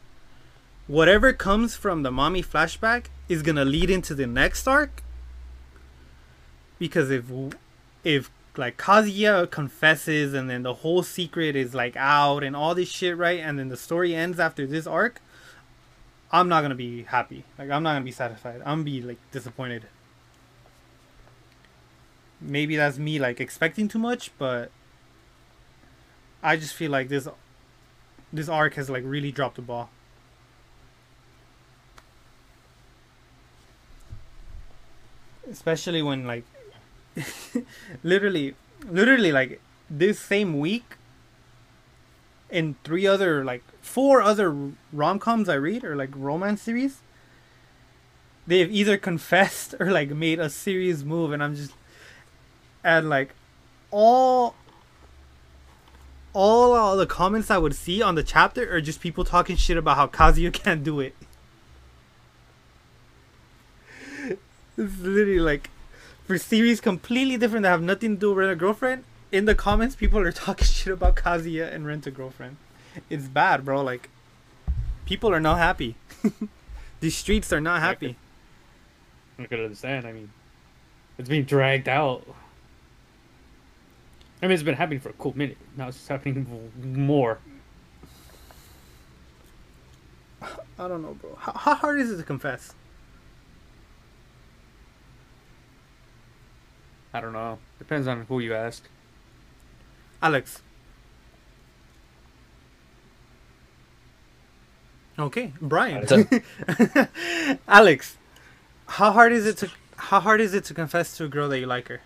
whatever 0.87 1.33
comes 1.33 1.75
from 1.75 2.03
the 2.03 2.11
Mami 2.11 2.45
flashback 2.45 3.05
is 3.29 3.43
gonna 3.43 3.65
lead 3.65 3.89
into 3.89 4.15
the 4.15 4.27
next 4.27 4.67
arc. 4.67 5.03
Because 6.79 7.11
if 7.11 7.25
if 8.03 8.31
like 8.55 8.77
Kazuya 8.77 9.49
confesses 9.49 10.33
and 10.33 10.49
then 10.49 10.63
the 10.63 10.75
whole 10.75 11.03
secret 11.03 11.55
is 11.55 11.75
like 11.75 11.95
out 11.95 12.43
and 12.43 12.55
all 12.55 12.73
this 12.73 12.89
shit, 12.89 13.15
right? 13.17 13.39
And 13.39 13.59
then 13.59 13.69
the 13.69 13.77
story 13.77 14.15
ends 14.15 14.39
after 14.39 14.65
this 14.65 14.87
arc, 14.87 15.21
I'm 16.31 16.49
not 16.49 16.61
gonna 16.61 16.75
be 16.75 17.03
happy. 17.03 17.43
Like 17.57 17.69
I'm 17.69 17.83
not 17.83 17.93
gonna 17.93 18.05
be 18.05 18.11
satisfied. 18.11 18.61
I'm 18.61 18.79
gonna 18.79 18.83
be 18.83 19.01
like 19.01 19.19
disappointed. 19.31 19.85
Maybe 22.39 22.75
that's 22.75 22.97
me 22.97 23.19
like 23.19 23.39
expecting 23.39 23.87
too 23.87 23.99
much, 23.99 24.31
but 24.37 24.71
I 26.43 26.55
just 26.55 26.73
feel 26.73 26.91
like 26.91 27.09
this 27.09 27.27
this 28.31 28.47
arc 28.47 28.75
has 28.75 28.89
like 28.89 29.03
really 29.05 29.31
dropped 29.31 29.55
the 29.55 29.61
ball. 29.61 29.89
Especially 35.49 36.01
when 36.01 36.25
like 36.25 36.43
literally 38.03 38.55
literally 38.89 39.31
like 39.31 39.61
this 39.89 40.19
same 40.19 40.59
week 40.59 40.95
in 42.49 42.75
three 42.83 43.07
other 43.07 43.43
like 43.43 43.63
four 43.81 44.21
other 44.21 44.55
rom-coms 44.93 45.49
I 45.49 45.55
read 45.55 45.83
or 45.83 45.95
like 45.95 46.09
romance 46.15 46.61
series 46.61 47.01
they've 48.45 48.71
either 48.71 48.97
confessed 49.09 49.75
or 49.79 49.91
like 49.91 50.09
made 50.09 50.39
a 50.39 50.49
serious 50.49 51.03
move 51.03 51.31
and 51.31 51.43
I'm 51.43 51.55
just 51.55 51.73
and 52.83 53.09
like 53.09 53.33
all 53.91 54.55
all 56.33 56.73
uh, 56.73 56.95
the 56.95 57.07
comments 57.07 57.49
I 57.49 57.57
would 57.57 57.73
see 57.75 58.01
on 58.01 58.15
the 58.15 58.23
chapter 58.23 58.71
are 58.73 58.79
just 58.79 59.01
people 59.01 59.25
talking 59.25 59.55
shit 59.55 59.75
about 59.75 59.97
how 59.97 60.05
Kazuya 60.07 60.53
can't 60.63 60.83
do 60.83 60.99
it. 60.99 61.15
It's 64.77 64.99
literally 64.99 65.39
like 65.39 65.69
for 66.25 66.37
series 66.37 66.79
completely 66.79 67.37
different 67.37 67.63
that 67.63 67.69
have 67.69 67.81
nothing 67.81 68.15
to 68.15 68.19
do 68.19 68.29
with 68.29 68.39
Rent 68.39 68.51
a 68.51 68.55
Girlfriend. 68.55 69.03
In 69.31 69.45
the 69.45 69.55
comments, 69.55 69.95
people 69.95 70.19
are 70.19 70.31
talking 70.45 70.65
shit 70.65 70.93
about 70.93 71.15
Kazuya 71.15 71.73
and 71.73 71.85
Rent 71.85 72.05
a 72.05 72.11
Girlfriend. 72.11 72.57
It's 73.09 73.27
bad, 73.27 73.65
bro. 73.65 73.81
Like 73.81 74.09
people 75.05 75.33
are 75.33 75.39
not 75.39 75.57
happy. 75.57 75.95
These 76.99 77.17
streets 77.17 77.51
are 77.51 77.61
not 77.61 77.81
happy. 77.81 78.15
I 79.39 79.45
could 79.45 79.59
understand. 79.59 80.05
I 80.05 80.11
mean, 80.11 80.31
it's 81.17 81.29
being 81.29 81.43
dragged 81.43 81.87
out. 81.87 82.25
I 84.41 84.45
mean, 84.45 84.53
it's 84.53 84.63
been 84.63 84.75
happening 84.75 84.99
for 84.99 85.09
a 85.09 85.13
cool 85.13 85.35
minute. 85.35 85.57
Now 85.75 85.87
it's 85.87 86.07
happening 86.07 86.71
more. 86.83 87.39
I 90.41 90.87
don't 90.87 91.01
know, 91.01 91.13
bro. 91.19 91.35
How, 91.39 91.53
how 91.53 91.75
hard 91.75 91.99
is 91.99 92.11
it 92.11 92.17
to 92.17 92.23
confess? 92.23 92.73
I 97.17 97.21
don't 97.21 97.33
know. 97.33 97.57
Depends 97.79 98.07
on 98.07 98.25
who 98.25 98.39
you 98.39 98.53
ask. 98.53 98.83
Alex. 100.21 100.61
Okay, 105.17 105.51
Bryan. 105.59 106.05
Alex, 107.67 108.17
how 108.85 109.11
hard 109.11 109.31
is 109.31 109.47
it 109.47 109.57
to 109.57 109.71
how 109.95 110.19
hard 110.19 110.41
is 110.41 110.53
it 110.53 110.63
to 110.65 110.75
confess 110.75 111.17
to 111.17 111.23
a 111.25 111.27
girl 111.27 111.49
that 111.49 111.59
you 111.59 111.65
like 111.65 111.87
her? 111.87 112.01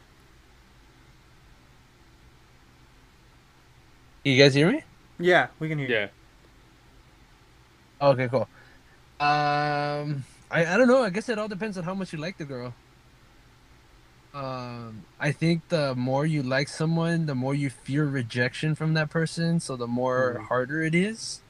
You 4.23 4.37
guys 4.41 4.53
hear 4.53 4.71
me? 4.71 4.83
Yeah, 5.19 5.47
we 5.59 5.67
can 5.67 5.77
hear. 5.77 5.89
you. 5.89 5.93
Yeah. 5.93 6.07
Okay, 8.01 8.29
cool. 8.29 8.47
Um, 9.19 10.23
I 10.49 10.65
I 10.65 10.77
don't 10.77 10.87
know. 10.87 11.03
I 11.03 11.09
guess 11.09 11.27
it 11.27 11.37
all 11.37 11.49
depends 11.49 11.77
on 11.77 11.83
how 11.83 11.93
much 11.93 12.13
you 12.13 12.19
like 12.19 12.37
the 12.37 12.45
girl. 12.45 12.73
Um, 14.33 15.03
I 15.19 15.31
think 15.31 15.67
the 15.69 15.93
more 15.95 16.25
you 16.25 16.41
like 16.41 16.69
someone, 16.69 17.25
the 17.25 17.35
more 17.35 17.53
you 17.53 17.69
fear 17.69 18.05
rejection 18.05 18.75
from 18.75 18.93
that 18.93 19.09
person. 19.09 19.59
So 19.59 19.75
the 19.75 19.87
more 19.87 20.35
Mhm. 20.39 20.47
harder 20.47 20.83
it 20.83 20.95
is. 20.95 21.41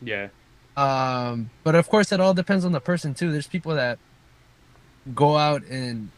Yeah. 0.00 0.28
Um, 0.76 1.50
but 1.62 1.74
of 1.74 1.88
course, 1.88 2.12
it 2.12 2.20
all 2.20 2.34
depends 2.34 2.64
on 2.64 2.72
the 2.72 2.80
person 2.80 3.14
too. 3.14 3.30
There's 3.30 3.46
people 3.46 3.74
that 3.74 3.98
go 5.14 5.36
out 5.36 5.62
and 5.64 6.10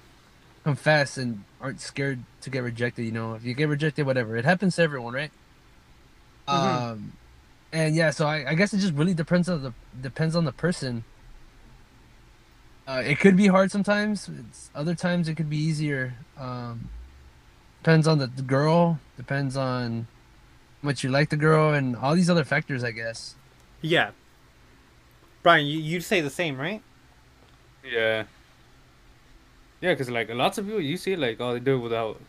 confess 0.64 1.18
and 1.18 1.44
aren't 1.60 1.80
scared 1.80 2.20
to 2.42 2.50
get 2.50 2.62
rejected. 2.62 3.04
You 3.04 3.12
know, 3.12 3.34
if 3.34 3.44
you 3.44 3.54
get 3.54 3.68
rejected, 3.68 4.06
whatever, 4.06 4.36
it 4.36 4.44
happens 4.44 4.76
to 4.76 4.82
everyone, 4.82 5.12
right? 5.14 5.32
Mhm. 6.48 6.54
Um, 6.54 7.12
and 7.72 7.96
yeah, 7.96 8.10
so 8.10 8.26
I, 8.26 8.50
I 8.50 8.54
guess 8.54 8.72
it 8.72 8.78
just 8.78 8.94
really 8.94 9.14
depends 9.14 9.48
on 9.48 9.62
the 9.62 9.72
depends 10.00 10.36
on 10.36 10.44
the 10.44 10.52
person. 10.52 11.04
Uh, 12.86 13.02
it 13.04 13.18
could 13.18 13.36
be 13.36 13.48
hard 13.48 13.70
sometimes. 13.70 14.28
It's, 14.28 14.70
other 14.74 14.94
times 14.94 15.28
it 15.28 15.34
could 15.34 15.50
be 15.50 15.56
easier. 15.56 16.14
Um, 16.38 16.88
depends 17.82 18.06
on 18.06 18.18
the, 18.18 18.28
the 18.28 18.42
girl. 18.42 19.00
Depends 19.16 19.56
on 19.56 20.06
how 20.82 20.86
much 20.86 21.02
you 21.02 21.10
like 21.10 21.30
the 21.30 21.36
girl 21.36 21.74
and 21.74 21.96
all 21.96 22.14
these 22.14 22.30
other 22.30 22.44
factors, 22.44 22.84
I 22.84 22.92
guess. 22.92 23.34
Yeah. 23.80 24.10
Bryan, 25.42 25.66
you 25.66 25.78
you'd 25.78 26.04
say 26.04 26.20
the 26.20 26.30
same, 26.30 26.56
right? 26.58 26.82
Yeah. 27.84 28.24
Yeah, 29.80 29.92
because 29.92 30.10
like 30.10 30.28
lots 30.30 30.58
of 30.58 30.66
people, 30.66 30.80
you 30.80 30.96
see 30.96 31.16
like 31.16 31.40
oh 31.40 31.54
they 31.54 31.60
do 31.60 31.76
it 31.76 31.80
without 31.80 32.20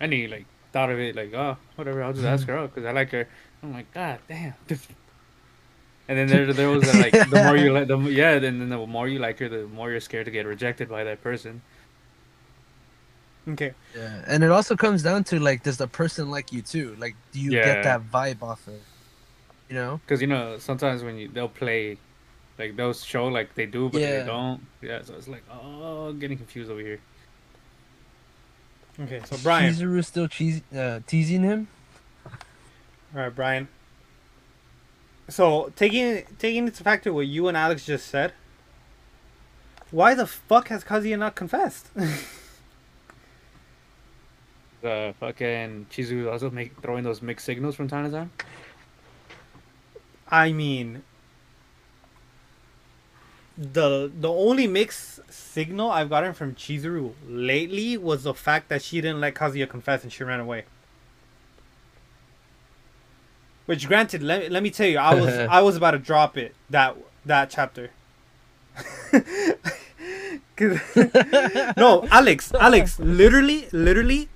any 0.00 0.26
like 0.26 0.46
thought 0.72 0.90
of 0.90 0.98
it. 0.98 1.16
Like 1.16 1.32
oh 1.34 1.56
whatever, 1.74 2.02
I'll 2.02 2.12
just 2.12 2.24
ask 2.24 2.46
her 2.48 2.56
out 2.56 2.74
because 2.74 2.86
I 2.86 2.92
like 2.92 3.10
her. 3.10 3.28
I'm 3.62 3.72
like 3.72 3.92
God 3.92 4.20
damn. 4.28 4.54
And 6.08 6.16
then 6.18 6.28
there 6.28 6.52
there 6.52 6.68
was 6.70 6.86
like 6.94 7.12
the 7.30 7.42
more 7.44 7.56
you 7.56 7.72
like 7.72 7.88
the 7.88 7.98
yeah, 7.98 8.38
then 8.38 8.58
then 8.60 8.68
the 8.68 8.86
more 8.86 9.08
you 9.08 9.18
like 9.18 9.38
her, 9.40 9.48
the 9.48 9.66
more 9.66 9.90
you're 9.90 10.00
scared 10.00 10.26
to 10.26 10.30
get 10.30 10.46
rejected 10.46 10.88
by 10.88 11.04
that 11.04 11.22
person. 11.22 11.62
Okay. 13.48 13.72
Yeah, 13.96 14.24
and 14.26 14.42
it 14.42 14.50
also 14.50 14.74
comes 14.76 15.02
down 15.02 15.22
to 15.24 15.38
like, 15.38 15.62
does 15.62 15.76
the 15.76 15.86
person 15.86 16.30
like 16.30 16.52
you 16.52 16.62
too? 16.62 16.96
Like, 16.98 17.14
do 17.32 17.40
you 17.40 17.52
Yeah. 17.52 17.64
get 17.64 17.84
that 17.84 18.02
vibe 18.10 18.42
off 18.42 18.66
of? 18.66 18.74
You 19.68 19.74
know? 19.76 20.00
Because 20.04 20.20
you 20.20 20.26
know 20.26 20.58
sometimes 20.58 21.02
when 21.02 21.16
you 21.16 21.28
they'll 21.28 21.48
play, 21.48 21.96
like 22.58 22.76
they'll 22.76 22.92
show 22.92 23.26
like 23.26 23.54
they 23.54 23.66
do 23.66 23.88
but 23.88 24.00
Yeah. 24.00 24.20
they 24.20 24.26
don't. 24.26 24.60
Yeah, 24.82 25.02
so 25.02 25.14
it's 25.14 25.28
like 25.28 25.42
oh 25.50 26.12
getting 26.12 26.38
confused 26.38 26.70
over 26.70 26.80
here. 26.80 27.00
Okay, 28.98 29.20
so 29.28 29.36
Bryan. 29.38 29.74
Chizuru 29.74 30.04
still 30.04 30.26
cheese, 30.28 30.62
uh, 30.76 31.00
teasing 31.06 31.42
him. 31.42 31.68
All 33.14 33.22
right, 33.22 33.34
Bryan. 33.34 33.68
So 35.28 35.72
taking 35.76 36.24
taking 36.38 36.66
into 36.66 36.82
factor 36.82 37.12
what 37.12 37.26
you 37.26 37.48
and 37.48 37.56
Alex 37.56 37.84
just 37.84 38.08
said, 38.08 38.32
why 39.90 40.14
the 40.14 40.26
fuck 40.26 40.68
has 40.68 40.84
Kazuya 40.84 41.18
not 41.18 41.34
confessed? 41.34 41.88
The 44.86 45.14
fucking 45.18 45.86
Chizu 45.90 46.30
also 46.30 46.48
make 46.48 46.80
throwing 46.80 47.02
those 47.02 47.20
mixed 47.20 47.44
signals 47.44 47.74
from 47.74 47.88
time 47.88 48.04
to 48.04 48.16
time. 48.16 48.30
I 50.28 50.52
mean, 50.52 51.02
the 53.56 54.08
the 54.16 54.30
only 54.30 54.68
mixed 54.68 55.20
signal 55.32 55.90
I've 55.90 56.10
gotten 56.10 56.34
from 56.34 56.54
Chizuru 56.54 57.14
lately 57.26 57.96
was 57.96 58.22
the 58.22 58.34
fact 58.34 58.68
that 58.68 58.80
she 58.80 59.00
didn't 59.00 59.20
let 59.20 59.34
Kazuya 59.34 59.68
confess 59.68 60.04
and 60.04 60.12
she 60.12 60.22
ran 60.22 60.38
away. 60.38 60.66
Which, 63.66 63.86
granted, 63.88 64.22
let, 64.22 64.50
let 64.50 64.62
me 64.62 64.70
tell 64.70 64.86
you, 64.86 64.98
I 64.98 65.14
was 65.14 65.34
I 65.50 65.60
was 65.62 65.76
about 65.76 65.92
to 65.92 65.98
drop 65.98 66.36
it 66.38 66.54
that 66.70 66.96
that 67.24 67.50
chapter. 67.50 67.90
no, 71.76 72.06
Alex, 72.10 72.52
Alex, 72.54 72.98
literally, 72.98 73.66
literally, 73.72 74.28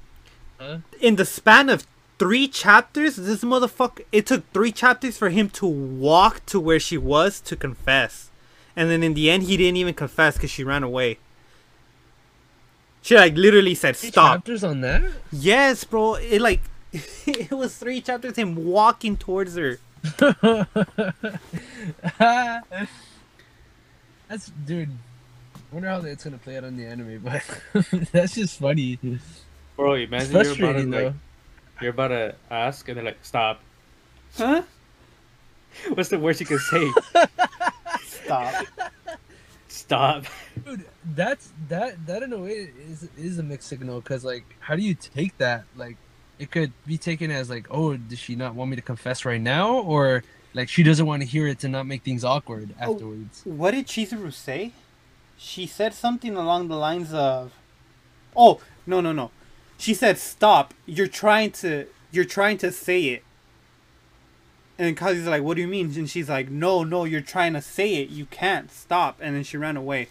Huh? 0.58 0.78
in 1.00 1.16
the 1.16 1.24
span 1.24 1.70
of 1.70 1.86
three 2.18 2.46
chapters, 2.46 3.16
this 3.16 3.42
motherfucker, 3.42 4.04
it 4.12 4.26
took 4.26 4.50
three 4.52 4.72
chapters 4.72 5.16
for 5.16 5.30
him 5.30 5.48
to 5.50 5.66
walk 5.66 6.44
to 6.46 6.60
where 6.60 6.78
she 6.78 6.98
was 6.98 7.40
to 7.40 7.56
confess. 7.56 8.28
And 8.76 8.90
then 8.90 9.02
in 9.02 9.14
the 9.14 9.30
end, 9.30 9.44
he 9.44 9.56
didn't 9.56 9.76
even 9.78 9.94
confess 9.94 10.34
because 10.36 10.50
she 10.50 10.62
ran 10.62 10.82
away. 10.82 11.18
She 13.00 13.16
like 13.16 13.34
literally 13.36 13.74
said, 13.74 13.96
Three 13.96 14.10
"Stop." 14.10 14.38
chapters 14.40 14.62
on 14.62 14.82
that. 14.82 15.02
Yes, 15.32 15.84
bro. 15.84 16.16
It 16.16 16.42
like 16.42 16.60
it 17.26 17.50
was 17.50 17.76
three 17.76 18.00
chapters 18.00 18.36
him 18.36 18.64
walking 18.64 19.16
towards 19.16 19.56
her. 19.56 19.78
that's 24.28 24.50
dude. 24.66 24.90
I 24.90 25.74
wonder 25.74 25.88
how 25.88 26.00
that's 26.00 26.24
gonna 26.24 26.38
play 26.38 26.56
out 26.56 26.64
on 26.64 26.76
the 26.76 26.86
anime, 26.86 27.20
but 27.22 27.42
that's 28.12 28.34
just 28.34 28.58
funny. 28.58 28.98
Bro, 29.76 29.94
It's 29.94 30.08
imagine 30.08 30.32
you're 30.32 30.40
about 30.40 30.42
to 30.42 30.56
frustrating 30.56 30.90
like 30.90 31.14
you're 31.80 31.90
about 31.90 32.08
to 32.08 32.34
ask 32.50 32.88
and 32.88 32.96
they're 32.96 33.04
like, 33.04 33.18
stop. 33.22 33.60
Huh? 34.36 34.62
What's 35.94 36.08
the 36.08 36.18
worst 36.18 36.40
you 36.40 36.46
can 36.46 36.58
say? 36.58 36.90
Stop. 38.02 38.66
Stop. 39.68 40.24
Dude, 40.64 40.84
that's 41.14 41.52
that 41.68 42.04
that 42.06 42.22
in 42.22 42.32
a 42.32 42.38
way 42.38 42.70
is 42.88 43.08
is 43.16 43.38
a 43.38 43.42
mixed 43.42 43.68
signal 43.68 44.00
because 44.00 44.24
like 44.24 44.44
how 44.58 44.74
do 44.74 44.82
you 44.82 44.94
take 44.94 45.38
that 45.38 45.64
like 45.76 45.96
it 46.40 46.50
could 46.50 46.72
be 46.86 46.96
taken 46.98 47.30
as 47.30 47.48
like 47.50 47.66
oh 47.70 47.96
does 47.96 48.18
she 48.18 48.34
not 48.34 48.54
want 48.54 48.70
me 48.70 48.76
to 48.76 48.82
confess 48.82 49.24
right 49.24 49.40
now 49.40 49.74
or 49.74 50.24
like 50.54 50.68
she 50.68 50.82
doesn't 50.82 51.06
want 51.06 51.22
to 51.22 51.28
hear 51.28 51.46
it 51.46 51.58
to 51.60 51.68
not 51.68 51.86
make 51.86 52.02
things 52.02 52.24
awkward 52.24 52.74
Oh. 52.80 52.94
afterwards. 52.94 53.42
What 53.44 53.70
did 53.72 53.86
Chizuru 53.86 54.32
say? 54.32 54.72
She 55.38 55.66
said 55.66 55.94
something 55.94 56.36
along 56.36 56.68
the 56.68 56.76
lines 56.76 57.12
of, 57.12 57.52
"Oh 58.36 58.60
no 58.86 59.00
no 59.00 59.12
no," 59.12 59.30
she 59.78 59.94
said, 59.94 60.18
"Stop! 60.18 60.74
You're 60.86 61.06
trying 61.06 61.52
to 61.62 61.86
you're 62.10 62.24
trying 62.24 62.58
to 62.58 62.72
say 62.72 63.00
it." 63.04 63.22
And 64.78 64.96
Kazu's 64.96 65.26
like, 65.26 65.42
"What 65.42 65.54
do 65.56 65.60
you 65.62 65.68
mean?" 65.68 65.92
And 65.96 66.08
she's 66.10 66.28
like, 66.28 66.50
"No 66.50 66.82
no, 66.84 67.04
you're 67.04 67.20
trying 67.20 67.52
to 67.54 67.62
say 67.62 67.96
it. 67.96 68.08
You 68.10 68.26
can't 68.26 68.70
stop." 68.72 69.18
And 69.20 69.36
then 69.36 69.44
she 69.44 69.56
ran 69.56 69.76
away. 69.76 70.08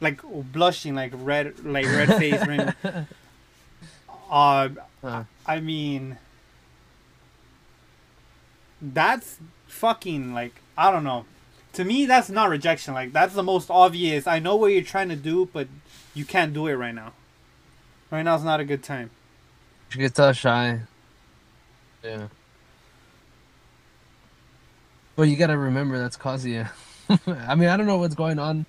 Like 0.00 0.20
blushing, 0.52 0.94
like 0.94 1.12
red, 1.14 1.64
like 1.64 1.84
red 1.86 2.08
face. 2.18 2.40
Uh, 4.28 4.68
Huh. 5.00 5.24
I 5.46 5.60
mean, 5.60 6.18
that's 8.82 9.38
fucking 9.66 10.34
like 10.34 10.54
I 10.76 10.90
don't 10.90 11.04
know. 11.04 11.24
To 11.74 11.84
me, 11.84 12.06
that's 12.06 12.28
not 12.28 12.50
rejection. 12.50 12.94
Like 12.94 13.12
that's 13.12 13.34
the 13.34 13.42
most 13.42 13.70
obvious. 13.70 14.26
I 14.26 14.38
know 14.40 14.56
what 14.56 14.68
you're 14.68 14.82
trying 14.82 15.08
to 15.10 15.16
do, 15.16 15.48
but 15.52 15.68
you 16.14 16.24
can't 16.24 16.52
do 16.52 16.66
it 16.66 16.74
right 16.74 16.94
now. 16.94 17.12
Right 18.10 18.22
now 18.22 18.34
is 18.36 18.44
not 18.44 18.58
a 18.58 18.64
good 18.64 18.82
time. 18.82 19.10
She 19.90 19.98
gets 19.98 20.18
all 20.18 20.32
shy. 20.32 20.80
Yeah. 22.02 22.28
But 25.14 25.24
you 25.24 25.36
gotta 25.36 25.56
remember 25.58 25.98
that's 25.98 26.16
Kazuya. 26.16 26.70
I 27.26 27.54
mean, 27.54 27.68
I 27.68 27.76
don't 27.76 27.86
know 27.86 27.98
what's 27.98 28.14
going 28.14 28.38
on 28.38 28.66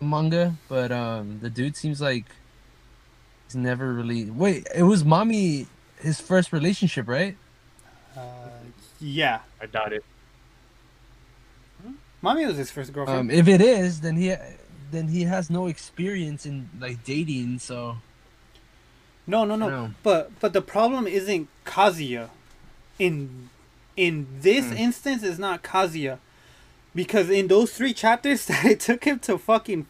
in 0.00 0.10
manga, 0.10 0.54
but 0.68 0.92
um, 0.92 1.40
the 1.40 1.50
dude 1.50 1.76
seems 1.76 2.00
like 2.00 2.24
he's 3.46 3.56
never 3.56 3.92
really. 3.92 4.30
Wait, 4.30 4.66
it 4.74 4.82
was 4.82 5.04
Mami 5.04 5.66
his 6.00 6.20
first 6.20 6.52
relationship, 6.52 7.08
right? 7.08 7.36
Uh, 8.16 8.20
yeah, 9.00 9.40
I 9.60 9.66
doubt 9.66 9.92
it. 9.92 10.04
Mami 12.22 12.46
was 12.46 12.56
his 12.56 12.70
first 12.70 12.92
girlfriend. 12.92 13.30
Um, 13.30 13.30
if 13.30 13.46
it 13.48 13.60
is, 13.60 14.00
then 14.00 14.16
he 14.16 14.34
then 14.90 15.08
he 15.08 15.24
has 15.24 15.50
no 15.50 15.66
experience 15.66 16.46
in 16.46 16.68
like 16.80 17.04
dating, 17.04 17.58
so 17.58 17.96
no, 19.26 19.44
no, 19.44 19.56
no. 19.56 19.68
no. 19.68 19.90
But 20.02 20.30
but 20.40 20.52
the 20.52 20.62
problem 20.62 21.06
isn't 21.06 21.48
Kazuya. 21.64 22.30
In 22.98 23.50
in 23.96 24.26
this 24.40 24.70
Hmm. 24.70 24.76
instance, 24.78 25.22
is 25.22 25.38
not 25.38 25.62
Kazuya, 25.62 26.18
because 26.94 27.28
in 27.30 27.48
those 27.48 27.72
three 27.72 27.92
chapters 27.92 28.46
that 28.50 28.64
it 28.64 28.80
took 28.80 29.04
him 29.04 29.18
to 29.20 29.36
fucking 29.38 29.86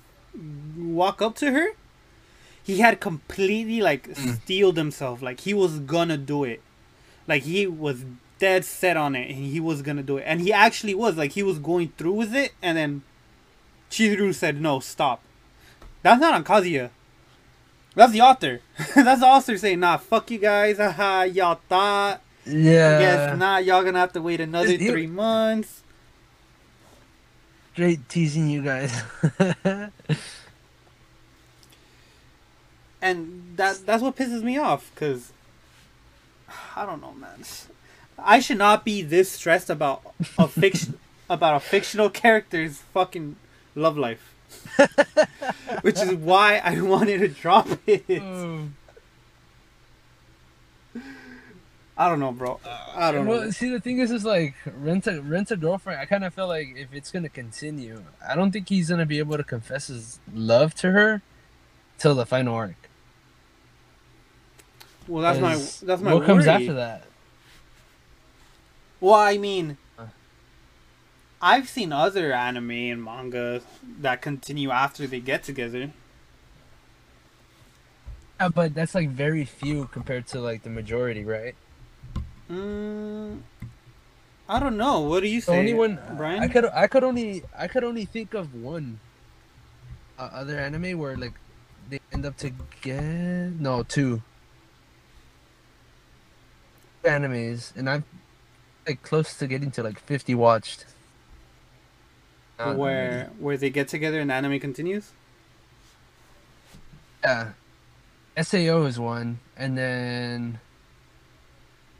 walk 0.78 1.22
up 1.22 1.36
to 1.36 1.52
her, 1.52 1.68
he 2.66 2.80
had 2.80 3.00
completely 3.00 3.80
like 3.80 4.14
Hmm. 4.16 4.30
steeled 4.32 4.76
himself. 4.76 5.22
Like 5.22 5.40
he 5.40 5.54
was 5.54 5.78
gonna 5.78 6.16
do 6.18 6.42
it. 6.44 6.60
Like 7.28 7.44
he 7.44 7.66
was 7.66 8.04
dead 8.40 8.64
set 8.64 8.96
on 8.96 9.14
it, 9.14 9.30
and 9.30 9.38
he 9.46 9.60
was 9.60 9.80
gonna 9.82 10.02
do 10.02 10.16
it, 10.18 10.24
and 10.26 10.40
he 10.40 10.52
actually 10.52 10.94
was. 10.94 11.16
Like 11.16 11.32
he 11.32 11.42
was 11.44 11.58
going 11.60 11.92
through 11.96 12.12
with 12.14 12.34
it, 12.34 12.52
and 12.60 12.76
then 12.76 13.02
Chizuru 13.90 14.34
said, 14.34 14.60
"No, 14.60 14.80
stop." 14.80 15.22
That's 16.02 16.20
not 16.20 16.34
on 16.34 16.42
Kazuya. 16.44 16.90
That's 17.94 18.12
the 18.12 18.20
author. 18.20 18.60
That's 18.94 19.20
the 19.20 19.26
author 19.26 19.56
saying, 19.56 19.80
"Nah, 19.80 19.96
fuck 19.96 20.30
you 20.30 20.38
guys. 20.38 20.76
Haha, 20.84 21.22
y'all 21.22 21.60
thought. 21.68 22.20
Yeah. 22.44 22.96
I 22.96 23.00
guess 23.00 23.38
not. 23.38 23.64
Y'all 23.64 23.82
gonna 23.84 23.98
have 24.00 24.12
to 24.14 24.20
wait 24.22 24.40
another 24.40 24.76
he- 24.76 24.88
three 24.90 25.06
months." 25.06 25.82
Straight 27.72 28.08
teasing 28.08 28.48
you 28.48 28.62
guys. 28.62 28.90
and 33.06 33.56
that 33.56 33.86
that's 33.86 34.02
what 34.02 34.16
pisses 34.16 34.42
me 34.42 34.58
off 34.58 34.90
because 34.94 35.32
I 36.74 36.84
don't 36.84 37.00
know, 37.00 37.12
man. 37.12 37.44
I 38.18 38.40
should 38.40 38.58
not 38.58 38.84
be 38.84 39.02
this 39.02 39.30
stressed 39.30 39.70
about 39.70 40.02
a 40.38 40.48
fiction 40.48 40.98
about 41.30 41.56
a 41.56 41.60
fictional 41.60 42.10
character's 42.10 42.78
fucking 42.92 43.36
love 43.74 43.96
life, 43.96 44.34
which 45.82 46.00
is 46.00 46.14
why 46.14 46.58
I 46.58 46.80
wanted 46.80 47.18
to 47.18 47.28
drop 47.28 47.68
it. 47.86 48.06
Mm. 48.08 48.70
I 51.98 52.10
don't 52.10 52.20
know, 52.20 52.32
bro. 52.32 52.60
I 52.94 53.10
don't 53.10 53.26
well, 53.26 53.42
know. 53.42 53.50
see, 53.50 53.70
the 53.70 53.80
thing 53.80 54.00
is, 54.00 54.10
is 54.10 54.24
like 54.24 54.54
rent 54.66 55.06
a 55.06 55.22
rent 55.22 55.50
a 55.50 55.56
girlfriend. 55.56 56.00
I 56.00 56.06
kind 56.06 56.24
of 56.24 56.34
feel 56.34 56.48
like 56.48 56.74
if 56.76 56.92
it's 56.92 57.10
gonna 57.10 57.28
continue, 57.28 58.02
I 58.26 58.34
don't 58.34 58.50
think 58.50 58.68
he's 58.68 58.90
gonna 58.90 59.06
be 59.06 59.18
able 59.18 59.36
to 59.36 59.44
confess 59.44 59.86
his 59.86 60.18
love 60.34 60.74
to 60.76 60.90
her 60.90 61.22
till 61.98 62.14
the 62.14 62.26
final 62.26 62.54
arc. 62.54 62.85
Well, 65.08 65.22
that's 65.22 65.38
my 65.40 65.54
that's 65.86 66.02
my 66.02 66.14
what 66.14 66.24
comes 66.24 66.46
after 66.46 66.74
that? 66.74 67.04
Well, 69.00 69.14
I 69.14 69.36
mean, 69.38 69.76
Uh. 69.98 70.06
I've 71.40 71.68
seen 71.68 71.92
other 71.92 72.32
anime 72.32 72.70
and 72.70 73.04
manga 73.04 73.62
that 74.00 74.22
continue 74.22 74.70
after 74.70 75.06
they 75.06 75.20
get 75.20 75.42
together. 75.42 75.90
Yeah, 78.40 78.48
but 78.48 78.74
that's 78.74 78.94
like 78.94 79.10
very 79.10 79.44
few 79.44 79.86
compared 79.92 80.26
to 80.28 80.40
like 80.40 80.62
the 80.62 80.70
majority, 80.70 81.24
right? 81.24 81.54
Mm, 82.50 83.40
I 84.48 84.58
don't 84.58 84.76
know. 84.76 85.00
What 85.00 85.20
do 85.22 85.28
you 85.28 85.40
say, 85.40 85.58
only 85.58 85.74
one 85.74 85.98
Bryan? 86.16 86.42
I 86.42 86.48
could 86.48 86.66
I 86.66 86.86
could 86.86 87.04
only 87.04 87.42
I 87.56 87.68
could 87.68 87.84
only 87.84 88.04
think 88.04 88.34
of 88.34 88.54
one 88.54 89.00
uh, 90.18 90.30
other 90.32 90.58
anime 90.58 90.98
where 90.98 91.16
like 91.16 91.34
they 91.88 92.00
end 92.12 92.26
up 92.26 92.36
together. 92.36 93.52
No, 93.58 93.82
two 93.82 94.22
animes, 97.06 97.74
and 97.76 97.88
I'm 97.88 98.04
like 98.86 99.02
close 99.02 99.38
to 99.38 99.46
getting 99.46 99.70
to 99.72 99.82
like 99.82 99.98
fifty 99.98 100.34
watched. 100.34 100.84
Uh, 102.58 102.74
where 102.74 103.30
where 103.38 103.56
they 103.56 103.70
get 103.70 103.88
together 103.88 104.20
and 104.20 104.30
the 104.30 104.34
anime 104.34 104.58
continues. 104.60 105.12
Yeah. 107.22 107.52
SAO 108.40 108.84
is 108.84 109.00
one, 109.00 109.40
and 109.56 109.76
then 109.76 110.60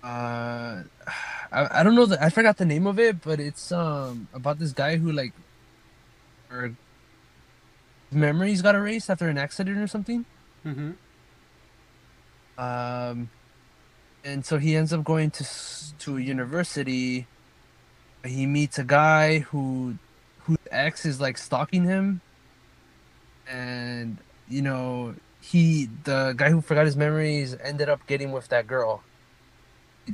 uh, 0.02 0.82
I, 1.52 1.80
I 1.80 1.82
don't 1.82 1.94
know 1.94 2.07
the 2.07 2.22
I 2.22 2.30
forgot 2.30 2.59
the 2.59 2.64
name 2.64 2.86
of 2.86 2.98
it, 2.98 3.22
but 3.22 3.40
it's 3.40 3.72
um 3.72 4.28
about 4.32 4.59
this 4.59 4.72
guy 4.72 4.96
who 4.96 5.12
like, 5.12 5.32
or 6.50 6.72
memories 8.11 8.62
got 8.62 8.74
erased 8.74 9.11
after 9.11 9.28
an 9.28 9.38
accident 9.38 9.78
or 9.78 9.86
something. 9.86 10.24
Mm-hmm. 10.64 10.92
Um, 12.59 13.30
and 14.27 14.45
so 14.45 14.59
he 14.59 14.74
ends 14.74 14.93
up 14.93 15.05
going 15.05 15.31
to 15.31 15.47
to 16.01 16.16
a 16.18 16.20
university. 16.20 17.27
He 18.24 18.45
meets 18.45 18.77
a 18.79 18.85
guy 18.85 19.39
who 19.39 19.95
whose 20.41 20.59
ex 20.70 21.07
is 21.07 21.20
like 21.20 21.39
stalking 21.39 21.85
him, 21.85 22.20
and 23.49 24.18
you 24.49 24.62
know 24.62 25.14
he 25.41 25.89
the 26.05 26.35
guy 26.37 26.51
who 26.51 26.61
forgot 26.61 26.87
his 26.87 26.97
memories 26.97 27.57
ended 27.62 27.89
up 27.89 28.05
getting 28.09 28.33
with 28.33 28.49
that 28.49 28.66
girl. 28.66 29.03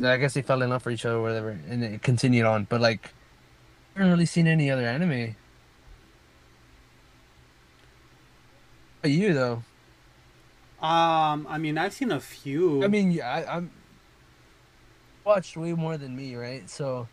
I 0.04 0.16
guess 0.18 0.34
they 0.34 0.42
fell 0.42 0.60
in 0.62 0.70
love 0.70 0.82
for 0.82 0.90
each 0.90 1.04
other 1.06 1.16
or 1.16 1.22
whatever, 1.22 1.50
and 1.68 1.82
it 1.82 2.02
continued 2.02 2.44
on. 2.44 2.64
But 2.64 2.80
like, 2.80 3.12
I 3.96 4.00
haven't 4.00 4.12
really 4.12 4.26
seen 4.26 4.46
any 4.46 4.70
other 4.70 4.84
anime. 4.84 5.36
But 9.00 9.10
you 9.10 9.32
though, 9.34 9.62
Um, 10.80 11.46
I 11.48 11.58
mean, 11.58 11.78
I've 11.78 11.92
seen 11.92 12.12
a 12.12 12.20
few. 12.20 12.84
I 12.84 12.88
mean, 12.88 13.10
yeah, 13.10 13.28
I, 13.28 13.56
I'm 13.56 13.70
watched 15.24 15.56
way 15.56 15.72
more 15.74 15.96
than 15.96 16.16
me, 16.16 16.34
right? 16.34 16.68
So 16.68 17.08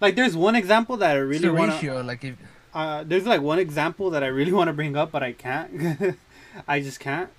like, 0.00 0.14
there's 0.14 0.36
one 0.36 0.54
example 0.54 0.96
that 0.98 1.16
I 1.16 1.18
really 1.18 1.48
want 1.48 1.70
to. 1.70 1.74
ratio, 1.76 2.00
like 2.02 2.24
if 2.24 2.36
Uh, 2.74 3.02
there's 3.04 3.26
like 3.26 3.40
one 3.40 3.58
example 3.58 4.10
that 4.10 4.22
I 4.22 4.28
really 4.28 4.52
want 4.52 4.68
to 4.68 4.72
bring 4.72 4.96
up, 4.96 5.10
but 5.10 5.22
I 5.22 5.32
can't. 5.32 6.16
I 6.68 6.80
just 6.80 7.00
can't. 7.00 7.30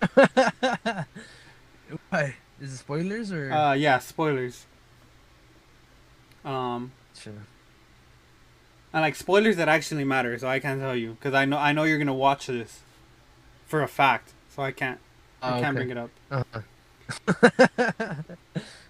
Why? 2.10 2.36
Is 2.60 2.72
it 2.74 2.76
spoilers 2.78 3.32
or? 3.32 3.52
Uh, 3.52 3.72
yeah, 3.74 3.98
spoilers. 3.98 4.66
Um, 6.44 6.92
Sure. 7.18 7.32
and 8.92 9.02
like 9.02 9.14
spoilers 9.16 9.56
that 9.56 9.68
actually 9.68 10.04
matter, 10.04 10.38
so 10.38 10.48
I 10.48 10.60
can't 10.60 10.80
tell 10.80 10.94
you 10.94 11.12
because 11.14 11.34
I 11.34 11.44
know 11.44 11.58
I 11.58 11.72
know 11.72 11.82
you're 11.84 11.98
gonna 11.98 12.14
watch 12.14 12.46
this 12.46 12.80
for 13.66 13.82
a 13.82 13.88
fact, 13.88 14.32
so 14.54 14.62
I 14.62 14.70
can't 14.72 15.00
I 15.42 15.48
Oh, 15.48 15.60
can't 15.60 15.76
okay. 15.76 15.86
bring 15.86 15.90
it 15.90 15.98
up. 15.98 16.10
Uh-huh. 16.30 16.60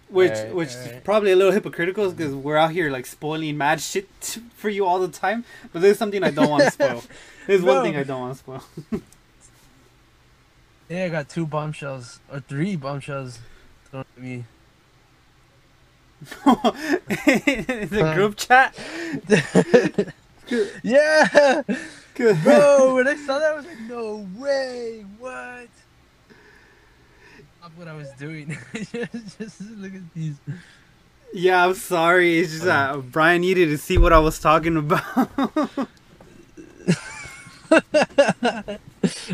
Which 0.08 0.30
Alright, 0.32 0.54
which 0.54 0.68
is 0.68 1.02
probably 1.02 1.32
a 1.32 1.36
little 1.36 1.52
hypocritical 1.52 2.10
because 2.12 2.32
we're 2.32 2.56
out 2.56 2.70
here 2.70 2.90
like 2.90 3.06
spoiling 3.06 3.58
mad 3.58 3.80
shit 3.80 4.08
for 4.54 4.68
you 4.68 4.86
all 4.86 5.00
the 5.00 5.08
time. 5.08 5.44
But 5.72 5.82
there's 5.82 5.98
something 5.98 6.22
I 6.22 6.30
don't 6.30 6.48
want 6.48 6.62
to 6.64 6.70
spoil. 6.70 7.02
There's 7.46 7.62
one 7.62 7.82
thing 7.82 7.96
I 7.96 8.02
don't 8.02 8.20
want 8.20 8.32
to 8.32 8.38
spoil. 8.38 8.64
yeah, 10.88 11.04
I 11.04 11.08
got 11.10 11.28
two 11.28 11.46
bombshells 11.46 12.18
or 12.30 12.40
three 12.40 12.74
bombshells 12.74 13.38
thrown 13.90 14.04
at 14.16 14.22
me. 14.22 14.44
The 16.34 18.12
group 18.14 18.36
chat. 18.36 18.76
yeah, 20.82 21.62
Good. 22.14 22.42
bro. 22.42 22.96
When 22.96 23.06
I 23.06 23.14
saw 23.14 23.38
that, 23.38 23.52
I 23.52 23.54
was 23.54 23.66
like, 23.66 23.80
"No 23.88 24.26
way! 24.36 25.04
What?" 25.20 25.68
Not 27.66 27.78
what 27.78 27.88
I 27.88 27.96
was 27.96 28.10
doing. 28.12 28.56
just, 28.74 29.38
just 29.38 29.60
look 29.60 29.92
at 29.92 30.14
these. 30.14 30.36
Yeah, 31.34 31.66
I'm 31.66 31.74
sorry. 31.74 32.38
It's 32.38 32.52
just 32.52 32.64
that 32.64 33.10
Bryan 33.10 33.40
needed 33.40 33.70
to 33.70 33.78
see 33.78 33.98
what 33.98 34.12
I 34.12 34.20
was 34.20 34.38
talking 34.38 34.76
about. 34.76 35.04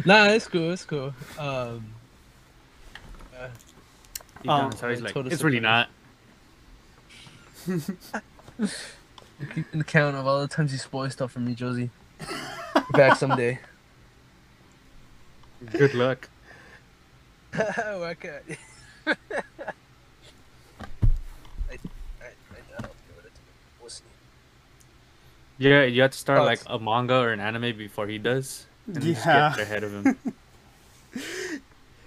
nah, 0.07 0.29
it's 0.29 0.49
cool. 0.49 0.73
It's 0.73 0.87
cool. 0.87 1.13
Um, 1.39 1.85
Deep 4.41 4.51
Um, 4.51 4.71
down 4.71 4.91
he's 4.91 5.03
like, 5.03 5.15
it's 5.15 5.43
really 5.43 5.59
surprise. 5.59 5.89
not. 7.69 8.71
keeping 9.55 9.83
count 9.83 10.17
of 10.17 10.27
all 10.27 10.41
the 10.41 10.49
times 10.49 10.73
you 10.73 10.79
spoil 10.79 11.11
stuff 11.11 11.33
for 11.33 11.41
me, 11.41 11.55
Jozy. 11.55 11.91
Be 12.19 12.81
back 12.95 13.19
someday. 13.19 13.59
Good 15.71 15.93
luck. 15.93 16.31
Work 17.59 18.25
out. 18.25 18.43
I, 19.07 19.13
I, 21.71 21.75
I 21.75 21.77
doubt 22.71 22.85
I'll 22.85 22.91
be 22.91 23.13
able 23.13 23.23
to 23.23 23.23
do 23.23 23.27
it. 23.27 23.33
We'll 23.81 23.91
see. 23.91 24.05
Yeah, 25.59 25.85
you 25.85 26.03
have 26.03 26.13
to 26.13 26.19
start 26.19 26.41
Oh, 26.41 26.45
like 26.45 26.61
a 26.67 26.79
manga 26.79 27.15
or 27.15 27.33
an 27.33 27.41
anime 27.41 27.77
before 27.77 28.07
he 28.07 28.19
does. 28.19 28.67
And 28.87 29.03
just 29.03 29.25
get 29.25 29.59
ahead 29.59 29.85
of 29.85 29.93
him. 29.93 30.17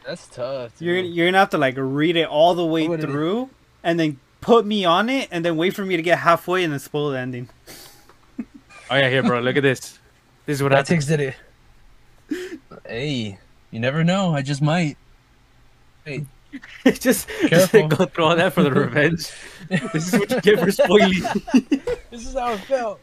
That's 0.05 0.27
tough. 0.27 0.71
You're 0.79 0.97
you're 0.99 1.27
gonna 1.27 1.39
have 1.39 1.49
to 1.51 1.57
like 1.57 1.75
read 1.77 2.15
it 2.15 2.27
all 2.27 2.53
the 2.53 2.65
way 2.65 2.87
What 2.87 2.99
it 2.99 3.05
is. 3.05 3.11
through, 3.11 3.49
and 3.83 3.99
then 3.99 4.19
put 4.41 4.65
me 4.65 4.85
on 4.85 5.09
it, 5.09 5.29
and 5.31 5.43
then 5.43 5.57
wait 5.57 5.73
for 5.75 5.83
me 5.85 5.95
to 5.95 6.03
get 6.03 6.19
halfway, 6.19 6.63
and 6.63 6.71
then 6.73 6.79
spoil 6.79 7.09
the 7.11 7.19
ending. 7.19 7.49
Oh 8.89 8.95
yeah, 8.95 9.09
here, 9.09 9.23
bro. 9.23 9.39
Look 9.39 9.57
at 9.57 9.63
this. 9.63 9.97
This 10.45 10.57
is 10.57 10.63
what 10.63 10.69
That 10.69 10.87
happens. 10.87 11.07
takes 11.07 11.35
it. 12.29 12.55
Hey, 12.85 13.39
you 13.71 13.79
never 13.79 14.03
know. 14.03 14.35
I 14.35 14.41
just 14.43 14.61
might. 14.61 14.95
Wait, 16.05 16.25
just, 16.85 17.03
just 17.03 17.71
Careful. 17.71 17.87
go 17.87 18.05
through 18.05 18.23
all 18.23 18.35
that 18.35 18.53
for 18.53 18.63
the 18.63 18.71
revenge. 18.71 19.31
this 19.69 20.13
is 20.13 20.19
what 20.19 20.29
you 20.29 20.41
get 20.41 20.59
for 20.59 20.71
spoiling. 20.71 21.21
this 22.11 22.27
is 22.27 22.33
how 22.33 22.53
it 22.53 22.59
felt. 22.61 22.99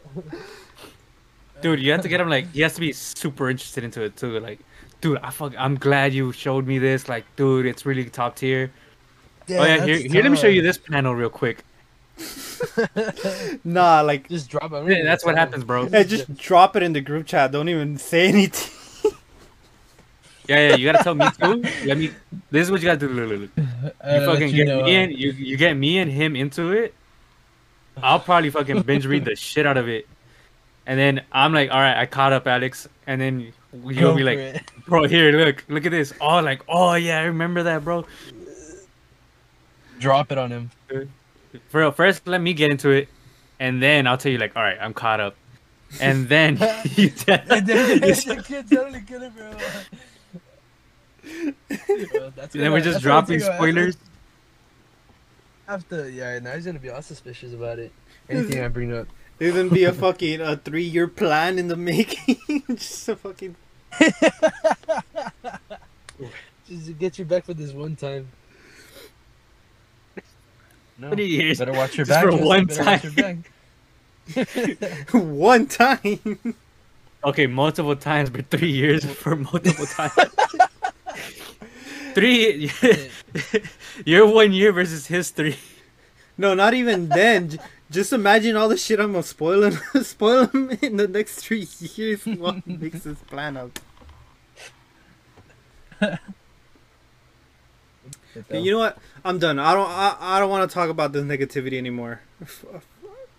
Dude, 1.61 1.79
you 1.79 1.91
have 1.91 2.01
to 2.01 2.07
get 2.07 2.19
him 2.21 2.29
like 2.29 2.51
he 2.51 2.61
has 2.61 2.73
to 2.75 2.79
be 2.79 2.93
super 2.93 3.49
interested 3.49 3.83
into 3.83 4.01
it 4.01 4.15
too. 4.17 4.39
Like, 4.39 4.59
dude, 5.01 5.17
I 5.19 5.29
fuck, 5.29 5.53
I'm 5.57 5.75
glad 5.75 6.13
you 6.13 6.31
showed 6.31 6.65
me 6.65 6.79
this. 6.79 7.07
Like, 7.09 7.25
dude, 7.35 7.65
it's 7.65 7.85
really 7.85 8.05
top 8.05 8.35
tier. 8.35 8.71
oh 9.49 9.53
yeah, 9.53 9.83
here, 9.83 9.97
here, 9.97 10.23
let 10.23 10.31
me 10.31 10.37
show 10.37 10.47
you 10.47 10.61
this 10.61 10.77
panel 10.77 11.13
real 11.13 11.29
quick. 11.29 11.63
Nah, 13.63 14.01
like 14.01 14.29
Just 14.29 14.49
drop 14.49 14.71
it. 14.71 14.87
Yeah, 14.87 15.03
that's 15.03 15.25
what 15.25 15.35
happens, 15.37 15.63
bro. 15.63 15.87
hey, 15.87 16.03
just 16.05 16.33
drop 16.35 16.75
it 16.75 16.83
in 16.83 16.93
the 16.93 17.01
group 17.01 17.25
chat. 17.25 17.51
Don't 17.51 17.69
even 17.69 17.97
say 17.97 18.27
anything. 18.27 18.71
Yeah, 20.47 20.69
yeah, 20.69 20.75
you 20.75 20.91
gotta 20.91 21.03
tell 21.03 21.15
me 21.15 21.25
too. 21.39 21.61
Let 21.85 21.97
me. 21.97 22.11
This 22.51 22.65
is 22.67 22.71
what 22.71 22.81
you 22.81 22.87
gotta 22.87 22.99
do. 22.99 23.07
Look, 23.07 23.29
look, 23.29 23.39
look. 23.57 23.65
You 24.11 24.25
fucking 24.25 24.51
get 24.51 24.67
me 24.67 24.95
and 24.95 25.11
you, 25.17 25.31
you 25.31 25.55
get 25.57 25.75
me 25.77 25.99
and 25.99 26.11
him 26.11 26.35
into 26.35 26.71
it. 26.71 26.93
I'll 28.01 28.19
probably 28.19 28.49
fucking 28.49 28.81
binge 28.81 29.05
read 29.05 29.23
the 29.25 29.35
shit 29.35 29.65
out 29.65 29.77
of 29.77 29.87
it, 29.87 30.07
and 30.85 30.99
then 30.99 31.21
I'm 31.31 31.53
like, 31.53 31.69
all 31.71 31.79
right, 31.79 31.95
I 31.95 32.05
caught 32.07 32.33
up, 32.33 32.47
Alex, 32.47 32.89
and 33.07 33.21
then 33.21 33.53
you'll 33.85 34.15
be 34.15 34.23
like, 34.23 34.65
bro, 34.87 35.03
here, 35.07 35.31
look, 35.31 35.63
look 35.69 35.85
at 35.85 35.91
this. 35.91 36.11
Oh, 36.19 36.39
like, 36.39 36.63
oh 36.67 36.95
yeah, 36.95 37.19
I 37.19 37.23
remember 37.25 37.63
that, 37.63 37.83
bro. 37.85 38.05
drop 39.99 40.31
it 40.31 40.37
on 40.37 40.49
him. 40.51 40.71
For 41.69 41.79
real, 41.81 41.91
first 41.91 42.25
let 42.27 42.41
me 42.41 42.53
get 42.53 42.71
into 42.71 42.89
it, 42.89 43.07
and 43.59 43.81
then 43.81 44.07
I'll 44.07 44.17
tell 44.17 44.31
you 44.31 44.39
like, 44.39 44.55
all 44.57 44.63
right, 44.63 44.77
I'm 44.81 44.93
caught 44.93 45.19
up, 45.19 45.35
and 46.01 46.27
then 46.27 46.57
you 46.95 47.11
tell- 47.11 47.39
And 47.49 47.65
then 47.67 48.01
you 48.01 48.07
you 48.35 48.41
can 48.41 48.67
totally 48.67 49.01
get 49.01 49.21
it, 49.21 49.31
bro. 51.23 51.77
Bro, 52.11 52.33
that's 52.35 52.53
then 52.53 52.71
we're 52.71 52.79
just 52.79 52.93
that's 52.93 53.03
dropping 53.03 53.39
spoilers. 53.39 53.97
After, 55.67 56.09
yeah, 56.09 56.39
now 56.39 56.51
he's 56.53 56.65
gonna 56.65 56.79
be 56.79 56.89
all 56.89 57.01
suspicious 57.01 57.53
about 57.53 57.79
it. 57.79 57.91
Anything 58.29 58.63
I 58.63 58.67
bring 58.67 58.93
up. 58.93 59.07
There's 59.37 59.55
gonna 59.55 59.69
be 59.69 59.85
a 59.85 59.93
fucking 59.93 60.41
a 60.41 60.57
three 60.57 60.83
year 60.83 61.07
plan 61.07 61.57
in 61.57 61.67
the 61.67 61.77
making. 61.77 62.63
just 62.69 63.09
a 63.09 63.15
fucking. 63.15 63.55
Just 66.67 66.85
to 66.87 66.93
get 66.93 67.19
you 67.19 67.25
back 67.25 67.45
for 67.45 67.53
this 67.53 67.71
one 67.71 67.95
time. 67.95 68.27
No. 70.97 71.11
Three 71.11 71.27
years. 71.27 71.59
Better 71.59 71.73
watch 71.73 71.97
your 71.97 72.05
Just 72.05 72.09
back. 72.09 72.23
for 72.25 72.31
Joseph, 72.31 72.45
one 72.45 72.65
better 72.65 72.83
watch 72.85 73.03
your 73.03 73.13
time. 73.13 73.43
one 75.37 75.67
time. 75.67 76.55
Okay, 77.25 77.47
multiple 77.47 77.95
times, 77.95 78.29
but 78.29 78.49
three 78.49 78.71
years 78.71 79.05
for 79.05 79.35
multiple 79.35 79.85
times. 79.85 80.13
Three. 82.13 82.71
Your 84.05 84.27
one 84.27 84.53
year 84.53 84.71
versus 84.71 85.07
history. 85.07 85.57
No, 86.37 86.53
not 86.53 86.73
even 86.73 87.09
then. 87.09 87.59
Just 87.91 88.11
imagine 88.11 88.55
all 88.55 88.69
the 88.69 88.77
shit 88.77 88.99
I'm 88.99 89.11
gonna 89.11 89.23
spoil 89.23 89.63
him, 89.63 89.79
spoil 90.03 90.47
him 90.47 90.71
in 90.81 90.97
the 90.97 91.07
next 91.07 91.35
three 91.35 91.67
years 91.79 92.25
while 92.25 92.61
he 92.65 92.75
makes 92.77 93.03
his 93.03 93.19
plan 93.19 93.57
out. 93.57 93.79
You 98.49 98.71
know 98.71 98.79
what? 98.79 98.97
I'm 99.23 99.37
done. 99.37 99.59
I 99.59 99.73
don't. 99.73 99.87
I, 99.87 100.17
I 100.19 100.39
don't 100.39 100.49
want 100.49 100.69
to 100.69 100.73
talk 100.73 100.89
about 100.89 101.11
this 101.13 101.23
negativity 101.23 101.77
anymore. 101.77 102.21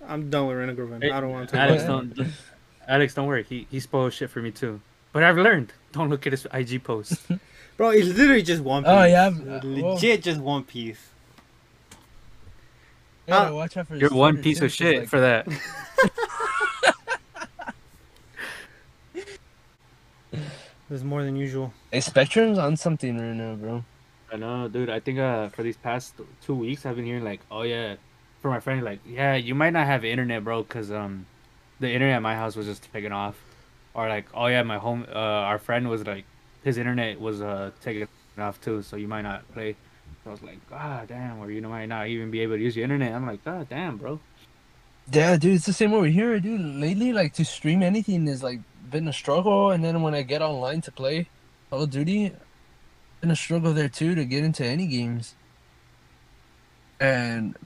I'm 0.06 0.30
done 0.30 0.46
with 0.46 0.56
Renegroven. 0.56 1.10
I 1.10 1.20
don't 1.20 1.30
want 1.30 1.48
to 1.48 1.56
talk 1.56 1.64
Alex, 1.68 1.82
about 1.82 2.14
don't. 2.14 2.28
Alex, 2.86 3.14
don't 3.14 3.26
worry. 3.26 3.42
He 3.42 3.66
he 3.70 3.80
spoils 3.80 4.14
shit 4.14 4.30
for 4.30 4.40
me 4.40 4.52
too. 4.52 4.80
But 5.12 5.24
I've 5.24 5.36
learned. 5.36 5.72
Don't 5.92 6.10
look 6.10 6.26
at 6.26 6.32
his 6.32 6.46
IG 6.52 6.84
post. 6.84 7.26
Bro, 7.76 7.90
it's 7.90 8.06
literally 8.08 8.42
just 8.42 8.62
one 8.62 8.84
piece. 8.84 8.92
Oh, 8.92 9.04
yeah, 9.04 9.26
I've- 9.26 9.48
uh, 9.48 9.60
legit 9.64 10.22
just 10.22 10.40
one 10.40 10.62
piece. 10.64 11.10
Yeah, 13.26 13.38
Uh, 13.38 13.52
watch 13.54 13.76
out 13.76 13.88
for 13.88 13.96
You're 13.96 14.10
one 14.10 14.36
piece 14.42 14.60
of 14.60 14.70
shit 14.70 15.00
like, 15.00 15.08
for 15.08 15.20
that. 15.20 15.48
There's 20.88 21.04
more 21.04 21.24
than 21.24 21.36
usual. 21.36 21.72
Hey, 21.90 22.00
Spectrum's 22.00 22.58
on 22.58 22.76
something 22.76 23.16
right 23.18 23.34
now, 23.34 23.54
bro. 23.54 23.84
I 24.32 24.36
know, 24.36 24.68
dude. 24.68 24.90
I 24.90 25.00
think 25.00 25.18
uh 25.18 25.48
for 25.48 25.62
these 25.62 25.76
past 25.76 26.14
two 26.42 26.54
weeks, 26.54 26.84
I've 26.84 26.96
been 26.96 27.04
hearing 27.06 27.24
like, 27.24 27.40
oh 27.50 27.62
yeah, 27.62 27.96
for 28.42 28.50
my 28.50 28.60
friend, 28.60 28.82
like, 28.82 29.00
yeah, 29.06 29.34
you 29.36 29.54
might 29.54 29.70
not 29.70 29.86
have 29.86 30.04
internet, 30.04 30.44
bro, 30.44 30.62
because 30.62 30.90
um, 30.90 31.26
the 31.80 31.90
internet 31.90 32.16
at 32.16 32.22
my 32.22 32.34
house 32.34 32.56
was 32.56 32.66
just 32.66 32.92
taken 32.92 33.10
off. 33.12 33.36
or 33.94 34.08
like, 34.08 34.26
oh 34.34 34.46
yeah, 34.46 34.62
my 34.62 34.76
home, 34.78 35.06
uh, 35.08 35.18
our 35.18 35.58
friend 35.58 35.88
was 35.88 36.06
like, 36.06 36.24
his 36.64 36.78
internet 36.78 37.20
was 37.20 37.42
uh 37.42 37.70
taken 37.80 38.08
off 38.38 38.60
too, 38.60 38.82
so 38.82 38.96
you 38.96 39.06
might 39.06 39.22
not 39.22 39.50
play. 39.52 39.76
So 40.24 40.30
I 40.30 40.32
was 40.32 40.42
like, 40.42 40.58
God 40.70 41.08
damn, 41.08 41.38
or 41.38 41.50
you 41.50 41.60
might 41.62 41.86
not 41.86 42.08
even 42.08 42.30
be 42.30 42.40
able 42.40 42.56
to 42.56 42.62
use 42.62 42.74
your 42.74 42.84
internet. 42.84 43.12
I'm 43.12 43.26
like, 43.26 43.44
God 43.44 43.68
damn, 43.68 43.98
bro. 43.98 44.18
Yeah, 45.12 45.36
dude, 45.36 45.56
it's 45.56 45.66
the 45.66 45.72
same 45.74 45.92
over 45.92 46.06
here, 46.06 46.40
dude. 46.40 46.60
Lately, 46.60 47.12
like 47.12 47.34
to 47.34 47.44
stream 47.44 47.82
anything 47.82 48.26
is 48.26 48.42
like 48.42 48.60
been 48.90 49.06
a 49.06 49.12
struggle, 49.12 49.70
and 49.70 49.84
then 49.84 50.02
when 50.02 50.14
I 50.14 50.22
get 50.22 50.40
online 50.40 50.80
to 50.82 50.92
play 50.92 51.28
Call 51.70 51.82
of 51.82 51.90
Duty, 51.90 52.32
been 53.20 53.30
a 53.30 53.36
struggle 53.36 53.74
there 53.74 53.88
too 53.88 54.14
to 54.14 54.24
get 54.24 54.44
into 54.44 54.64
any 54.64 54.86
games. 54.86 55.34
And 56.98 57.56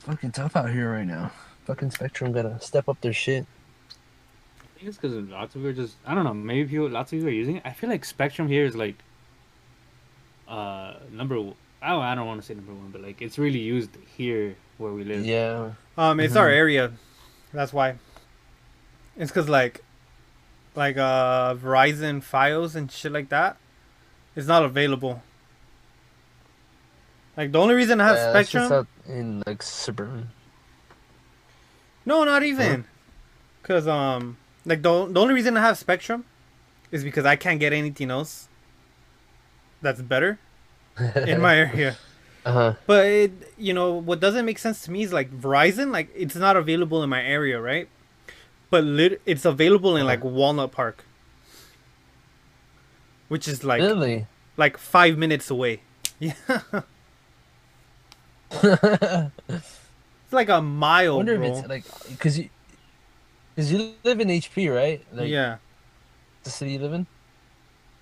fucking 0.00 0.32
tough 0.32 0.56
out 0.56 0.70
here 0.70 0.92
right 0.92 1.06
now. 1.06 1.32
Fucking 1.66 1.90
Spectrum 1.90 2.32
gotta 2.32 2.58
step 2.60 2.88
up 2.88 3.00
their 3.02 3.12
shit. 3.12 3.46
I 4.78 4.80
think 4.80 4.88
it's 4.90 4.96
because 4.98 5.16
lots 5.28 5.56
of 5.56 5.60
people 5.62 5.70
are 5.70 5.72
just 5.72 5.96
I 6.06 6.14
don't 6.14 6.22
know 6.22 6.32
maybe 6.32 6.68
people 6.68 6.88
lots 6.88 7.12
of 7.12 7.16
people 7.18 7.28
are 7.28 7.32
using 7.32 7.56
it. 7.56 7.62
I 7.64 7.72
feel 7.72 7.90
like 7.90 8.04
Spectrum 8.04 8.46
here 8.46 8.64
is 8.64 8.76
like 8.76 8.94
uh 10.46 10.94
number 11.10 11.34
w- 11.34 11.56
I 11.82 11.88
don't, 11.90 12.02
I 12.02 12.14
don't 12.14 12.26
want 12.26 12.40
to 12.40 12.46
say 12.46 12.54
number 12.54 12.72
one, 12.72 12.90
but 12.92 13.02
like 13.02 13.20
it's 13.20 13.38
really 13.38 13.58
used 13.58 13.90
here 14.16 14.56
where 14.78 14.92
we 14.92 15.02
live. 15.02 15.24
Yeah. 15.24 15.72
Um, 15.96 16.20
it's 16.20 16.36
our 16.36 16.48
area. 16.48 16.92
That's 17.52 17.72
why. 17.72 17.96
It's 19.16 19.32
cause 19.32 19.48
like, 19.48 19.82
like 20.76 20.96
uh, 20.96 21.54
Verizon 21.56 22.22
Fios 22.22 22.76
and 22.76 22.90
shit 22.90 23.10
like 23.10 23.30
that, 23.30 23.56
it's 24.36 24.46
not 24.46 24.64
available. 24.64 25.22
Like 27.36 27.50
the 27.52 27.58
only 27.60 27.74
reason 27.74 28.00
I 28.00 28.06
have 28.06 28.16
Yeah, 28.16 28.32
that's 28.32 28.50
just 28.50 28.66
Spectrum, 28.68 28.88
in 29.08 29.42
like 29.46 29.62
suburban. 29.62 30.30
no, 32.06 32.24
not 32.24 32.42
even, 32.42 32.84
cause 33.62 33.86
um, 33.86 34.36
like 34.68 34.82
the 34.82 35.06
the 35.06 35.20
only 35.20 35.34
reason 35.34 35.56
I 35.56 35.60
have 35.62 35.78
Spectrum, 35.78 36.24
is 36.92 37.02
because 37.02 37.24
I 37.24 37.36
can't 37.36 37.58
get 37.58 37.72
anything 37.72 38.10
else. 38.10 38.48
That's 39.82 40.02
better 40.02 40.38
in 41.16 41.40
my 41.40 41.56
area. 41.66 41.96
Uh 42.44 42.52
huh. 42.52 42.74
But 42.86 43.06
it, 43.06 43.32
you 43.58 43.72
know 43.74 43.94
what 43.94 44.20
doesn't 44.20 44.44
make 44.44 44.58
sense 44.58 44.82
to 44.82 44.90
me 44.90 45.02
is 45.02 45.12
like 45.12 45.30
Verizon, 45.32 45.92
like 45.92 46.08
it's 46.14 46.34
not 46.36 46.56
available 46.56 47.02
in 47.02 47.10
my 47.10 47.22
area, 47.22 47.60
right? 47.60 47.88
But 48.70 48.84
lit- 48.84 49.22
it's 49.26 49.44
available 49.44 49.96
in 49.96 50.04
like 50.06 50.22
Walnut 50.22 50.72
Park, 50.72 51.04
which 53.28 53.48
is 53.48 53.64
like 53.64 53.80
Really? 53.80 54.26
like 54.56 54.76
five 54.76 55.16
minutes 55.18 55.50
away. 55.50 55.80
Yeah, 56.20 56.34
it's 58.50 60.32
like 60.32 60.48
a 60.48 60.60
mile, 60.60 61.14
I 61.14 61.16
wonder 61.16 61.36
bro. 61.38 61.46
if 61.46 61.58
it's 61.58 61.68
like 61.68 61.84
because 62.10 62.38
you 62.38 62.48
because 63.58 63.72
you 63.72 63.92
live 64.04 64.20
in 64.20 64.28
HP, 64.28 64.72
right? 64.72 65.04
Like 65.12 65.28
yeah, 65.28 65.56
the 66.44 66.50
city 66.50 66.74
you 66.74 66.78
live 66.78 66.92
in. 66.92 67.08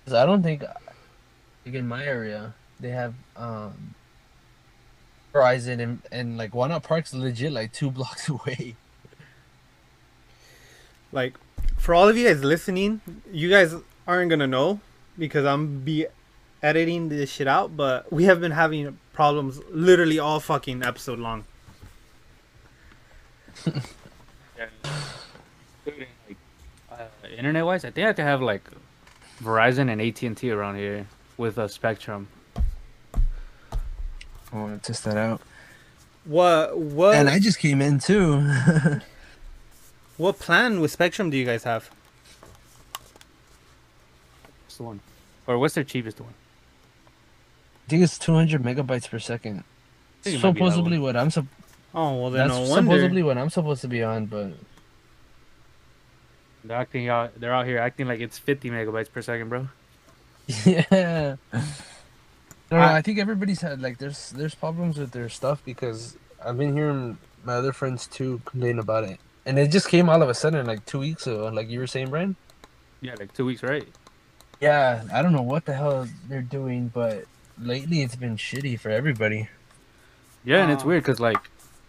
'Cause 0.05 0.13
I 0.13 0.23
don't 0.23 0.43
think 0.43 0.61
like 0.61 1.73
in 1.73 1.87
my 1.87 2.05
area 2.05 2.53
they 2.79 2.89
have 2.91 3.15
um 3.35 3.95
Verizon 5.33 5.81
and 5.81 6.01
and 6.11 6.37
like 6.37 6.53
Walnut 6.53 6.83
Park's 6.83 7.11
legit 7.11 7.51
like 7.51 7.73
two 7.73 7.89
blocks 7.97 8.29
away. 8.29 8.75
like 11.11 11.33
for 11.75 11.95
all 11.95 12.07
of 12.07 12.15
you 12.15 12.27
guys 12.27 12.43
listening, 12.43 13.01
you 13.33 13.49
guys 13.49 13.73
aren't 14.05 14.29
gonna 14.29 14.45
know 14.45 14.79
because 15.17 15.43
I'm 15.43 15.79
be 15.79 16.05
editing 16.61 17.09
this 17.09 17.31
shit 17.31 17.47
out. 17.47 17.75
But 17.75 18.13
we 18.13 18.25
have 18.25 18.39
been 18.39 18.51
having 18.51 18.99
problems 19.11 19.59
literally 19.71 20.19
all 20.19 20.39
fucking 20.39 20.83
episode 20.83 21.17
long. 21.17 21.45
Yeah. 24.57 24.69
Like, 25.87 26.37
uh, 26.91 27.05
internet 27.37 27.65
wise, 27.65 27.85
I 27.85 27.91
think 27.91 28.07
I 28.07 28.13
could 28.13 28.25
have 28.25 28.41
like 28.41 28.63
Verizon 29.41 29.89
and 29.91 30.01
AT 30.01 30.21
and 30.23 30.35
T 30.35 30.51
around 30.51 30.75
here 30.75 31.07
with 31.37 31.57
a 31.57 31.69
Spectrum. 31.69 32.27
I 34.51 34.55
want 34.55 34.81
to 34.81 34.87
test 34.87 35.03
that 35.05 35.17
out. 35.17 35.41
What 36.25 36.77
what 36.77 37.15
And 37.15 37.29
I 37.29 37.39
just 37.39 37.59
came 37.59 37.81
in 37.81 37.99
too. 37.99 38.39
what 40.17 40.39
plan 40.39 40.81
with 40.81 40.91
Spectrum 40.91 41.29
do 41.29 41.37
you 41.37 41.45
guys 41.45 41.63
have? 41.63 41.89
What's 44.65 44.77
the 44.77 44.83
one? 44.83 44.99
Or 45.45 45.57
what's 45.57 45.75
their 45.75 45.83
cheapest 45.85 46.19
one? 46.19 46.33
I 47.87 47.89
think 47.89 48.03
it's 48.03 48.17
200 48.19 48.61
megabytes 48.61 49.09
per 49.09 49.19
second. 49.19 49.63
think 50.21 50.35
it 50.35 50.43
might 50.43 50.53
be 50.53 50.59
that 50.59 50.65
Supposedly 50.71 50.99
what 50.99 51.15
I'm 51.15 51.31
sup- 51.31 51.45
Oh 51.95 52.15
well, 52.21 52.29
then 52.31 52.49
that's 52.49 52.59
no 52.59 52.69
wonder. 52.69 52.91
supposedly 52.91 53.23
what 53.23 53.37
I'm 53.37 53.49
supposed 53.49 53.79
to 53.81 53.87
be 53.87 54.03
on, 54.03 54.25
but 54.25 54.51
They're 56.67 56.77
acting 56.77 57.09
out. 57.09 57.39
They're 57.39 57.53
out 57.53 57.65
here 57.65 57.79
acting 57.79 58.07
like 58.07 58.19
it's 58.19 58.37
50 58.37 58.69
megabytes 58.69 59.11
per 59.11 59.21
second, 59.21 59.49
bro. 59.49 59.67
yeah. 60.65 61.35
I, 61.53 62.75
I- 62.75 62.97
I 62.97 63.01
think 63.01 63.19
everybody's 63.19 63.61
had 63.61 63.81
like 63.81 63.97
there's 63.97 64.31
there's 64.31 64.55
problems 64.55 64.97
with 64.97 65.11
their 65.11 65.29
stuff 65.29 65.61
because 65.65 66.17
I've 66.43 66.57
been 66.57 66.73
hearing 66.75 67.17
my 67.43 67.53
other 67.53 67.71
friends 67.71 68.07
too 68.07 68.41
complain 68.45 68.79
about 68.79 69.05
it, 69.05 69.19
and 69.45 69.57
it 69.57 69.71
just 69.71 69.87
came 69.87 70.09
all 70.09 70.21
of 70.21 70.29
a 70.29 70.33
sudden 70.33 70.65
like 70.67 70.85
two 70.85 70.99
weeks 70.99 71.25
ago, 71.27 71.47
like 71.53 71.69
you 71.69 71.79
were 71.79 71.87
saying, 71.87 72.09
Bryan. 72.09 72.35
Yeah, 73.01 73.15
like 73.19 73.33
two 73.33 73.45
weeks, 73.45 73.63
right? 73.63 73.87
Yeah, 74.59 75.03
I 75.13 75.21
don't 75.21 75.31
know 75.33 75.41
what 75.43 75.65
the 75.65 75.73
hell 75.73 76.07
they're 76.27 76.41
doing, 76.41 76.89
but 76.93 77.25
lately 77.61 78.01
it's 78.01 78.15
been 78.15 78.37
shitty 78.37 78.79
for 78.79 78.89
everybody. 78.89 79.49
Yeah, 80.43 80.63
and 80.63 80.71
it's 80.71 80.83
Uh, 80.83 80.87
weird 80.87 81.03
because 81.03 81.19
like 81.19 81.37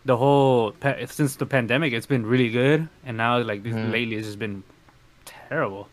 the 0.08 0.16
whole 0.16 0.72
pa- 0.72 0.96
since 1.06 1.36
the 1.36 1.44
pandemic, 1.44 1.92
it's 1.92 2.06
been 2.14 2.24
really 2.24 2.48
good, 2.50 2.88
and 3.04 3.16
now 3.18 3.38
like 3.50 3.62
this 3.62 3.74
Mhm. 3.76 3.92
lately, 3.92 4.16
it's 4.16 4.26
just 4.26 4.38
been 4.38 4.62
terrible. 5.26 5.88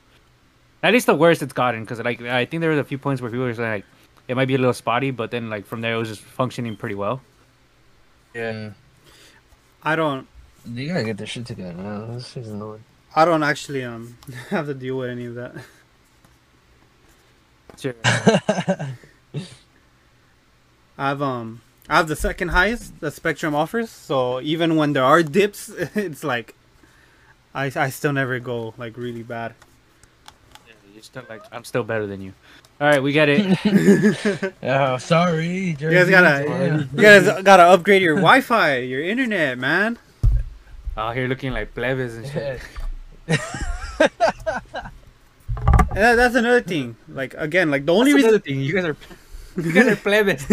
At 0.81 0.93
least 0.93 1.05
the 1.05 1.15
worst 1.15 1.41
it's 1.43 1.51
gotten, 1.53 1.81
because 1.83 1.99
like 1.99 2.21
I 2.21 2.45
think 2.45 2.61
there 2.61 2.69
was 2.71 2.79
a 2.79 2.83
few 2.91 2.97
points 2.97 3.21
where 3.21 3.29
people 3.29 3.45
were 3.45 3.53
saying 3.53 3.71
like 3.83 3.85
it 4.29 4.35
might 4.39 4.47
be 4.47 4.55
a 4.55 4.57
little 4.57 4.73
spotty, 4.73 5.11
but 5.11 5.31
then 5.31 5.49
like 5.49 5.65
from 5.65 5.81
there 5.81 5.95
it 5.95 5.97
was 5.97 6.07
just 6.09 6.21
functioning 6.21 6.75
pretty 6.77 6.95
well. 6.95 7.19
Yeah, 8.33 8.71
I 9.83 9.95
don't. 9.95 10.27
they 10.65 10.87
gotta 10.87 11.03
get 11.03 11.17
their 11.17 11.27
shit 11.27 11.45
together 11.45 11.73
now. 11.73 12.05
This 12.15 12.35
is 12.37 12.47
annoying. 12.49 12.83
I 13.15 13.25
don't 13.25 13.43
actually 13.43 13.83
um 13.83 14.17
have 14.49 14.65
to 14.67 14.73
deal 14.73 14.97
with 14.97 15.09
any 15.09 15.25
of 15.25 15.35
that. 15.35 15.53
Sure. 17.77 17.93
I've 20.97 21.21
um 21.21 21.61
I 21.87 21.97
have 21.97 22.07
the 22.07 22.15
second 22.15 22.49
highest 22.49 22.99
that 23.01 23.13
Spectrum 23.13 23.53
offers, 23.53 23.89
so 23.89 24.41
even 24.41 24.75
when 24.75 24.93
there 24.93 25.03
are 25.03 25.21
dips, 25.21 25.69
it's 25.95 26.23
like 26.23 26.55
I 27.53 27.71
I 27.75 27.89
still 27.89 28.13
never 28.13 28.39
go 28.39 28.73
like 28.77 28.97
really 28.97 29.23
bad. 29.23 29.53
You're 30.93 31.03
still 31.03 31.23
like 31.29 31.43
I'm 31.51 31.63
still 31.63 31.83
better 31.83 32.07
than 32.07 32.21
you. 32.21 32.33
All 32.81 32.87
right, 32.87 33.01
we 33.01 33.11
get 33.13 33.29
it. 33.29 33.57
oh, 34.63 34.97
sorry, 34.97 35.77
You 35.79 35.91
guys 35.91 36.09
gotta 36.09 36.87
you 36.93 37.01
guys 37.01 37.43
gotta 37.43 37.63
upgrade 37.63 38.01
your 38.01 38.15
Wi-Fi, 38.15 38.77
your 38.79 39.03
internet, 39.03 39.57
man. 39.57 39.97
Oh, 40.97 41.01
out 41.01 41.15
here 41.15 41.27
looking 41.27 41.53
like 41.53 41.73
plebes 41.75 42.15
and 42.15 42.27
shit. 42.27 42.61
And 45.95 46.03
that, 46.03 46.15
that's 46.15 46.35
another 46.35 46.61
thing. 46.61 46.97
Like 47.07 47.33
again, 47.35 47.71
like 47.71 47.85
the 47.85 47.93
only 47.93 48.11
That's 48.11 48.15
reason 48.15 48.29
another 48.29 48.43
thing. 48.43 48.59
You 48.59 48.73
guys 48.73 48.83
are 48.83 48.97
you 49.55 49.71
guys 49.71 49.87
are 49.87 49.95
plebes. 49.95 50.45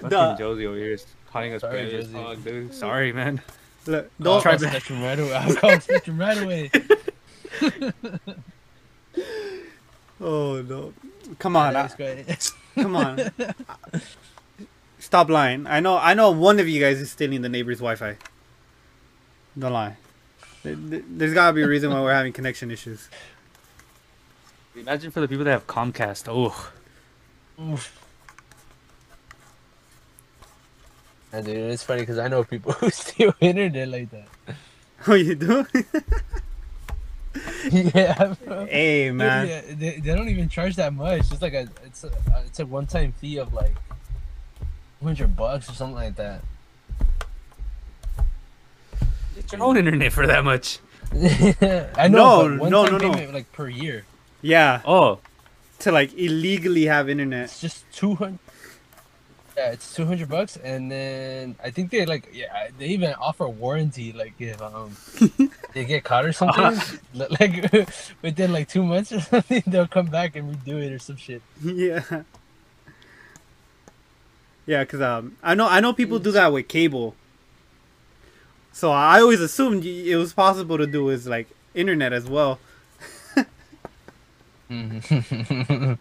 Fucking 0.00 0.08
The- 0.08 0.36
Jozy 0.38 0.66
over 0.66 0.76
here 0.76 0.92
is 0.92 1.06
calling 1.30 1.54
us 1.54 1.60
Sorry, 1.60 1.88
plebes. 1.88 2.08
Jozy. 2.08 2.12
Fuck, 2.36 2.44
dude. 2.44 2.74
Sorry, 2.74 3.12
man. 3.12 3.40
look, 3.86 4.10
I'll 4.20 4.24
don't 4.24 4.42
call 4.44 4.58
Spectrum 4.58 5.02
right 5.02 5.18
away. 5.18 5.34
I'll 5.34 5.54
call 5.54 5.80
Spectrum 5.80 6.18
right 6.18 6.42
away. 6.42 6.70
Oh 10.24 10.62
no! 10.62 10.94
Come 11.40 11.56
on, 11.56 11.70
I- 11.70 11.82
That's 11.82 11.96
great. 11.96 12.52
come 12.76 12.94
on. 12.94 13.18
Stop 15.00 15.28
lying. 15.28 15.66
I 15.66 15.80
know. 15.80 15.98
I 15.98 16.14
know. 16.14 16.30
One 16.30 16.60
of 16.60 16.68
you 16.68 16.80
guys 16.80 17.00
is 17.00 17.10
stealing 17.10 17.42
the 17.42 17.48
neighbor's 17.48 17.78
Wi-Fi. 17.78 18.16
Don't 19.58 19.72
lie. 19.72 19.96
There- 20.62 20.74
there- 20.76 21.02
There's 21.08 21.34
gotta 21.34 21.52
be 21.52 21.62
a 21.62 21.68
reason 21.68 21.90
why 21.90 22.00
we're 22.00 22.12
having 22.14 22.32
connection 22.32 22.70
issues. 22.70 23.08
Imagine 24.76 25.10
for 25.10 25.20
the 25.20 25.28
people 25.28 25.44
that 25.44 25.50
have 25.50 25.66
Comcast. 25.66 26.24
Oh, 26.28 26.70
Oof. 27.62 27.98
And 31.32 31.44
dude, 31.46 31.56
it's 31.70 31.82
funny 31.82 32.00
because 32.02 32.18
I 32.18 32.28
know 32.28 32.44
people 32.44 32.72
who 32.80 32.90
steal 32.90 33.34
internet 33.40 33.88
like 33.88 34.10
that. 34.10 34.28
Oh, 35.08 35.14
you 35.14 35.34
do? 35.34 35.66
yeah, 37.72 38.34
bro. 38.44 38.66
hey, 38.66 39.08
Dude, 39.08 39.16
man. 39.16 39.48
yeah, 39.48 39.60
they, 39.74 39.98
they 39.98 40.14
don't 40.14 40.28
even 40.28 40.48
charge 40.48 40.76
that 40.76 40.94
much. 40.94 41.22
It's 41.32 41.42
like 41.42 41.54
a 41.54 41.66
it's 41.84 42.04
a 42.04 42.10
it's 42.46 42.60
a 42.60 42.66
one 42.66 42.86
time 42.86 43.10
fee 43.10 43.38
of 43.38 43.52
like 43.52 43.74
hundred 45.02 45.34
bucks 45.34 45.68
or 45.68 45.72
something 45.72 45.96
like 45.96 46.14
that. 46.16 46.42
Get 49.34 49.52
your 49.52 49.62
own 49.62 49.76
internet 49.76 50.12
for 50.12 50.26
that 50.26 50.44
much. 50.44 50.78
I 51.12 52.08
No, 52.08 52.48
know. 52.48 52.48
but 52.50 52.58
one 52.58 52.70
no, 52.70 52.84
time 52.86 52.92
no, 52.98 53.08
no. 53.08 53.12
payment, 53.12 53.34
Like 53.34 53.52
per 53.52 53.68
year, 53.68 54.04
Yeah, 54.40 54.80
Oh, 54.84 55.18
to 55.80 55.92
like 55.92 56.12
illegally 56.14 56.86
have 56.86 57.08
internet. 57.08 57.44
it's 57.44 57.60
just 57.60 57.84
two 57.92 58.14
hundred. 58.14 58.38
Yeah, 59.56 59.72
it's 59.72 59.94
two 59.94 60.06
hundred 60.06 60.30
bucks, 60.30 60.56
and 60.56 60.90
then 60.90 61.56
I 61.62 61.70
think 61.70 61.90
they 61.90 62.06
like 62.06 62.30
yeah 62.32 62.68
they 62.78 62.86
even 62.86 63.12
offer 63.20 63.46
warranty 63.46 64.12
like 64.12 64.32
if 64.38 64.62
um 64.62 64.96
they 65.74 65.84
get 65.84 66.04
caught 66.04 66.24
or 66.24 66.32
something 66.32 66.80
li- 67.14 67.26
like 67.38 67.68
within 68.22 68.50
like 68.50 68.68
two 68.68 68.82
months 68.82 69.12
or 69.12 69.20
something 69.20 69.62
they'll 69.66 69.86
come 69.86 70.06
back 70.06 70.36
and 70.36 70.56
redo 70.56 70.80
it 70.82 70.90
or 70.92 70.98
some 70.98 71.16
shit. 71.16 71.42
yeah. 71.62 72.22
Yeah, 74.64 74.84
cause 74.84 75.00
um, 75.02 75.36
I 75.42 75.54
know 75.54 75.68
I 75.68 75.80
know 75.80 75.92
people 75.92 76.18
do 76.18 76.30
that 76.32 76.52
with 76.52 76.68
cable. 76.68 77.14
So 78.72 78.90
I 78.90 79.20
always 79.20 79.40
assumed 79.40 79.84
it 79.84 80.16
was 80.16 80.32
possible 80.32 80.78
to 80.78 80.86
do 80.86 81.04
with 81.04 81.26
like 81.26 81.48
internet 81.74 82.12
as 82.12 82.28
well. 82.28 82.58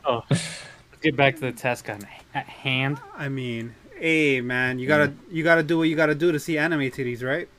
Oh, 0.05 0.23
let's 0.29 0.63
get 1.01 1.17
back 1.17 1.35
to 1.35 1.41
the 1.41 1.51
task 1.51 1.89
on 1.89 1.99
at 2.33 2.45
hand. 2.45 2.99
I 3.17 3.27
mean, 3.27 3.75
hey 3.97 4.39
man, 4.39 4.79
you 4.79 4.87
gotta 4.87 5.13
you 5.29 5.43
gotta 5.43 5.61
do 5.63 5.77
what 5.79 5.89
you 5.89 5.95
gotta 5.97 6.15
do 6.15 6.31
to 6.31 6.39
see 6.39 6.57
anime 6.57 6.79
titties, 6.89 7.21
right? 7.21 7.49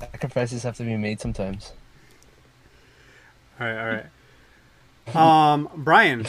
Sacrifices 0.00 0.62
have 0.62 0.76
to 0.76 0.84
be 0.84 0.96
made 0.96 1.20
sometimes. 1.20 1.72
All 3.60 3.66
right, 3.66 3.78
all 3.78 3.88
right. 5.14 5.16
Um, 5.52 5.68
Bryan, 5.76 6.24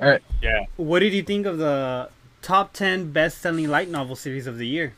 All 0.00 0.08
right, 0.08 0.22
Yeah. 0.42 0.64
what 0.76 1.00
did 1.00 1.12
you 1.12 1.22
think 1.22 1.46
of 1.46 1.58
the 1.58 2.08
top 2.44 2.74
ten 2.74 3.10
best-selling 3.10 3.68
light 3.68 3.88
novel 3.88 4.14
series 4.14 4.46
of 4.46 4.58
the 4.58 4.66
year? 4.66 4.92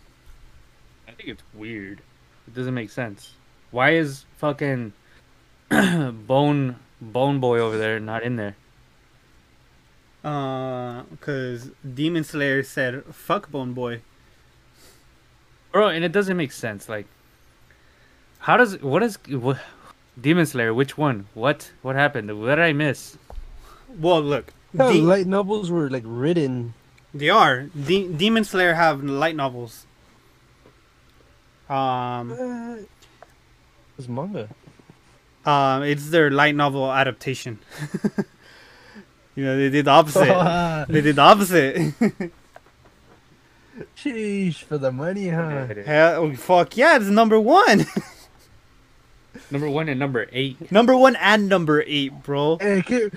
I 1.07 1.12
think 1.12 1.28
it's 1.28 1.42
weird. 1.55 2.01
It 2.49 2.55
doesn't 2.55 2.74
make 2.74 2.90
sense. 2.90 3.34
Why 3.70 3.90
is 3.94 4.24
fucking 4.38 4.92
Bone 5.70 6.76
Bone 7.01 7.40
Boy 7.40 7.59
over 7.61 7.78
there 7.78 8.01
not 8.01 8.22
in 8.24 8.34
there? 8.36 8.57
Uh, 10.24 11.03
cause 11.20 11.70
Demon 11.86 12.24
Slayer 12.24 12.62
said 12.64 13.05
"fuck 13.12 13.51
Bone 13.51 13.72
Boy." 13.72 14.01
Bro, 15.70 15.88
and 15.90 16.05
it 16.05 16.11
doesn't 16.11 16.36
make 16.36 16.51
sense. 16.53 16.88
Like, 16.88 17.07
how 18.40 18.57
does 18.57 18.80
what 18.82 19.03
is 19.05 19.18
what, 19.28 19.59
Demon 20.20 20.47
Slayer? 20.47 20.74
Which 20.74 20.99
one? 20.99 21.26
What 21.34 21.70
what 21.82 21.94
happened? 21.94 22.26
What 22.40 22.57
did 22.57 22.64
I 22.64 22.72
miss? 22.72 23.16
Well, 23.88 24.20
look, 24.20 24.53
No, 24.72 24.92
De- 24.92 25.01
light 25.01 25.26
novels 25.28 25.70
were 25.70 25.88
like 25.88 26.03
written. 26.05 26.74
They 27.19 27.31
are 27.31 27.64
De- 27.75 28.09
Demon 28.09 28.45
Slayer 28.45 28.75
have 28.75 29.03
light 29.03 29.37
novels. 29.37 29.87
Um, 31.69 32.31
Uh, 32.33 32.77
it's 33.99 34.09
manga. 34.09 34.49
um, 35.45 35.83
it's 35.83 36.11
their 36.11 36.31
light 36.31 36.55
novel 36.55 36.93
adaptation. 36.93 37.59
you 39.35 39.45
know, 39.45 39.57
they 39.57 39.71
did 39.71 39.85
the 39.87 39.91
opposite. 39.91 40.87
they 40.89 41.01
did 41.01 41.17
the 41.17 41.23
opposite. 41.23 41.93
Sheesh, 43.97 44.62
for 44.62 44.79
the 44.79 44.91
money, 44.93 45.29
huh? 45.29 45.67
Hell, 45.85 46.23
oh, 46.23 46.35
fuck 46.35 46.77
yeah, 46.77 46.97
it's 46.97 47.07
number 47.07 47.39
one. 47.39 47.85
Number 49.51 49.69
one 49.69 49.89
and 49.89 50.01
number 50.01 50.27
eight. 50.33 50.73
number 50.73 50.97
one 50.97 51.14
and 51.17 51.49
number 51.49 51.85
eight, 51.87 52.23
bro. 52.23 52.57
Hey, 52.59 52.79
it, 52.79 52.87
came, 52.87 53.11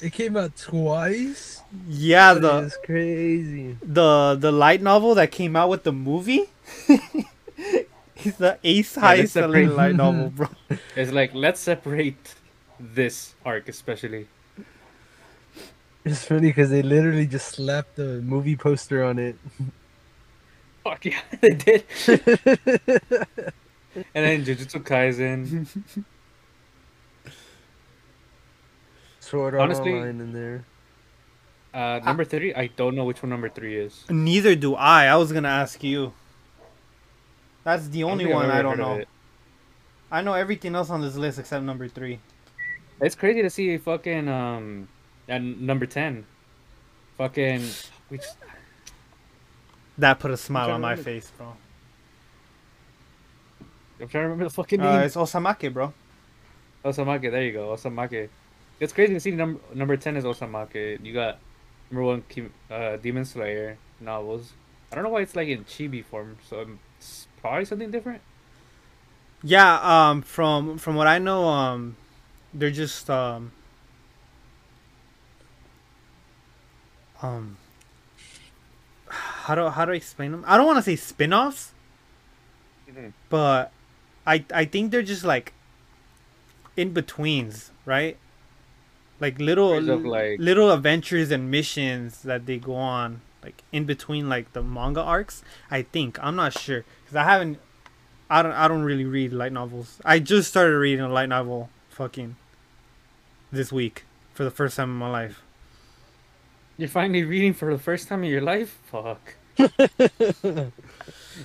it 0.00 0.12
came 0.12 0.36
out 0.36 0.56
twice. 0.56 1.62
Yeah, 1.88 2.34
That 2.34 2.40
the 2.42 2.56
is 2.58 2.76
crazy. 2.84 3.76
the 3.82 4.36
the 4.38 4.52
light 4.52 4.80
novel 4.82 5.14
that 5.16 5.30
came 5.30 5.56
out 5.56 5.68
with 5.68 5.82
the 5.84 5.92
movie. 5.92 6.44
It's 8.24 8.36
the 8.38 8.58
ace 8.64 8.96
highest 8.96 9.34
selling 9.34 9.76
light 9.76 9.94
novel, 9.94 10.30
bro. 10.34 10.48
It's 10.96 11.12
like 11.12 11.34
let's 11.34 11.60
separate 11.60 12.34
this 12.80 13.34
arc 13.46 13.68
especially. 13.68 14.26
It's 16.04 16.24
funny 16.24 16.48
because 16.48 16.70
they 16.70 16.82
literally 16.82 17.26
just 17.28 17.46
slapped 17.54 17.94
the 17.94 18.20
movie 18.22 18.56
poster 18.56 19.04
on 19.04 19.20
it. 19.20 19.36
Fuck 20.84 21.04
yeah, 21.04 21.20
they 21.40 21.50
did. 21.50 21.84
And 24.14 24.22
then 24.26 24.44
Jujutsu 24.44 24.82
Kaisen. 24.82 25.68
Sword 29.28 29.54
Art 29.54 29.62
Honestly- 29.62 29.92
Online 29.92 30.20
in 30.20 30.32
there. 30.32 30.64
Uh, 31.74 32.00
number 32.04 32.24
three, 32.24 32.54
I 32.54 32.68
don't 32.68 32.94
know 32.96 33.04
which 33.04 33.22
one 33.22 33.28
number 33.30 33.48
three 33.48 33.76
is. 33.76 34.04
Neither 34.08 34.54
do 34.56 34.74
I. 34.74 35.04
I 35.06 35.16
was 35.16 35.32
gonna 35.32 35.48
ask 35.48 35.82
you. 35.84 36.12
That's 37.62 37.88
the 37.88 38.04
only 38.04 38.24
I've 38.26 38.32
one 38.34 38.50
I 38.50 38.62
don't 38.62 38.78
know. 38.78 39.04
I 40.10 40.22
know 40.22 40.32
everything 40.32 40.74
else 40.74 40.88
on 40.88 41.02
this 41.02 41.16
list 41.16 41.38
except 41.38 41.62
number 41.64 41.86
three. 41.88 42.20
It's 43.00 43.14
crazy 43.14 43.42
to 43.42 43.50
see 43.50 43.76
fucking 43.76 44.26
um 44.28 44.88
at 45.28 45.42
number 45.42 45.84
ten. 45.86 46.24
Fucking 47.18 47.62
which 48.08 48.24
That 49.98 50.18
put 50.20 50.30
a 50.30 50.36
smile 50.36 50.70
on 50.70 50.80
my 50.80 50.92
remember. 50.92 51.10
face, 51.10 51.30
bro. 51.36 51.54
I'm 54.00 54.08
trying 54.08 54.22
to 54.22 54.28
remember 54.28 54.44
the 54.44 54.50
fucking 54.50 54.80
Uh, 54.80 54.92
name. 54.96 55.02
it's 55.06 55.16
Osamake, 55.16 55.72
bro. 55.72 55.92
Osamake, 56.84 57.30
there 57.30 57.42
you 57.42 57.52
go, 57.52 57.68
Osamake. 57.74 58.28
It's 58.80 58.92
crazy 58.92 59.14
to 59.14 59.20
see 59.20 59.30
number 59.32 59.60
number 59.74 59.96
ten 59.96 60.16
is 60.16 60.24
Osamake. 60.24 61.04
You 61.04 61.12
got 61.12 61.38
number 61.90 62.02
one 62.04 62.22
uh, 62.70 62.96
Demon 62.96 63.24
Slayer 63.24 63.76
novels. 64.00 64.52
I 64.90 64.94
don't 64.94 65.04
know 65.04 65.10
why 65.10 65.20
it's 65.22 65.36
like 65.36 65.48
in 65.48 65.64
chibi 65.64 66.04
form, 66.04 66.36
so 66.48 66.64
it's 66.98 67.26
probably 67.40 67.64
something 67.64 67.90
different. 67.90 68.22
Yeah, 69.42 69.78
um, 70.10 70.22
from 70.22 70.78
from 70.78 70.94
what 70.96 71.06
I 71.06 71.18
know, 71.18 71.46
um, 71.48 71.96
they're 72.54 72.70
just 72.70 73.08
um, 73.10 73.52
um, 77.22 77.56
how 79.08 79.54
do 79.54 79.68
how 79.68 79.84
do 79.84 79.92
I 79.92 79.96
explain 79.96 80.32
them? 80.32 80.44
I 80.46 80.56
don't 80.56 80.66
want 80.66 80.78
to 80.78 80.82
say 80.82 80.96
spin-offs, 80.96 81.72
Mhm. 82.90 83.12
but 83.28 83.72
I 84.26 84.44
I 84.54 84.64
think 84.64 84.90
they're 84.90 85.02
just 85.02 85.24
like 85.24 85.52
in 86.76 86.92
betweens, 86.92 87.70
right? 87.84 88.16
Like 89.20 89.38
little 89.40 89.72
of, 89.72 90.04
like- 90.04 90.38
little 90.38 90.70
adventures 90.70 91.30
and 91.30 91.50
missions 91.50 92.22
that 92.22 92.46
they 92.46 92.58
go 92.58 92.74
on, 92.74 93.20
like 93.42 93.62
in 93.72 93.84
between 93.84 94.28
like 94.28 94.52
the 94.52 94.62
manga 94.62 95.02
arcs. 95.02 95.42
I 95.70 95.82
think 95.82 96.18
I'm 96.22 96.36
not 96.36 96.52
sure 96.52 96.84
because 97.04 97.16
I 97.16 97.24
haven't. 97.24 97.58
I 98.30 98.42
don't. 98.42 98.52
I 98.52 98.68
don't 98.68 98.82
really 98.82 99.04
read 99.06 99.32
light 99.32 99.52
novels. 99.52 100.00
I 100.04 100.18
just 100.18 100.48
started 100.50 100.76
reading 100.76 101.04
a 101.04 101.08
light 101.08 101.28
novel, 101.30 101.70
fucking, 101.88 102.36
this 103.50 103.72
week 103.72 104.04
for 104.34 104.44
the 104.44 104.50
first 104.50 104.76
time 104.76 104.90
in 104.90 104.96
my 104.96 105.10
life. 105.10 105.42
You're 106.76 106.88
finally 106.88 107.24
reading 107.24 107.54
for 107.54 107.72
the 107.72 107.78
first 107.82 108.06
time 108.06 108.22
in 108.22 108.30
your 108.30 108.40
life? 108.42 108.78
Fuck. 108.84 109.34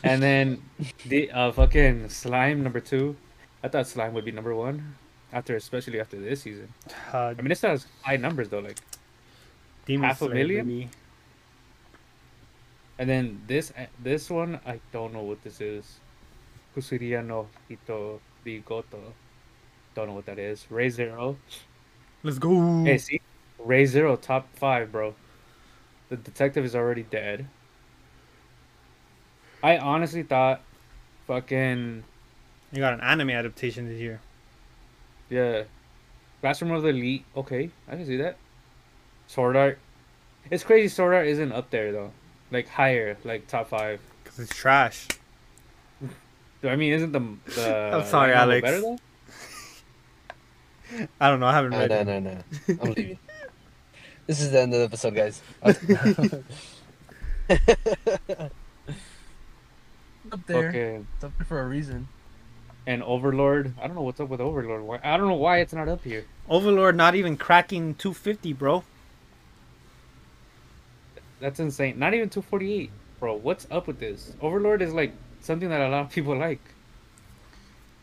and 0.03 0.21
then 0.21 0.61
the 1.07 1.32
uh 1.32 1.51
fucking 1.51 2.09
slime 2.09 2.61
number 2.61 2.80
two. 2.80 3.15
I 3.63 3.67
thought 3.69 3.88
slime 3.88 4.13
would 4.13 4.26
be 4.26 4.32
number 4.32 4.53
one. 4.53 4.95
After 5.34 5.56
especially 5.56 6.00
after 6.00 6.18
this 6.20 6.44
season. 6.44 6.72
Uh, 7.12 7.34
I 7.38 7.42
mean 7.42 7.52
it 7.52 7.58
still 7.58 7.72
has 7.72 7.88
high 8.04 8.18
numbers 8.18 8.50
though, 8.50 8.60
like 8.60 8.78
Demon 9.86 10.08
half 10.10 10.22
a 10.22 10.30
million? 10.30 10.66
baby. 10.68 10.90
and 13.00 13.10
then 13.10 13.42
this 13.48 13.74
this 14.02 14.30
one 14.30 14.60
I 14.66 14.80
don't 14.92 15.12
know 15.12 15.24
what 15.24 15.44
this 15.44 15.60
is. 15.60 16.00
Kusuria 16.76 17.26
no 17.26 17.48
Hito 17.68 18.22
di 18.46 18.60
Goto. 18.60 19.14
Don't 19.96 20.08
know 20.08 20.14
what 20.14 20.26
that 20.28 20.40
is. 20.40 20.66
Re:Zero. 20.70 21.36
Let's 22.24 22.38
go. 22.40 22.84
Hey, 22.84 22.98
see? 23.00 23.22
Re:Zero 23.60 24.16
top 24.16 24.48
five, 24.56 24.92
bro. 24.92 25.16
The 26.10 26.18
detective 26.18 26.64
is 26.64 26.76
already 26.76 27.04
dead. 27.04 27.48
I 29.64 29.78
honestly 29.78 30.24
thought 30.24 30.62
fucking 31.26 32.04
You 32.72 32.80
got 32.80 32.94
an 32.94 33.02
anime 33.02 33.32
adaptation 33.32 33.88
this 33.88 34.00
year. 34.00 34.20
Yeah. 35.30 35.63
Classroom 36.41 36.71
of 36.71 36.82
the 36.84 36.89
Elite, 36.89 37.24
okay, 37.38 37.69
I 37.88 37.95
can 37.95 38.05
see 38.05 38.17
that. 38.17 38.38
Sword 39.28 39.55
Art. 39.55 39.80
It's 40.51 40.63
crazy 40.63 40.89
Sword 40.89 41.13
Art 41.13 41.28
isn't 41.28 41.51
up 41.53 41.69
there 41.69 41.91
though. 41.91 42.11
Like 42.51 42.67
higher, 42.67 43.17
like 43.24 43.47
top 43.47 43.69
five. 43.69 44.01
Cause 44.26 44.39
it's 44.39 44.53
trash. 44.55 45.07
I 46.63 46.76
mean 46.76 46.93
isn't 46.93 47.11
the 47.13 47.19
the 47.55 47.91
I'm 47.93 48.05
sorry, 48.05 48.32
light 48.34 48.38
Alex. 48.41 48.61
better 48.61 48.82
though? 48.82 48.97
I 51.21 51.30
don't 51.30 51.39
know. 51.39 51.47
I 51.47 51.53
haven't 51.53 51.71
No, 51.71 51.80
read 51.80 51.89
no, 51.89 51.99
it. 51.99 52.05
no, 52.05 52.19
no. 52.19 52.38
I'm 52.82 52.91
leaving. 52.93 53.19
This 54.28 54.41
is 54.41 54.51
the 54.51 54.61
end 54.61 54.74
of 54.74 54.80
the 54.80 54.86
episode, 54.86 55.15
guys. 55.15 55.41
up 60.32 60.45
there. 60.47 60.69
Okay. 60.69 61.01
It's 61.15 61.24
up 61.24 61.32
there 61.38 61.45
for 61.45 61.61
a 61.61 61.67
reason. 61.67 62.07
And 62.86 63.02
Overlord. 63.04 63.74
I 63.82 63.88
don't 63.88 63.96
know 63.96 64.02
what's 64.02 64.20
up 64.20 64.30
with 64.30 64.42
Overlord. 64.42 65.02
I 65.04 65.18
don't 65.18 65.28
know 65.28 65.36
why 65.36 65.60
it's 65.60 65.74
not 65.74 65.88
up 65.88 66.04
here. 66.04 66.26
Overlord 66.50 66.96
not 66.96 67.16
even 67.16 67.38
cracking 67.38 67.96
250, 67.96 68.54
bro. 68.54 68.84
That's 71.40 71.60
insane. 71.60 72.00
Not 72.00 72.14
even 72.14 72.30
248, 72.30 72.90
bro. 73.20 73.36
What's 73.36 73.68
up 73.72 73.88
with 73.88 74.00
this? 74.00 74.34
Overlord 74.42 74.82
is 74.82 74.94
like 74.94 75.14
something 75.42 75.70
that 75.70 75.82
a 75.82 75.90
lot 75.90 76.06
of 76.06 76.10
people 76.10 76.38
like. 76.38 76.62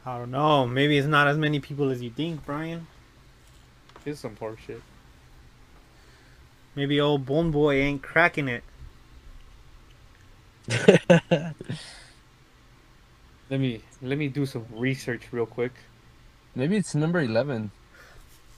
I 0.05 0.18
don't 0.18 0.31
know. 0.31 0.66
Maybe 0.66 0.97
it's 0.97 1.07
not 1.07 1.28
as 1.28 1.37
many 1.37 1.61
people 1.61 1.91
as 1.91 2.01
you 2.03 2.11
think, 2.11 2.45
Bryan. 2.47 2.87
It's 4.07 4.20
some 4.20 4.35
poor 4.35 4.57
shit. 4.66 4.83
Maybe 6.74 7.01
old 7.01 7.26
Bone 7.26 7.51
Boy 7.51 7.76
ain't 7.76 8.03
cracking 8.03 8.49
it. 8.49 8.62
Let 11.31 11.55
me 13.51 13.83
let 14.03 14.18
me 14.18 14.28
do 14.28 14.46
some 14.46 14.66
research 14.72 15.28
real 15.32 15.46
quick. 15.46 15.72
Maybe 16.55 16.76
it's 16.76 16.94
number 16.94 17.20
eleven. 17.20 17.70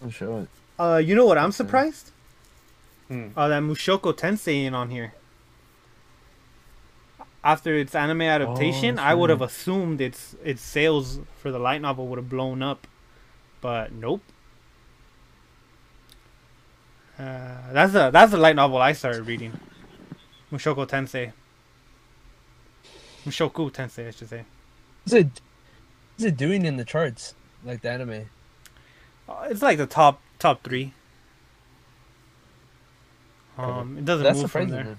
I'm 0.02 0.10
show 0.10 0.38
it. 0.38 0.48
Uh, 0.78 0.96
you 0.96 1.14
know 1.14 1.26
what? 1.26 1.38
I'm 1.38 1.52
surprised. 1.52 2.10
Hmm. 3.08 3.28
Uh, 3.36 3.48
that 3.48 3.62
Mushoko 3.62 4.12
Tensei 4.12 4.64
ain't 4.64 4.74
on 4.74 4.90
here. 4.90 5.14
After 7.44 7.74
its 7.74 7.94
anime 7.94 8.22
adaptation, 8.22 8.96
that's 8.96 9.06
I 9.06 9.14
would 9.14 9.30
have 9.30 9.42
assumed 9.42 10.00
its 10.00 10.36
its 10.44 10.62
sales 10.62 11.18
for 11.36 11.50
the 11.50 11.58
light 11.58 11.80
novel 11.80 12.06
would 12.06 12.18
have 12.18 12.28
blown 12.30 12.62
up, 12.62 12.86
but 13.60 13.92
nope. 13.92 14.22
Uh, 17.18 17.72
that's 17.72 17.94
a 17.94 18.10
that's 18.12 18.30
the 18.32 18.38
light 18.38 18.56
novel 18.56 18.78
I 18.78 18.92
started 18.92 19.26
reading. 19.26 19.52
Mushoko 20.52 20.86
Tensei. 20.88 21.32
Mushoku 23.24 23.70
Tensei, 23.72 24.08
I 24.08 24.10
should 24.10 24.28
say. 24.28 24.44
What's 25.04 25.14
it? 25.14 25.40
What's 26.16 26.24
it 26.24 26.36
doing 26.36 26.64
in 26.64 26.76
the 26.76 26.84
charts? 26.84 27.34
Like 27.64 27.82
the 27.82 27.90
anime? 27.90 28.30
Uh, 29.28 29.46
it's 29.50 29.62
like 29.62 29.78
the 29.78 29.86
top 29.86 30.20
top 30.38 30.62
three. 30.62 30.94
Um, 33.58 33.98
it 33.98 34.04
doesn't 34.04 34.24
That's 34.24 34.38
move 34.38 34.50
from 34.50 34.68
surprising. 34.68 34.70
there. 34.70 34.98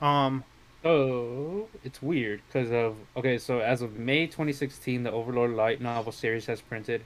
Um, 0.00 0.44
So 0.82 1.68
it's 1.82 2.02
weird 2.02 2.42
because 2.46 2.70
of 2.70 2.96
okay. 3.16 3.38
So 3.38 3.60
as 3.60 3.82
of 3.82 3.96
May 3.98 4.26
2016, 4.26 5.02
the 5.02 5.10
Overlord 5.12 5.52
light 5.52 5.80
novel 5.80 6.12
series 6.12 6.46
has 6.46 6.60
printed 6.60 7.04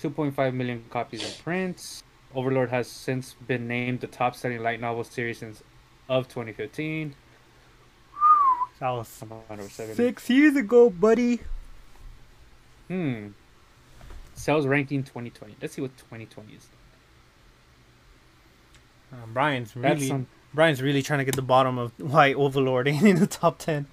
2.5 0.00 0.54
million 0.54 0.84
copies 0.90 1.22
in 1.24 1.32
print. 1.42 2.02
Overlord 2.34 2.70
has 2.70 2.88
since 2.88 3.34
been 3.34 3.66
named 3.66 4.00
the 4.00 4.06
top-selling 4.06 4.62
light 4.62 4.80
novel 4.80 5.04
series 5.04 5.38
since 5.38 5.62
of 6.08 6.28
2015. 6.28 7.14
That 8.80 8.90
was 8.90 9.14
Come 9.20 9.32
on, 9.32 9.42
number 9.50 9.70
seven. 9.70 9.94
six 9.94 10.28
years 10.30 10.56
ago, 10.56 10.88
buddy. 10.88 11.40
Hmm. 12.88 13.28
Sales 14.34 14.66
ranking 14.66 15.02
2020. 15.02 15.56
Let's 15.60 15.74
see 15.74 15.82
what 15.82 15.96
2020 15.98 16.54
is. 16.54 16.66
Um, 19.12 19.32
Bryan's 19.34 19.76
really 19.76 20.08
some. 20.08 20.26
Bryan's 20.54 20.80
really 20.80 21.02
trying 21.02 21.18
to 21.18 21.24
get 21.24 21.36
the 21.36 21.42
bottom 21.42 21.78
of 21.78 21.92
why 21.98 22.32
Overlord 22.32 22.88
ain't 22.88 23.04
in 23.04 23.16
the 23.16 23.26
top 23.26 23.58
ten. 23.58 23.86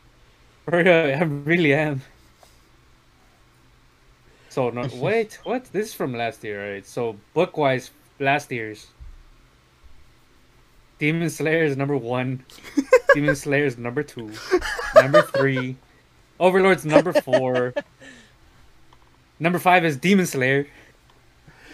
For 0.64 0.76
I 0.76 1.22
really 1.22 1.72
am. 1.72 2.02
So 4.50 4.70
no, 4.70 4.88
wait, 4.94 5.38
what? 5.44 5.64
This 5.72 5.88
is 5.88 5.94
from 5.94 6.12
last 6.14 6.44
year, 6.44 6.74
right? 6.74 6.86
So 6.86 7.16
book 7.32 7.56
wise, 7.56 7.90
last 8.18 8.50
year's 8.52 8.88
Demon 10.98 11.30
Slayer 11.30 11.64
is 11.64 11.76
number 11.76 11.96
one. 11.96 12.44
Demon 13.14 13.36
Slayer 13.36 13.64
is 13.64 13.78
number 13.78 14.02
two. 14.02 14.32
Number 14.94 15.22
three. 15.22 15.76
Overlord's 16.40 16.84
number 16.84 17.12
four. 17.12 17.74
Number 19.40 19.58
five 19.60 19.84
is 19.84 19.96
Demon 19.96 20.26
Slayer. 20.26 20.66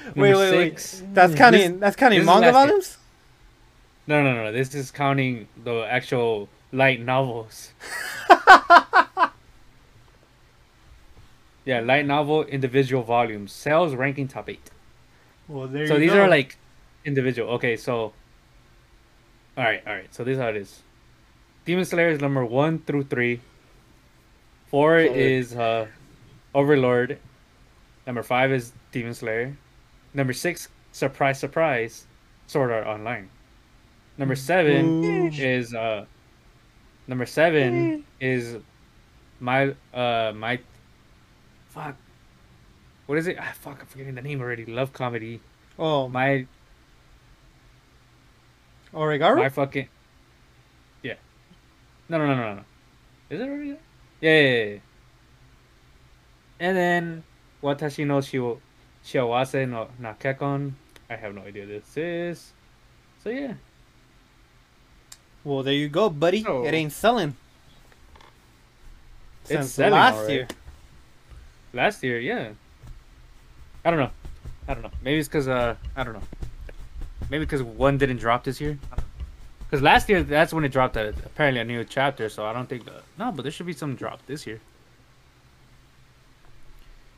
Number 0.05 0.21
Wait, 0.21 0.35
wait, 0.35 0.51
six. 0.51 1.01
wait. 1.01 1.15
That's 1.15 1.35
counting. 1.35 1.73
This- 1.73 1.81
that's 1.81 1.97
counting 1.97 2.25
manga 2.25 2.53
volumes. 2.53 2.99
No, 4.07 4.23
no, 4.23 4.35
no. 4.35 4.53
This 4.53 4.75
is 4.75 4.91
counting 4.91 5.49
the 5.65 5.81
actual 5.89 6.51
light 6.73 7.01
novels. 7.01 7.73
yeah, 11.65 11.81
light 11.81 12.05
novel 12.05 12.45
individual 12.45 13.03
volumes. 13.03 13.51
Sales 13.53 13.95
ranking 13.95 14.29
top 14.29 14.51
eight. 14.51 14.71
Well, 15.49 15.67
there 15.69 15.87
so 15.87 15.95
you 15.95 16.01
these 16.01 16.11
go. 16.13 16.23
are 16.23 16.29
like 16.29 16.59
individual. 17.07 17.49
Okay, 17.55 17.77
so. 17.77 18.13
Alright, 19.57 19.87
alright. 19.87 20.15
So 20.15 20.23
this 20.25 20.35
is 20.35 20.39
how 20.41 20.49
it 20.49 20.57
is. 20.57 20.83
Demon 21.65 21.85
Slayer 21.85 22.09
is 22.09 22.21
number 22.21 22.45
one 22.45 22.79
through 22.81 23.05
three. 23.05 23.41
Four 24.67 24.99
is 24.99 25.55
uh, 25.55 25.87
Overlord. 26.55 27.19
Number 28.07 28.23
five 28.23 28.53
is 28.53 28.73
Demon 28.93 29.15
Slayer. 29.15 29.57
Number 30.13 30.33
six, 30.33 30.69
surprise, 30.93 31.39
surprise, 31.39 32.07
Sword 32.47 32.71
Art 32.71 32.87
Online. 32.87 33.31
Number 34.19 34.37
seven 34.37 35.05
Ooh. 35.05 35.31
is 35.33 35.75
uh 35.75 36.05
number 37.09 37.27
seven 37.27 38.05
is 38.21 38.57
my 39.41 39.75
uh 39.93 40.33
my 40.37 40.61
fuck 41.71 41.97
what 43.07 43.19
is 43.19 43.27
it 43.27 43.37
ah, 43.41 43.53
fuck 43.61 43.79
i'm 43.81 43.87
forgetting 43.87 44.15
the 44.15 44.23
name 44.23 44.41
already 44.41 44.65
love 44.65 44.93
comedy 44.93 45.41
Oh, 45.77 46.09
my 46.09 46.47
Oregairu. 48.95 49.37
my 49.39 49.49
fucking 49.49 49.89
no 52.09 52.19
no 52.19 52.27
no 52.27 52.35
no 52.37 52.55
no 52.55 52.65
is 53.31 53.41
it 53.41 53.49
already 53.49 53.71
there? 53.71 53.81
yeah, 54.21 54.41
yeah, 54.41 54.65
yeah, 54.73 54.79
and 56.61 56.77
then 56.77 57.23
watashi 57.63 58.07
no 58.07 58.21
shiawase 59.05 59.69
na 59.99 60.13
kekkon 60.15 60.73
i 61.11 61.17
have 61.17 61.35
no 61.35 61.43
idea 61.43 61.65
what 61.65 61.71
this 61.71 61.97
is 61.97 62.53
so 63.23 63.31
yeah 63.31 63.55
Well, 65.45 65.63
there 65.63 65.75
you 65.75 65.89
go, 65.89 66.09
buddy. 66.09 66.43
Oh. 66.49 66.65
It 66.65 66.73
ain't 66.73 66.93
selling. 66.93 67.37
It's 69.47 69.71
selling, 69.71 69.93
last 69.93 70.31
year. 70.31 70.49
Last 71.75 72.03
year, 72.03 72.19
yeah. 72.19 72.53
I 73.85 73.91
don't 73.91 73.99
know. 74.01 74.11
I 74.67 74.73
don't 74.73 74.83
know. 74.83 74.91
Maybe 75.03 75.19
it's 75.19 75.29
because 75.29 75.47
uh, 75.47 75.77
I 75.95 76.03
don't 76.03 76.15
know. 76.15 76.23
Maybe 77.29 77.45
because 77.45 77.63
one 77.63 77.99
didn't 77.99 78.17
drop 78.17 78.45
this 78.45 78.59
year. 78.59 78.79
Because 79.75 79.83
last 79.83 80.09
year, 80.09 80.23
that's 80.23 80.53
when 80.53 80.65
it 80.65 80.71
dropped. 80.71 80.97
A, 80.97 81.09
apparently, 81.09 81.61
a 81.61 81.65
new 81.65 81.83
chapter. 81.83 82.29
So 82.29 82.47
I 82.47 82.53
don't 82.53 82.69
think. 82.69 82.87
Uh, 82.87 83.01
no, 83.19 83.33
but 83.33 83.43
there 83.43 83.51
should 83.51 83.67
be 83.67 83.73
some 83.73 83.97
drop 83.97 84.25
this 84.27 84.47
year. 84.47 84.61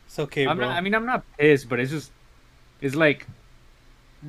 It's 0.07 0.19
okay, 0.19 0.47
I'm 0.47 0.57
bro. 0.57 0.69
not. 0.69 0.75
I 0.79 0.81
mean, 0.81 0.95
I'm 0.95 1.05
not 1.05 1.23
pissed, 1.37 1.69
but 1.69 1.81
it's 1.81 1.91
just, 1.91 2.13
it's 2.81 2.95
like, 2.95 3.27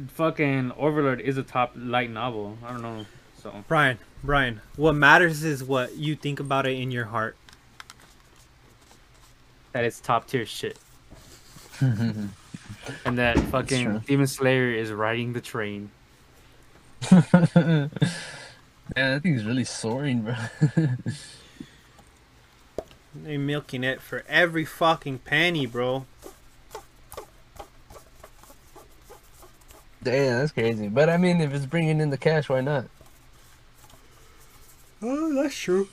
fucking 0.10 0.74
Overlord 0.76 1.22
is 1.22 1.38
a 1.38 1.44
top 1.44 1.72
light 1.78 2.12
novel. 2.12 2.58
I 2.66 2.74
don't 2.74 2.82
know. 2.82 3.06
So 3.42 3.64
Bryan, 3.70 3.98
Bryan, 4.26 4.60
what 4.76 4.92
matters 4.92 5.46
is 5.46 5.64
what 5.64 5.96
you 5.96 6.18
think 6.18 6.42
about 6.42 6.68
it 6.68 6.78
in 6.78 6.92
your 6.92 7.06
heart. 7.06 7.38
that 9.72 9.86
it's 9.86 10.02
top 10.02 10.28
tier 10.28 10.46
shit, 10.46 10.78
and 11.80 12.30
that 13.06 13.40
fucking. 13.40 14.00
Demon 14.00 14.28
Slayer 14.28 14.74
is 14.74 14.92
riding 14.92 15.32
the 15.32 15.40
train. 15.40 15.92
Man, 17.56 17.90
that 18.96 19.22
thing's 19.22 19.44
really 19.44 19.64
soaring, 19.64 20.22
bro. 20.22 20.36
They're 23.16 23.40
milking 23.40 23.84
it 23.84 24.02
for 24.02 24.24
every 24.28 24.66
fucking 24.66 25.20
penny, 25.20 25.66
bro. 25.66 26.06
Damn, 30.04 30.40
that's 30.40 30.52
crazy. 30.52 30.88
But 30.88 31.10
I 31.10 31.18
mean, 31.18 31.42
if 31.42 31.54
it's 31.54 31.66
bringing 31.66 32.00
in 32.00 32.12
the 32.12 32.18
cash, 32.18 32.48
why 32.48 32.62
not? 32.62 32.86
Oh, 35.02 35.34
that's 35.34 35.58
true. 35.58 35.90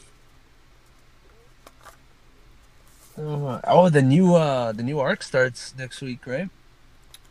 Oh, 3.17 3.61
oh, 3.65 3.89
the 3.89 4.03
new 4.03 4.35
uh, 4.35 4.73
the 4.73 4.83
new 4.83 4.99
arc 4.99 5.23
starts 5.23 5.75
next 5.79 6.01
week, 6.01 6.27
right? 6.27 6.49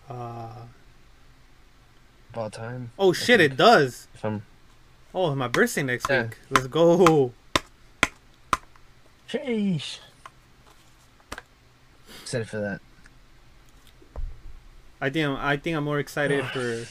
Uh, 0.09 0.49
About 2.33 2.51
time. 2.53 2.91
oh 2.97 3.13
shit, 3.13 3.39
it 3.39 3.55
does. 3.55 4.07
If 4.15 4.25
I'm 4.25 4.41
Oh, 5.13 5.35
my 5.35 5.47
birthday 5.47 5.83
next 5.83 6.09
Yeah. 6.09 6.23
week. 6.23 6.37
Let's 6.49 6.65
go. 6.67 7.31
Sheesh. 9.29 9.99
Excited 12.23 12.49
for 12.49 12.57
that. 12.59 12.81
I 14.99 15.09
think 15.11 15.27
I'm, 15.27 15.35
I 15.35 15.57
think 15.57 15.77
I'm 15.77 15.83
more 15.83 15.99
excited 15.99 16.43
for 16.47 16.85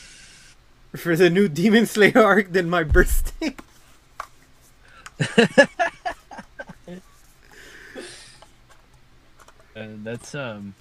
for 0.97 1.17
the 1.17 1.29
new 1.31 1.49
Demon 1.49 1.87
Slayer 1.87 2.19
arc 2.23 2.53
than 2.53 2.69
my 2.71 2.85
birthday. 2.85 3.57
And 9.75 10.05
that's 10.07 10.35
um, 10.35 10.75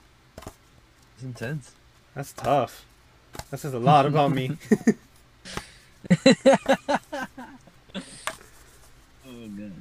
it's 1.15 1.23
intense. 1.23 1.71
That's 2.13 2.33
tough. 2.33 2.85
That 3.49 3.59
says 3.59 3.73
a 3.73 3.79
lot 3.79 4.05
about 4.05 4.31
me. 4.31 4.57
Oh, 9.27 9.47
good. 9.55 9.73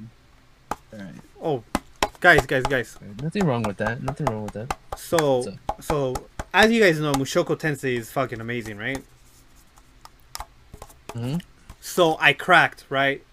All 0.93 0.99
right. 0.99 1.13
oh, 1.41 1.63
guys, 2.19 2.45
guys, 2.45 2.63
guys. 2.63 2.97
Nothing 3.21 3.45
wrong 3.45 3.63
with 3.63 3.77
that. 3.77 4.01
Nothing 4.01 4.27
wrong 4.27 4.43
with 4.43 4.53
that. 4.53 4.77
So, 4.97 5.39
What's 5.65 5.87
so 5.87 6.13
as 6.53 6.71
you 6.71 6.81
guys 6.81 6.99
know, 6.99 7.13
Mushoko 7.13 7.57
Tensei 7.57 7.97
is 7.97 8.11
fucking 8.11 8.39
amazing, 8.41 8.77
right? 8.77 9.03
hmm 11.13 11.37
So 11.79 12.17
I 12.19 12.33
cracked, 12.33 12.85
right? 12.89 13.23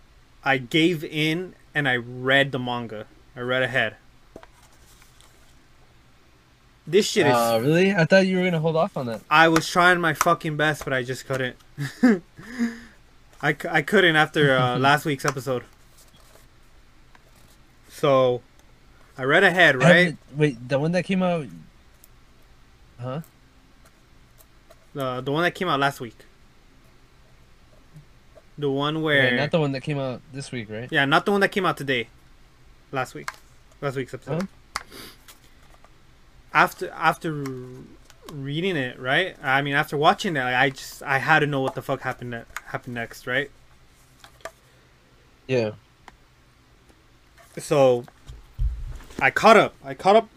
I 0.44 0.58
gave 0.58 1.04
in 1.04 1.54
and 1.74 1.88
I 1.88 1.96
read 1.96 2.52
the 2.52 2.58
manga. 2.58 3.06
I 3.36 3.40
read 3.40 3.62
ahead. 3.62 3.96
This 6.91 7.07
shit 7.07 7.26
is. 7.26 7.34
Uh, 7.34 7.61
really? 7.62 7.93
I 7.95 8.07
thought 8.07 8.26
you 8.26 8.39
were 8.39 8.45
gonna 8.45 8.59
hold 8.61 8.74
off 8.74 8.97
on 8.97 9.05
that. 9.07 9.20
I 9.30 9.49
was 9.49 9.68
trying 9.68 10.01
my 10.01 10.14
fucking 10.14 10.57
best, 10.57 10.84
but 10.84 10.95
I 10.95 11.03
just 11.03 11.26
couldn't. 11.26 11.55
I, 13.43 13.53
c- 13.53 13.68
I 13.70 13.82
couldn't 13.82 14.16
after 14.16 14.57
uh, 14.57 14.78
last 14.89 15.05
week's 15.05 15.26
episode. 15.26 15.64
So, 17.91 18.41
I 19.18 19.24
read 19.24 19.45
ahead, 19.45 19.76
right? 19.76 20.16
Wait, 20.34 20.66
the 20.66 20.78
one 20.78 20.93
that 20.93 21.05
came 21.05 21.22
out. 21.22 21.47
Huh? 22.99 23.20
The 24.95 25.20
the 25.20 25.30
one 25.30 25.43
that 25.43 25.55
came 25.55 25.68
out 25.68 25.78
last 25.80 26.01
week. 26.01 26.16
The 28.57 28.70
one 28.70 28.95
Yeah, 28.97 29.01
where 29.03 29.36
not 29.36 29.51
the 29.51 29.61
one 29.61 29.72
that 29.72 29.82
came 29.82 29.99
out 29.99 30.22
this 30.32 30.51
week, 30.51 30.70
right? 30.70 30.89
yeah, 30.91 31.05
not 31.05 31.26
the 31.26 31.32
one 31.32 31.41
that 31.43 31.51
came 31.51 31.66
out 31.66 31.76
today. 31.76 32.09
Last 32.93 33.14
week, 33.14 33.28
last 33.82 33.97
week's 33.97 34.14
episode. 34.14 34.41
Huh? 34.43 34.47
After 36.53 36.90
after 36.90 37.44
reading 38.32 38.76
it, 38.76 38.99
right? 38.99 39.36
I 39.42 39.62
mean, 39.62 39.74
after 39.74 39.96
watching 39.96 40.36
it, 40.36 40.40
like, 40.40 40.55
I 40.55 40.70
just 40.70 41.03
I 41.03 41.18
had 41.18 41.40
to 41.40 41.46
know 41.46 41.61
what 41.61 41.74
the 41.74 41.82
fuck 41.82 42.03
happened 42.03 42.30
ne- 42.30 42.44
happened 42.66 42.94
next, 42.94 43.26
right? 43.26 43.51
Yeah. 45.46 45.72
So 47.59 48.05
I 49.20 49.30
caught 49.30 49.57
up. 49.57 49.74
I 49.84 49.94
caught 49.94 50.16
up. 50.16 50.28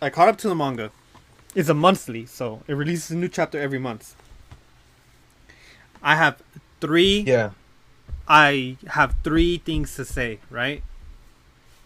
I 0.00 0.10
caught 0.10 0.28
up 0.28 0.38
to 0.38 0.48
the 0.48 0.54
manga. 0.54 0.90
It's 1.54 1.68
a 1.68 1.74
monthly, 1.74 2.26
so 2.26 2.62
it 2.68 2.74
releases 2.74 3.10
a 3.10 3.16
new 3.16 3.28
chapter 3.28 3.58
every 3.58 3.78
month. 3.78 4.14
I 6.02 6.16
have 6.16 6.40
three. 6.80 7.20
Yeah. 7.20 7.50
I 8.28 8.76
have 8.88 9.16
three 9.24 9.58
things 9.58 9.96
to 9.96 10.04
say, 10.04 10.38
right? 10.50 10.82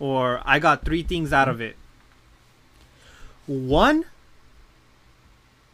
Or 0.00 0.42
I 0.44 0.58
got 0.58 0.84
three 0.84 1.04
things 1.04 1.32
out 1.32 1.48
of 1.48 1.60
it. 1.60 1.76
One, 3.46 4.04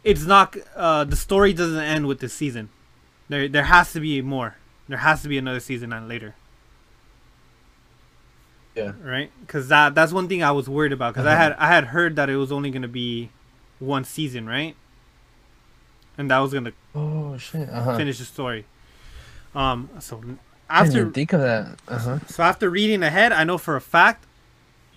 it's 0.05 0.25
not 0.25 0.57
uh, 0.75 1.05
the 1.05 1.17
story 1.17 1.53
doesn't 1.53 1.79
end 1.79 2.07
with 2.07 2.21
this 2.21 2.33
season. 2.33 2.71
There 3.29 3.49
there 3.49 3.65
has 3.65 3.93
to 3.93 4.01
be 4.01 4.23
more. 4.23 4.57
There 4.89 4.99
has 4.99 5.23
to 5.23 5.29
be 5.29 5.37
another 5.37 5.61
season 5.61 5.93
and 5.93 6.09
later, 6.09 6.35
Yeah. 8.75 8.93
right? 9.03 9.31
Because 9.41 9.69
that 9.69 9.95
that's 9.95 10.13
one 10.13 10.29
thing 10.29 10.43
I 10.43 10.53
was 10.53 10.69
worried 10.69 10.93
about. 10.93 11.15
Because 11.15 11.27
I 11.27 11.33
Uh-huh. 11.35 11.43
had 11.43 11.53
I 11.59 11.67
had 11.69 11.85
heard 11.87 12.17
that 12.17 12.31
it 12.31 12.37
was 12.37 12.51
only 12.53 12.71
gonna 12.71 12.89
be 12.89 13.31
one 13.79 14.05
season, 14.05 14.47
right? 14.47 14.75
And 16.17 16.31
that 16.31 16.39
was 16.39 16.53
gonna 16.55 16.73
Oh 16.95 17.37
shit. 17.37 17.69
Uh 17.69 17.83
huh. 17.83 17.97
finish 17.97 18.19
the 18.19 18.25
story. 18.25 18.65
Um, 19.55 19.91
so 19.99 20.17
I 20.71 20.85
didn't 20.85 20.97
after 20.97 21.11
think 21.11 21.33
of 21.33 21.41
that. 21.41 21.79
Uh 21.87 21.99
huh. 21.99 22.19
So 22.29 22.43
after 22.43 22.71
reading 22.71 23.03
ahead, 23.03 23.33
I 23.33 23.45
know 23.45 23.59
for 23.59 23.77
a 23.77 23.81
fact 23.81 24.25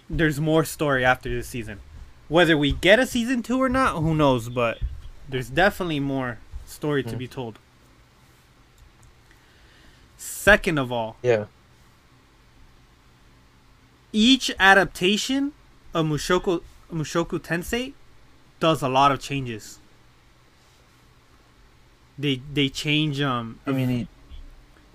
there's 0.09 0.39
more 0.39 0.63
story 0.63 1.03
after 1.03 1.29
this 1.29 1.47
season. 1.47 1.79
Whether 2.31 2.57
we 2.57 2.71
get 2.71 2.97
a 2.97 3.05
season 3.05 3.43
two 3.43 3.61
or 3.61 3.67
not, 3.67 3.97
who 4.01 4.15
knows? 4.15 4.47
But 4.47 4.79
there's 5.27 5.49
definitely 5.49 5.99
more 5.99 6.37
story 6.65 7.03
to 7.03 7.15
Mm. 7.15 7.17
be 7.17 7.27
told. 7.27 7.59
Second 10.17 10.77
of 10.77 10.93
all, 10.93 11.17
Yeah. 11.21 11.47
each 14.13 14.49
adaptation 14.57 15.51
of 15.93 16.05
Mushoku 16.05 16.61
Mushoku 16.89 17.37
Tensei 17.37 17.91
does 18.61 18.81
a 18.81 18.87
lot 18.87 19.11
of 19.11 19.19
changes. 19.19 19.79
They 22.17 22.41
they 22.53 22.69
change 22.69 23.19
um 23.19 23.59
I 23.67 23.71
mean, 23.71 23.89
he, 23.89 24.07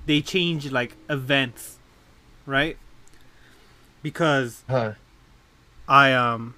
they 0.07 0.22
change 0.22 0.70
like 0.70 0.97
events, 1.11 1.76
right? 2.47 2.78
Because 4.03 4.62
huh? 4.70 4.93
I 5.87 6.14
um 6.14 6.55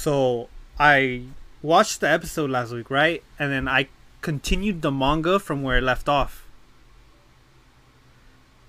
so 0.00 0.48
I 0.78 1.24
watched 1.60 2.00
the 2.00 2.08
episode 2.08 2.48
last 2.48 2.72
week, 2.72 2.88
right? 2.90 3.22
And 3.38 3.52
then 3.52 3.68
I 3.68 3.88
continued 4.22 4.80
the 4.80 4.90
manga 4.90 5.38
from 5.38 5.62
where 5.62 5.76
it 5.76 5.82
left 5.82 6.08
off. 6.08 6.46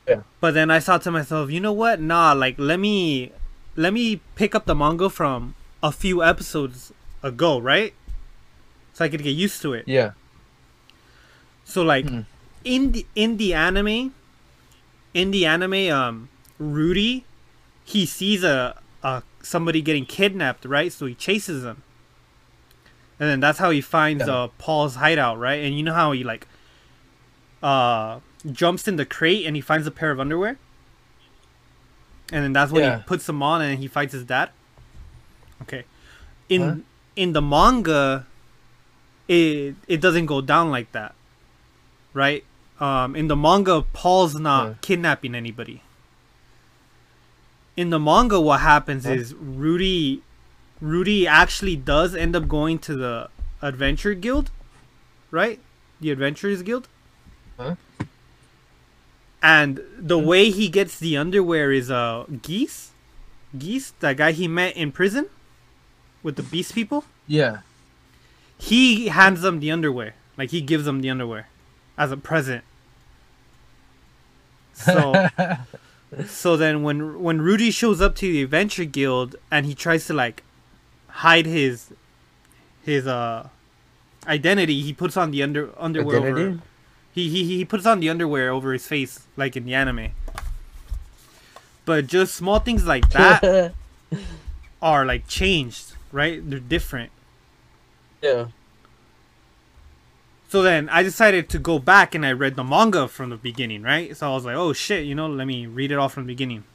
Yeah. 0.08 0.24
But 0.42 0.54
then 0.56 0.70
I 0.70 0.80
thought 0.80 1.02
to 1.04 1.12
myself, 1.12 1.50
you 1.52 1.60
know 1.62 1.72
what? 1.72 2.02
Nah, 2.02 2.34
like 2.34 2.56
let 2.60 2.80
me 2.80 3.32
let 3.78 3.94
me 3.94 4.20
pick 4.36 4.54
up 4.56 4.66
the 4.66 4.76
manga 4.76 5.10
from 5.10 5.56
a 5.82 5.92
few 5.92 6.22
episodes 6.24 6.92
ago, 7.24 7.60
right? 7.60 7.94
So 8.94 9.06
I 9.06 9.10
could 9.10 9.24
get 9.24 9.32
used 9.32 9.62
to 9.62 9.74
it. 9.74 9.88
Yeah. 9.88 10.12
So 11.64 11.82
like 11.82 12.06
Mhm. 12.06 12.26
in 12.66 12.92
the 12.92 13.06
in 13.16 13.38
the 13.38 13.54
anime, 13.54 14.12
in 15.14 15.32
the 15.32 15.46
anime, 15.46 15.88
um, 15.92 16.28
Rudy, 16.60 17.24
he 17.86 18.06
sees 18.06 18.44
a 18.44 18.76
somebody 19.44 19.82
getting 19.82 20.06
kidnapped, 20.06 20.66
right? 20.66 20.92
So 20.92 21.06
he 21.06 21.16
chases 21.16 21.64
them, 21.64 21.84
and 23.20 23.30
then 23.30 23.40
that's 23.40 23.60
how 23.60 23.70
he 23.72 23.82
finds 23.82 24.28
Yeah. 24.28 24.34
uh 24.34 24.48
Paul's 24.58 24.96
hideout, 24.96 25.38
right? 25.40 25.64
And 25.64 25.76
you 25.78 25.84
know 25.84 25.94
how 25.94 26.12
he 26.12 26.24
like 26.24 26.48
uh 27.64 28.20
jumps 28.52 28.88
in 28.88 28.96
the 28.96 29.06
crate 29.06 29.46
and 29.46 29.56
he 29.56 29.62
finds 29.62 29.86
a 29.86 29.92
pair 29.92 30.12
of 30.12 30.20
underwear, 30.20 30.58
and 32.32 32.44
then 32.44 32.54
that's 32.54 32.72
when 32.72 32.84
Yeah. 32.84 32.98
he 32.98 33.04
puts 33.04 33.26
them 33.26 33.42
on 33.44 33.62
and 33.62 33.80
he 33.80 33.88
fights 33.88 34.14
his 34.14 34.24
dad. 34.24 34.50
Okay, 35.64 35.84
in 36.50 36.62
Huh? 36.62 36.76
in 37.16 37.34
the 37.34 37.42
manga, 37.42 38.26
it 39.28 39.76
it 39.88 40.02
doesn't 40.02 40.26
go 40.28 40.42
down 40.42 40.72
like 40.72 40.92
that 40.94 41.16
right? 42.14 42.44
Um, 42.78 43.16
in 43.16 43.30
the 43.30 43.38
manga, 43.38 43.84
Paul's 43.94 44.36
not 44.36 44.68
Yeah. 44.68 44.74
kidnapping 44.82 45.34
anybody. 45.34 45.82
In 47.78 47.90
the 47.90 48.00
manga, 48.00 48.40
what 48.40 48.60
happens 48.62 49.06
is 49.06 49.34
Rudy, 49.34 50.22
Rudy 50.82 51.26
actually 51.26 51.76
does 51.76 52.14
end 52.16 52.36
up 52.36 52.48
going 52.48 52.80
to 52.80 52.96
the 52.96 53.30
Adventure 53.62 54.14
Guild, 54.14 54.52
right? 55.32 55.60
The 56.02 56.12
Adventurers 56.12 56.62
Guild. 56.64 56.88
Huh? 57.58 57.76
And 59.42 59.82
the 59.98 60.20
way 60.20 60.52
he 60.52 60.70
gets 60.70 61.00
the 61.00 61.18
underwear 61.18 61.72
is 61.72 61.90
uh 61.90 62.26
Geese, 62.42 62.92
Geese, 63.58 63.92
that 64.00 64.18
guy 64.18 64.32
he 64.34 64.48
met 64.48 64.76
in 64.78 64.92
prison, 64.92 65.28
with 66.22 66.36
the 66.36 66.44
Beast 66.44 66.76
people 66.76 67.06
Yeah. 67.28 67.60
he 68.58 69.08
hands 69.08 69.42
them 69.42 69.60
the 69.60 69.72
underwear. 69.72 70.14
Like 70.38 70.52
he 70.52 70.62
gives 70.62 70.86
them 70.86 71.02
the 71.02 71.10
underwear 71.10 71.48
as 71.98 72.12
a 72.12 72.18
present. 72.18 72.64
So 74.74 75.28
so 76.28 76.58
then 76.58 76.84
when 76.84 77.22
when 77.22 77.42
Rudy 77.42 77.72
shows 77.72 78.02
up 78.02 78.16
to 78.18 78.32
the 78.32 78.44
Adventure 78.44 78.86
Guild 78.86 79.36
and 79.50 79.66
he 79.66 79.74
tries 79.74 80.08
to 80.08 80.14
like 80.14 80.44
hide 81.08 81.46
his 81.46 81.94
his 82.84 83.08
uh 83.08 83.50
identity, 84.28 84.82
he 84.82 84.94
puts 84.94 85.16
on 85.18 85.32
the 85.32 85.42
under 85.44 85.72
underwear 85.78 86.18
over 86.18 86.60
he, 87.14 87.30
he 87.30 87.44
he 87.46 87.66
puts 87.66 87.86
on 87.86 88.00
the 88.00 88.10
underwear 88.10 88.50
over 88.50 88.74
his 88.74 88.88
face 88.88 89.28
like 89.38 89.56
in 89.56 89.66
the 89.66 89.74
anime. 89.74 90.10
But 91.86 92.08
just 92.08 92.36
small 92.36 92.60
things 92.60 92.86
like 92.86 93.10
that 93.12 93.74
are 94.82 95.06
like 95.06 95.28
changed, 95.28 95.94
right? 96.12 96.48
They're 96.48 96.60
different. 96.60 97.12
yeah. 98.22 98.48
So 100.52 100.62
then 100.62 100.90
I 100.90 101.02
decided 101.02 101.48
to 101.52 101.60
go 101.60 101.80
back 101.80 102.14
and 102.14 102.26
I 102.26 102.34
read 102.34 102.58
the 102.58 102.64
manga 102.66 103.08
from 103.08 103.30
the 103.30 103.38
beginning, 103.38 103.84
right? 103.84 104.18
So 104.18 104.30
I 104.30 104.34
was 104.36 104.44
like, 104.44 104.58
oh 104.58 104.74
shit, 104.74 105.06
you 105.06 105.16
know, 105.16 105.28
let 105.28 105.48
me 105.48 105.66
read 105.66 105.94
it 105.94 105.96
all 105.98 106.10
from 106.10 106.24
the 106.24 106.28
beginning. 106.28 106.66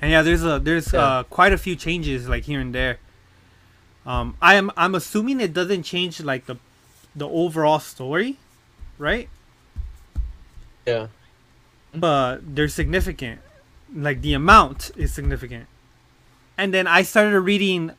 And 0.00 0.12
yeah, 0.12 0.22
there's 0.22 0.44
a 0.44 0.60
there's 0.60 0.92
Yeah. 0.92 1.02
uh, 1.02 1.22
quite 1.24 1.52
a 1.52 1.58
few 1.58 1.74
changes 1.74 2.28
like 2.28 2.44
here 2.44 2.60
and 2.60 2.72
there. 2.72 3.00
Um, 4.06 4.36
I 4.40 4.54
am 4.54 4.70
I'm 4.76 4.94
assuming 4.94 5.40
it 5.40 5.52
doesn't 5.52 5.82
change 5.82 6.20
like 6.20 6.46
the 6.46 6.54
the 7.16 7.28
overall 7.28 7.80
story, 7.80 8.36
right? 8.96 9.28
Yeah. 10.86 11.08
But 11.92 12.54
they're 12.54 12.68
significant. 12.68 13.40
Like 13.92 14.20
the 14.20 14.34
amount 14.34 14.92
is 14.96 15.12
significant. 15.12 15.66
And 16.56 16.72
then 16.72 16.86
I 16.86 17.02
started 17.02 17.40
reading 17.40 17.90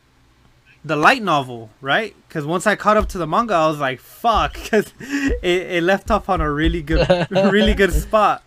the 0.83 0.95
light 0.95 1.21
novel, 1.21 1.69
right? 1.81 2.15
Because 2.27 2.45
once 2.45 2.65
I 2.67 2.75
caught 2.75 2.97
up 2.97 3.09
to 3.09 3.17
the 3.17 3.27
manga, 3.27 3.53
I 3.53 3.67
was 3.67 3.79
like, 3.79 3.99
"Fuck!" 3.99 4.53
Because 4.63 4.93
it, 4.99 5.43
it 5.77 5.83
left 5.83 6.09
off 6.11 6.29
on 6.29 6.41
a 6.41 6.51
really 6.51 6.81
good, 6.81 7.07
really 7.31 7.73
good 7.73 7.91
spot. 7.93 8.43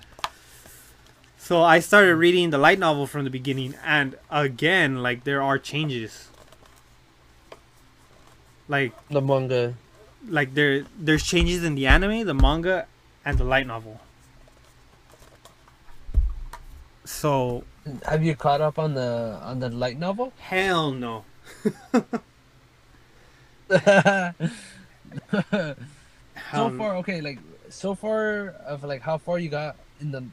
So 1.38 1.62
I 1.62 1.80
started 1.80 2.16
reading 2.16 2.50
the 2.50 2.58
light 2.58 2.78
novel 2.78 3.06
from 3.06 3.24
the 3.24 3.30
beginning, 3.30 3.74
and 3.84 4.16
again, 4.30 5.02
like 5.02 5.24
there 5.24 5.42
are 5.42 5.58
changes. 5.58 6.28
Like, 8.68 8.92
The 9.08 9.20
manga. 9.20 9.74
like 10.26 10.54
there, 10.54 10.84
there's 10.96 11.24
changes 11.24 11.62
in 11.64 11.74
the 11.74 11.86
anime, 11.86 12.24
the 12.24 12.32
manga, 12.32 12.86
and 13.24 13.36
the 13.36 13.44
light 13.44 13.66
novel. 13.66 14.00
So 17.04 17.64
Have 18.06 18.22
you 18.24 18.34
caught 18.36 18.60
up 18.60 18.78
on 18.78 18.94
the 18.94 19.38
on 19.42 19.58
the 19.60 19.68
light 19.68 19.98
novel? 19.98 20.32
hell 20.38 20.92
no. 20.92 21.24
So 26.52 26.70
far, 26.76 26.96
okay, 26.96 27.20
like 27.20 27.38
so 27.68 27.94
far 27.94 28.48
of 28.66 28.84
like 28.84 29.00
how 29.02 29.18
far 29.18 29.38
you 29.38 29.48
got 29.48 29.76
in 30.00 30.10
the, 30.10 30.24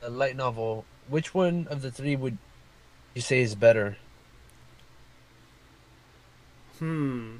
the 0.00 0.10
light 0.10 0.36
novel. 0.36 0.84
Which 1.08 1.34
one 1.34 1.66
of 1.70 1.82
the 1.82 1.90
three 1.90 2.16
would 2.16 2.38
you 3.14 3.22
say 3.22 3.40
is 3.40 3.54
better? 3.54 3.96
Hmm. 6.78 7.36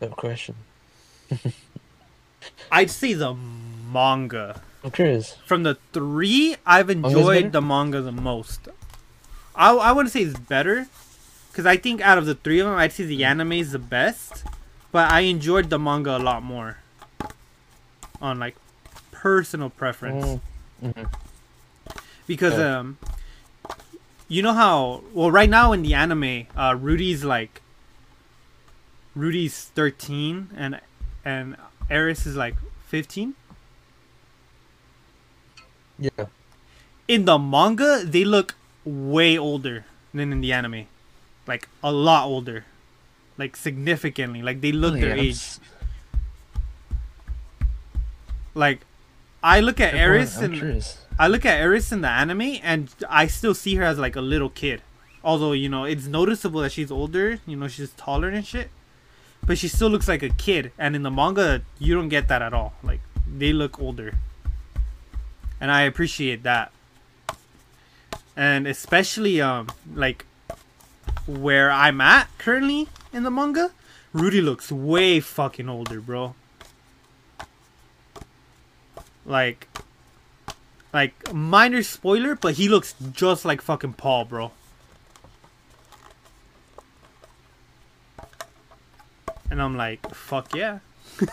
No 0.00 0.08
question. 0.08 0.56
I'd 2.70 2.90
say 2.90 3.14
the 3.14 3.34
manga. 3.34 4.60
I'm 4.86 4.92
curious. 4.92 5.34
From 5.44 5.64
the 5.64 5.76
three, 5.92 6.54
I've 6.64 6.88
enjoyed 6.90 7.50
the 7.50 7.60
manga 7.60 8.00
the 8.00 8.12
most. 8.12 8.68
I, 9.56 9.74
I 9.74 9.90
wouldn't 9.90 10.12
say 10.12 10.20
it's 10.22 10.38
better, 10.38 10.86
because 11.50 11.66
I 11.66 11.76
think 11.76 12.00
out 12.00 12.18
of 12.18 12.26
the 12.26 12.36
three 12.36 12.60
of 12.60 12.66
them, 12.68 12.76
I'd 12.76 12.92
say 12.92 13.04
the 13.04 13.24
anime 13.24 13.52
is 13.52 13.72
the 13.72 13.80
best. 13.80 14.44
But 14.92 15.10
I 15.10 15.20
enjoyed 15.20 15.70
the 15.70 15.78
manga 15.78 16.16
a 16.16 16.22
lot 16.22 16.44
more. 16.44 16.78
On 18.20 18.38
like 18.38 18.54
personal 19.10 19.70
preference. 19.70 20.24
Mm, 20.24 20.94
mhm. 20.94 21.10
because 22.28 22.56
Yeah. 22.58 22.78
um 22.78 22.98
you 24.28 24.42
know 24.42 24.52
how 24.52 25.02
well 25.12 25.30
right 25.32 25.48
now 25.50 25.72
in 25.72 25.82
the 25.82 25.94
anime 25.94 26.46
uh 26.56 26.74
rudy's 26.78 27.24
like 27.24 27.60
rudy's 29.14 29.64
13 29.74 30.50
and 30.56 30.80
and 31.24 31.56
eris 31.88 32.26
is 32.26 32.36
like 32.36 32.56
15 32.88 33.34
Yeah. 35.98 36.26
in 37.08 37.24
the 37.24 37.38
manga 37.38 38.02
they 38.04 38.24
look 38.24 38.54
way 38.84 39.38
older 39.38 39.84
than 40.12 40.32
in 40.32 40.40
the 40.40 40.52
anime 40.52 40.86
like 41.46 41.68
a 41.82 41.90
lot 41.92 42.26
older 42.26 42.64
like 43.38 43.56
significantly 43.56 44.42
like 44.42 44.60
they 44.60 44.72
look 44.72 44.94
their 44.94 45.16
Yeah, 45.16 45.22
age 45.22 45.58
like 48.54 48.80
i 49.42 49.60
look 49.60 49.80
at 49.80 49.94
eris 49.94 50.36
and 50.38 50.54
curious. 50.54 50.98
I 51.18 51.28
look 51.28 51.46
at 51.46 51.58
Eris 51.58 51.92
in 51.92 52.02
the 52.02 52.10
anime, 52.10 52.58
and 52.62 52.90
I 53.08 53.26
still 53.26 53.54
see 53.54 53.76
her 53.76 53.82
as 53.84 53.98
like 53.98 54.16
a 54.16 54.20
little 54.20 54.50
kid. 54.50 54.82
Although 55.24 55.52
you 55.52 55.66
know 55.66 55.84
it's 55.84 56.06
noticeable 56.06 56.60
that 56.60 56.72
she's 56.72 56.90
older. 56.90 57.40
You 57.46 57.56
know 57.56 57.68
she's 57.68 57.88
taller 57.92 58.28
and 58.28 58.44
shit, 58.46 58.68
but 59.42 59.56
she 59.56 59.66
still 59.66 59.88
looks 59.88 60.08
like 60.08 60.22
a 60.22 60.28
kid. 60.28 60.72
And 60.76 60.94
in 60.94 61.04
the 61.04 61.10
manga, 61.10 61.62
you 61.78 61.94
don't 61.94 62.10
get 62.10 62.28
that 62.28 62.42
at 62.42 62.52
all. 62.52 62.74
Like 62.82 63.00
they 63.26 63.54
look 63.54 63.80
older, 63.80 64.18
and 65.60 65.70
I 65.70 65.82
appreciate 65.82 66.42
that. 66.42 66.72
And 68.36 68.66
especially 68.66 69.40
um 69.40 69.68
like 69.94 70.26
where 71.26 71.70
I'm 71.70 72.00
at 72.00 72.28
currently 72.38 72.88
in 73.12 73.22
the 73.22 73.30
manga, 73.30 73.72
Rudy 74.12 74.40
looks 74.40 74.70
way 74.70 75.20
fucking 75.20 75.68
older, 75.68 76.00
bro. 76.00 76.34
Like 79.24 79.68
like 80.92 81.32
minor 81.32 81.82
spoiler, 81.82 82.34
but 82.34 82.54
he 82.54 82.68
looks 82.68 82.94
just 83.12 83.44
like 83.44 83.60
fucking 83.60 83.94
Paul, 83.94 84.24
bro. 84.24 84.52
And 89.50 89.60
I'm 89.62 89.76
like, 89.76 90.14
fuck 90.14 90.54
yeah. 90.54 90.78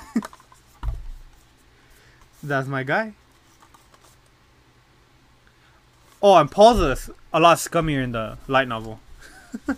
That's 2.44 2.68
my 2.68 2.84
guy. 2.84 3.14
Oh, 6.26 6.38
and 6.38 6.50
Paul's 6.50 7.10
a 7.34 7.40
lot 7.42 7.58
scummier 7.58 8.02
in 8.02 8.14
the 8.14 8.38
light 8.48 8.70
novel. 8.70 9.02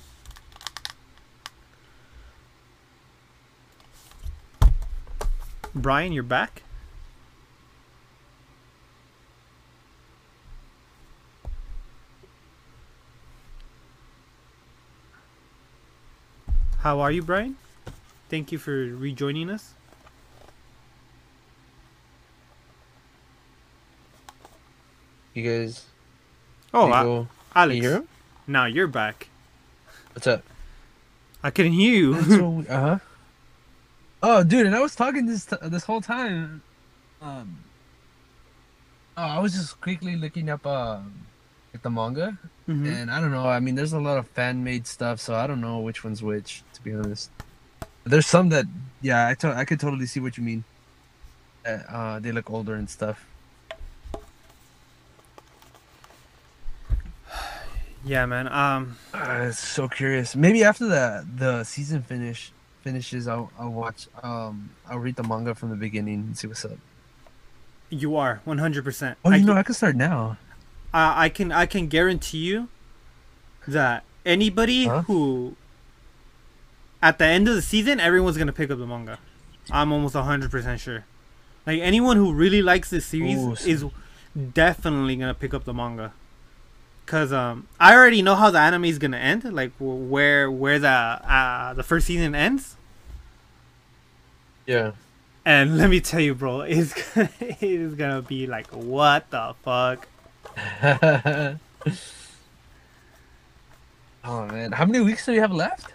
Bryan, 5.74 6.14
you're 6.14 6.22
back? 6.22 6.62
How 16.82 17.00
are 17.00 17.12
you, 17.12 17.24
Bryan? 17.24 17.58
Thank 18.30 18.52
you 18.52 18.60
for 18.60 18.72
rejoining 18.72 19.50
us. 19.50 19.74
You 25.34 25.42
guys. 25.42 25.95
Oh, 26.76 26.88
you 26.88 27.28
I, 27.56 27.62
Alex. 27.64 27.84
you? 27.84 28.08
Now 28.48 28.66
you're 28.66 28.88
back. 28.88 29.30
What's 30.14 30.28
up? 30.28 30.44
I 31.44 31.50
couldn't 31.52 31.74
hear 31.74 31.94
you. 31.96 32.66
uh 32.70 32.80
huh. 32.80 33.00
Oh, 34.22 34.44
dude, 34.44 34.66
and 34.66 34.76
I 34.76 34.82
was 34.82 34.96
talking 34.96 35.26
this 35.26 35.46
t- 35.46 35.56
this 35.64 35.84
whole 35.86 36.02
time. 36.02 36.62
Um. 37.22 37.58
Oh, 39.18 39.24
I 39.24 39.40
was 39.40 39.54
just 39.54 39.80
quickly 39.80 40.16
looking 40.18 40.50
up 40.50 40.66
um, 40.68 41.14
like 41.74 41.82
the 41.82 41.90
manga, 41.90 42.38
Mhm. 42.68 42.86
and 42.88 43.12
I 43.12 43.22
don't 43.22 43.32
know. 43.32 43.48
I 43.48 43.60
mean, 43.60 43.76
there's 43.76 43.94
a 43.94 44.00
lot 44.00 44.18
of 44.18 44.28
fan 44.30 44.64
made 44.64 44.86
stuff, 44.88 45.20
so 45.22 45.36
I 45.36 45.48
don't 45.48 45.62
know 45.62 45.80
which 45.80 46.04
one's 46.04 46.22
which. 46.22 46.64
To 46.74 46.82
be 46.84 46.94
honest, 46.94 47.30
there's 48.04 48.28
some 48.28 48.50
that, 48.50 48.66
yeah, 49.02 49.28
I 49.30 49.34
to- 49.36 49.56
I 49.56 49.64
could 49.64 49.80
totally 49.80 50.06
see 50.08 50.20
what 50.20 50.38
you 50.38 50.44
mean. 50.44 50.64
Uh, 51.66 51.70
uh, 51.88 52.20
they 52.20 52.32
look 52.34 52.50
older 52.52 52.76
and 52.76 52.90
stuff. 52.90 53.26
Yeah, 58.06 58.26
man. 58.28 58.48
Um, 58.48 58.98
Uh, 59.14 59.52
so 59.52 59.88
curious. 59.90 60.36
Maybe 60.36 60.64
after 60.64 60.86
the 60.86 61.26
the 61.36 61.64
season 61.64 62.04
finish 62.04 62.52
finishes, 62.82 63.28
I'll 63.28 63.52
I'll 63.60 63.72
watch. 63.72 64.08
Um, 64.22 64.70
I'll 64.88 65.00
read 65.00 65.16
the 65.16 65.24
manga 65.24 65.56
from 65.56 65.70
the 65.72 65.76
beginning 65.76 66.20
and 66.30 66.38
see 66.38 66.48
what's 66.48 66.64
up. 66.66 66.78
you 67.90 68.16
are 68.18 68.42
100%. 68.48 69.16
Oh, 69.24 69.32
I, 69.32 69.36
you 69.38 69.46
know, 69.46 69.54
can- 69.54 69.58
I 69.60 69.64
can 69.64 69.74
start 69.76 69.96
now. 69.96 70.38
I, 70.94 71.26
I 71.26 71.30
can 71.30 71.52
I 71.52 71.66
can 71.66 71.88
guarantee 71.88 72.40
you 72.40 72.68
that 73.68 74.04
anybody 74.26 74.86
Huh? 74.86 75.02
who 75.04 75.56
at 77.02 77.18
the 77.20 77.26
end 77.26 77.48
of 77.48 77.56
the 77.56 77.62
season, 77.62 78.00
everyone's 78.00 78.38
gonna 78.38 78.54
pick 78.54 78.70
up 78.72 78.78
the 78.80 78.88
manga. 78.88 79.18
I'm 79.72 79.92
almost 79.92 80.14
100% 80.16 80.80
sure. 80.80 81.06
Like 81.66 81.80
anyone 81.82 82.18
who 82.18 82.34
really 82.34 82.62
likes 82.62 82.90
this 82.92 83.06
series 83.06 83.38
Ooh, 83.38 83.54
is 83.68 83.84
definitely 84.54 85.16
gonna 85.16 85.34
pick 85.34 85.54
up 85.54 85.64
the 85.66 85.74
manga. 85.74 86.14
Cause 87.06 87.32
um, 87.32 87.68
I 87.80 87.94
already 87.94 88.24
know 88.24 88.34
how 88.34 88.50
the 88.50 88.58
anime 88.58 88.86
is 88.86 88.98
gonna 88.98 89.18
end, 89.18 89.44
like 89.54 89.72
where 89.80 90.50
where 90.50 90.80
the 90.80 90.90
uh, 90.90 91.74
the 91.76 91.84
first 91.84 92.08
season 92.08 92.34
ends. 92.34 92.76
Yeah. 94.66 94.94
And 95.46 95.78
let 95.78 95.92
me 95.92 96.02
tell 96.02 96.20
you, 96.20 96.34
bro, 96.34 96.62
it's 96.68 96.94
gonna, 96.94 97.30
it 97.40 97.62
is 97.62 97.94
gonna 97.94 98.24
be 98.24 98.48
like, 98.48 98.68
what 98.68 99.30
the 99.30 99.54
fuck? 99.62 100.08
oh 104.24 104.48
man, 104.48 104.72
how 104.72 104.86
many 104.86 105.02
weeks 105.02 105.28
do 105.28 105.34
we 105.34 105.38
have 105.38 105.52
left? 105.52 105.94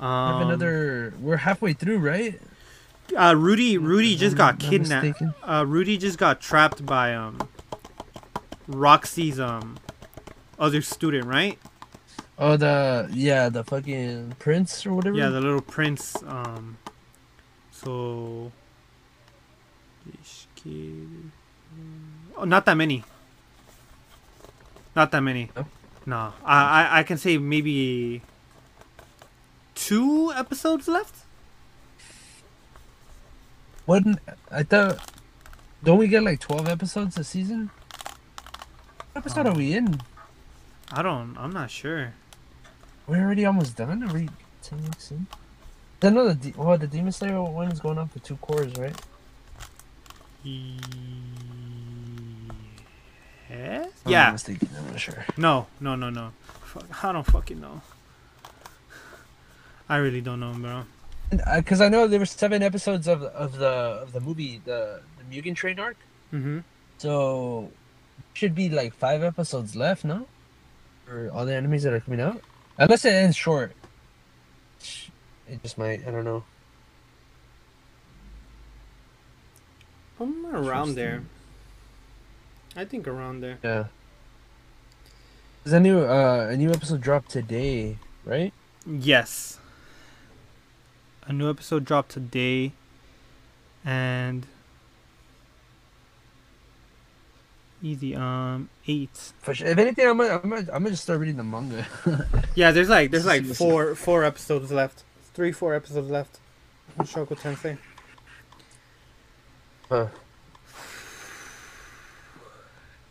Um, 0.00 0.32
have 0.32 0.48
another. 0.48 1.14
We're 1.20 1.36
halfway 1.36 1.72
through, 1.72 1.98
right? 1.98 2.40
Uh, 3.16 3.34
Rudy, 3.36 3.78
Rudy 3.78 4.16
just 4.16 4.36
got 4.36 4.58
kidnapped. 4.58 5.22
Uh, 5.42 5.64
Rudy 5.66 5.96
just 5.98 6.18
got 6.18 6.40
trapped 6.40 6.84
by 6.84 7.14
um, 7.14 7.48
Roxy's 8.66 9.38
um, 9.38 9.76
other 10.58 10.82
student, 10.82 11.24
right? 11.26 11.58
Oh, 12.38 12.56
the 12.56 13.08
yeah, 13.12 13.48
the 13.48 13.62
fucking 13.64 14.34
prince 14.38 14.84
or 14.86 14.94
whatever. 14.94 15.16
Yeah, 15.16 15.28
the 15.28 15.40
little 15.40 15.60
prince. 15.60 16.16
Um, 16.26 16.78
so. 17.70 18.50
this 20.06 20.46
kid- 20.56 21.30
Oh, 22.36 22.44
not 22.44 22.64
that 22.66 22.74
many. 22.76 23.04
Not 24.96 25.10
that 25.12 25.20
many. 25.20 25.50
No? 25.56 25.66
No, 26.06 26.32
I, 26.44 26.58
I 26.84 26.98
I 26.98 27.02
can 27.02 27.16
say 27.18 27.38
maybe 27.38 28.20
two 29.74 30.32
episodes 30.34 30.86
left. 30.88 31.24
What? 33.86 34.02
I 34.50 34.62
thought. 34.62 34.98
Don't 35.82 35.98
we 35.98 36.08
get 36.08 36.22
like 36.22 36.40
twelve 36.40 36.68
episodes 36.68 37.16
a 37.18 37.24
season? 37.24 37.70
What 39.12 39.24
episode 39.24 39.46
Um, 39.46 39.54
are 39.54 39.56
we 39.56 39.74
in? 39.74 40.00
I 40.96 41.02
don't. 41.02 41.36
I'm 41.38 41.52
not 41.52 41.70
sure. 41.70 42.14
We're 43.06 43.22
already 43.22 43.44
almost 43.44 43.76
done. 43.76 44.02
Are 44.04 44.12
we 44.12 44.28
ten 44.62 44.82
weeks 44.82 45.10
in? 45.10 45.26
I 46.02 46.10
know 46.10 46.28
the 46.32 46.34
de- 46.34 46.58
well, 46.58 46.76
the 46.78 46.86
Demon 46.86 47.12
Slayer 47.12 47.42
one 47.42 47.70
is 47.72 47.80
going 47.80 47.98
on 47.98 48.08
for 48.08 48.18
two 48.20 48.36
cours, 48.36 48.72
right? 48.78 48.94
If 50.44 50.50
I'm 54.06 54.12
Yeah. 54.12 54.30
mistaken, 54.32 54.68
I'm 54.76 54.86
not 54.90 55.00
sure. 55.00 55.24
No. 55.36 55.66
No. 55.80 55.96
No. 55.96 56.10
No. 56.10 56.32
Fuck, 56.64 57.04
I 57.04 57.12
don't 57.12 57.24
fucking 57.24 57.60
know. 57.60 57.80
I 59.88 59.96
really 59.96 60.20
don't 60.20 60.40
know, 60.40 60.52
bro. 60.54 60.84
Because 61.56 61.80
I 61.80 61.88
know 61.88 62.06
there 62.06 62.18
were 62.18 62.26
seven 62.26 62.62
episodes 62.62 63.06
of 63.08 63.22
of 63.22 63.56
the 63.58 63.68
of 64.04 64.12
the 64.12 64.20
movie, 64.20 64.60
the 64.64 65.00
the 65.18 65.24
Mugen 65.24 65.54
Train 65.56 65.78
arc. 65.78 65.96
Mm-hmm. 66.32 66.60
So 66.98 67.70
should 68.32 68.54
be 68.54 68.68
like 68.68 68.94
five 68.94 69.22
episodes 69.22 69.74
left, 69.76 70.04
no? 70.04 70.26
For 71.06 71.30
all 71.32 71.44
the 71.44 71.54
enemies 71.54 71.82
that 71.82 71.92
are 71.92 72.00
coming 72.00 72.20
out, 72.20 72.40
unless 72.78 73.04
it 73.04 73.12
ends 73.12 73.36
short. 73.36 73.72
It 75.48 75.62
just 75.62 75.76
might. 75.76 76.06
I 76.06 76.10
don't 76.10 76.24
know. 76.24 76.44
I'm 80.18 80.46
around 80.46 80.94
there. 80.94 81.22
I 82.76 82.84
think 82.84 83.06
around 83.06 83.40
there. 83.40 83.58
Yeah. 83.62 83.84
There's 85.62 85.74
a 85.74 85.80
new 85.80 86.00
uh 86.00 86.48
a 86.50 86.56
new 86.56 86.70
episode 86.70 87.00
dropped 87.00 87.30
today, 87.30 87.98
right? 88.24 88.52
Yes. 88.86 89.58
A 91.26 91.32
new 91.32 91.48
episode 91.48 91.84
dropped 91.84 92.10
today, 92.10 92.72
and 93.84 94.46
easy 97.84 98.16
um 98.16 98.68
eight. 98.88 99.16
For 99.42 99.54
sure. 99.54 99.66
If 99.68 99.78
anything, 99.78 100.08
I'm 100.08 100.16
gonna, 100.18 100.40
I'm 100.42 100.50
gonna, 100.50 100.60
I'm 100.72 100.82
gonna 100.82 100.90
just 100.90 101.04
start 101.04 101.20
reading 101.20 101.36
the 101.36 101.44
manga. 101.44 101.86
Yeah, 102.56 102.70
there's 102.72 102.88
like 102.88 103.10
there's 103.10 103.26
like 103.26 103.44
four 103.44 103.94
four 103.94 104.24
episodes 104.24 104.70
left, 104.72 105.04
three 105.34 105.52
four 105.52 105.74
episodes 105.74 106.08
left. 106.10 106.38
in 106.98 107.04
Shoko 107.04 107.36
Tensei. 107.38 107.76
Huh. 109.88 110.06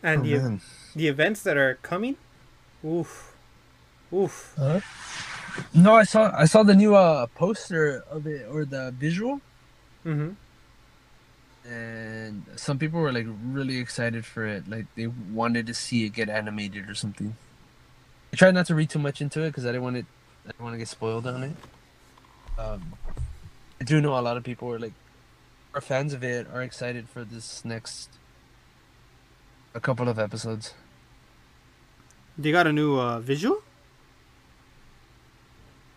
And 0.02 0.20
Oh, 0.20 0.24
the 0.24 0.36
man. 0.38 0.60
the 0.96 1.08
events 1.08 1.42
that 1.42 1.56
are 1.56 1.78
coming, 1.82 2.16
oof, 2.84 3.34
oof. 4.12 4.54
Huh? 4.58 4.80
No, 5.72 5.94
I 5.94 6.04
saw 6.04 6.32
I 6.36 6.44
saw 6.46 6.62
the 6.62 6.74
new 6.74 6.94
uh 6.94 7.26
poster 7.34 8.02
of 8.10 8.26
it 8.26 8.46
or 8.50 8.64
the 8.64 8.92
visual, 8.98 9.40
Mm-hmm. 10.04 10.30
And 11.68 12.44
some 12.56 12.78
people 12.78 13.00
were 13.00 13.12
like 13.12 13.26
really 13.44 13.78
excited 13.78 14.24
for 14.24 14.46
it. 14.46 14.68
Like 14.68 14.86
they 14.96 15.06
wanted 15.06 15.66
to 15.66 15.74
see 15.74 16.04
it 16.04 16.10
get 16.10 16.28
animated 16.28 16.90
or 16.90 16.94
something. 16.94 17.36
I 18.32 18.36
tried 18.36 18.54
not 18.54 18.66
to 18.66 18.74
read 18.74 18.90
too 18.90 18.98
much 18.98 19.20
into 19.20 19.42
it 19.42 19.48
because 19.50 19.64
I 19.64 19.68
didn't 19.68 19.82
want 19.82 19.96
it. 19.96 20.06
I 20.44 20.48
didn't 20.48 20.64
want 20.64 20.74
to 20.74 20.78
get 20.78 20.88
spoiled 20.88 21.26
on 21.26 21.42
it. 21.42 21.56
Um, 22.58 22.94
I 23.80 23.84
do 23.84 24.00
know 24.00 24.18
a 24.18 24.20
lot 24.20 24.36
of 24.36 24.44
people 24.44 24.70
are 24.70 24.78
like, 24.78 24.92
are 25.74 25.80
fans 25.80 26.12
of 26.12 26.22
it, 26.22 26.46
are 26.52 26.62
excited 26.62 27.08
for 27.08 27.24
this 27.24 27.64
next. 27.64 28.10
A 29.74 29.80
couple 29.80 30.08
of 30.08 30.18
episodes. 30.18 30.74
They 32.38 32.52
got 32.52 32.66
a 32.66 32.72
new 32.72 32.98
uh, 32.98 33.20
visual. 33.20 33.62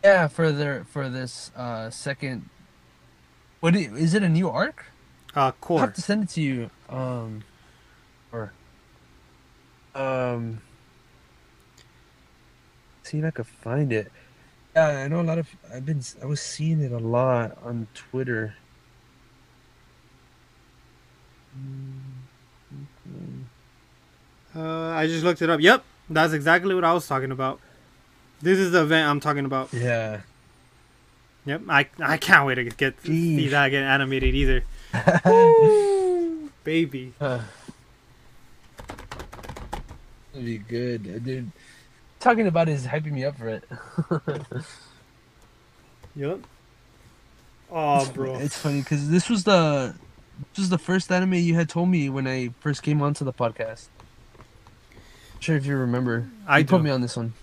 Yeah, 0.03 0.27
for 0.27 0.52
their 0.52 0.84
for 0.85 1.10
this 1.10 1.52
uh 1.56 1.89
second. 1.89 2.49
What 3.60 3.76
is, 3.76 3.91
is 3.94 4.14
it? 4.14 4.23
A 4.23 4.30
new 4.30 4.49
arc? 4.49 4.85
Uh, 5.38 5.51
I'll 5.69 5.77
have 5.77 5.93
to 5.93 6.01
send 6.01 6.23
it 6.23 6.30
to 6.30 6.41
you. 6.41 6.72
Um, 6.89 7.43
or 8.31 8.51
um, 9.93 10.61
see 13.03 13.19
if 13.19 13.26
I 13.26 13.30
could 13.30 13.45
find 13.45 13.93
it. 13.93 14.11
Yeah, 14.76 14.88
I 14.88 15.07
know 15.07 15.22
a 15.22 15.30
lot 15.30 15.38
of. 15.38 15.47
I've 15.72 15.85
been. 15.85 16.01
I 16.23 16.26
was 16.26 16.41
seeing 16.41 16.81
it 16.81 16.91
a 16.91 16.97
lot 16.97 17.55
on 17.64 17.85
Twitter. 17.93 18.55
Uh, 24.55 24.89
I 24.89 25.05
just 25.05 25.23
looked 25.23 25.43
it 25.43 25.51
up. 25.51 25.61
Yep, 25.61 25.84
that's 26.09 26.34
exactly 26.34 26.73
what 26.73 26.84
I 26.84 26.93
was 26.93 27.07
talking 27.07 27.30
about. 27.30 27.59
This 28.41 28.57
is 28.57 28.72
the 28.72 28.81
event 28.81 29.07
I'm 29.07 29.19
talking 29.19 29.45
about. 29.45 29.72
Yeah. 29.72 30.22
Yep, 31.45 31.61
I 31.69 31.88
I 31.99 32.18
can't 32.18 32.47
wait 32.47 32.55
to 32.55 32.64
get 32.64 32.99
see 33.03 33.38
Jeez. 33.38 33.51
that 33.51 33.69
get 33.69 33.84
animated 33.84 34.34
either. 34.34 34.64
Woo, 35.26 36.49
baby. 36.64 37.14
That'd 37.19 37.45
be 40.34 40.57
good, 40.57 41.11
uh, 41.15 41.19
dude. 41.19 41.51
Talking 42.19 42.47
about 42.47 42.69
it 42.69 42.73
is 42.73 42.85
hyping 42.88 43.11
me 43.11 43.26
up 43.26 43.38
for 43.38 43.49
it. 43.49 43.64
Yep. 46.18 46.39
Oh, 47.72 48.11
bro. 48.11 48.35
It's 48.38 48.57
funny 48.57 48.80
because 48.81 49.09
this 49.09 49.30
was 49.30 49.43
the 49.43 49.93
this 50.53 50.57
was 50.64 50.69
the 50.69 50.80
first 50.80 51.11
anime 51.11 51.35
you 51.35 51.53
had 51.53 51.69
told 51.69 51.89
me 51.89 52.09
when 52.09 52.26
I 52.27 52.49
first 52.59 52.81
came 52.81 53.03
onto 53.03 53.23
the 53.23 53.34
podcast. 53.34 53.88
Not 55.35 55.43
sure 55.43 55.55
if 55.55 55.65
you 55.68 55.77
remember. 55.77 56.27
I 56.47 56.59
you 56.59 56.65
put 56.65 56.81
me 56.81 56.89
on 56.89 57.01
this 57.01 57.15
one. 57.15 57.34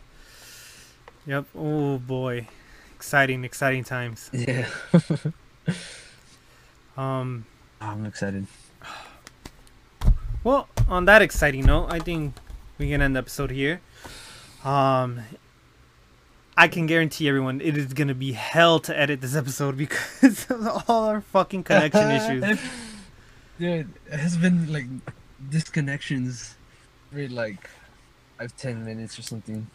Yep. 1.27 1.47
Oh 1.57 1.99
boy, 1.99 2.49
exciting, 2.97 3.45
exciting 3.45 3.85
times. 3.85 4.29
Yeah. 4.33 4.67
Um. 6.97 7.47
I'm 7.81 8.07
excited. 8.07 8.47
Well, 10.43 10.69
on 10.89 11.07
that 11.07 11.23
exciting 11.23 11.65
note, 11.65 11.89
I 11.91 11.99
think 11.99 12.35
we 12.79 12.89
can 12.89 13.01
end 13.01 13.17
the 13.17 13.19
episode 13.19 13.51
here. 13.51 13.81
Um, 14.63 15.21
I 16.57 16.69
can 16.69 16.87
guarantee 16.87 17.29
everyone 17.29 17.61
it 17.61 17.77
is 17.77 17.93
gonna 17.93 18.15
be 18.15 18.33
hell 18.33 18.79
to 18.81 18.99
edit 18.99 19.21
this 19.21 19.35
episode 19.35 19.77
because 19.85 20.47
of 20.51 20.89
all 20.89 21.05
our 21.05 21.21
fucking 21.21 21.65
connection 21.65 22.11
issues. 22.43 22.61
Dude, 23.59 23.93
it 24.11 24.21
has 24.21 24.37
been 24.37 24.73
like 24.73 24.87
disconnections 25.51 26.55
every 27.11 27.29
like 27.29 27.69
five 28.39 28.57
ten 28.57 28.85
minutes 28.85 29.19
or 29.19 29.23
something. 29.23 29.69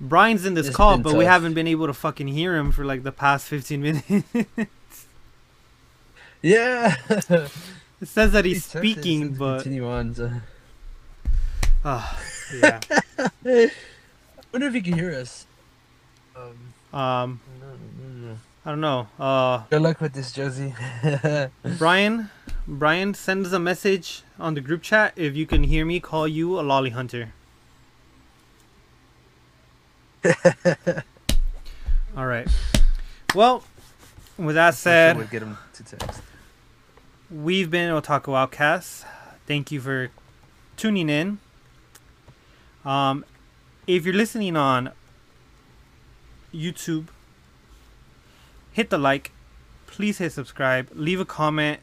Bryan's 0.00 0.46
in 0.46 0.54
this 0.54 0.68
It's 0.68 0.76
call, 0.76 0.98
but 0.98 1.14
we 1.14 1.26
haven't 1.26 1.54
been 1.54 1.66
able 1.66 1.86
to 1.86 1.92
fucking 1.92 2.28
hear 2.28 2.56
him 2.56 2.72
for 2.72 2.84
like 2.84 3.02
the 3.02 3.12
past 3.12 3.46
fifteen 3.46 3.82
minutes. 3.82 4.26
Yeah. 6.42 6.96
it 7.08 7.50
says 8.04 8.32
that 8.32 8.44
he's 8.44 8.64
speaking, 8.64 9.34
but 9.34 9.56
continue 9.62 9.88
on. 9.88 10.14
So. 10.14 10.30
ah, 11.84 12.20
yeah. 12.54 12.80
I 13.44 13.70
wonder 14.52 14.66
if 14.66 14.74
you 14.74 14.82
can 14.82 14.94
hear 14.94 15.12
us. 15.14 15.46
Um, 16.36 16.98
Um, 16.98 17.40
I 18.64 18.70
don't 18.70 18.80
know. 18.80 19.08
Uh, 19.18 19.62
good 19.70 19.82
luck 19.82 20.00
with 20.00 20.12
this, 20.12 20.32
Jozy. 20.32 20.74
Bryan, 21.78 22.30
Bryan, 22.66 23.14
send 23.14 23.46
us 23.46 23.52
a 23.52 23.58
message 23.58 24.22
on 24.38 24.54
the 24.54 24.60
group 24.60 24.82
chat 24.82 25.12
if 25.16 25.34
you 25.34 25.46
can 25.46 25.64
hear 25.64 25.84
me 25.84 26.00
call 26.00 26.28
you 26.28 26.58
a 26.58 26.62
loli 26.62 26.92
hunter. 26.92 27.32
All 32.16 32.26
right. 32.26 32.48
Well, 33.34 33.62
with 34.36 34.56
that 34.56 34.74
said, 34.74 35.16
We'd 35.16 35.30
get 35.30 35.42
him 35.42 35.56
to 35.74 35.84
text. 35.84 36.22
We've 37.30 37.70
been 37.70 37.90
Otaku 37.90 38.36
Outcasts. 38.36 39.04
Thank 39.46 39.70
you 39.70 39.80
for 39.80 40.10
tuning 40.76 41.08
in. 41.08 41.38
Um, 42.84 43.24
if 43.86 44.04
you're 44.04 44.14
listening 44.14 44.56
on 44.56 44.92
YouTube, 46.52 47.08
hit 48.72 48.90
the 48.90 48.98
like. 48.98 49.32
Please 49.86 50.18
hit 50.18 50.32
subscribe. 50.32 50.88
Leave 50.94 51.20
a 51.20 51.24
comment. 51.24 51.80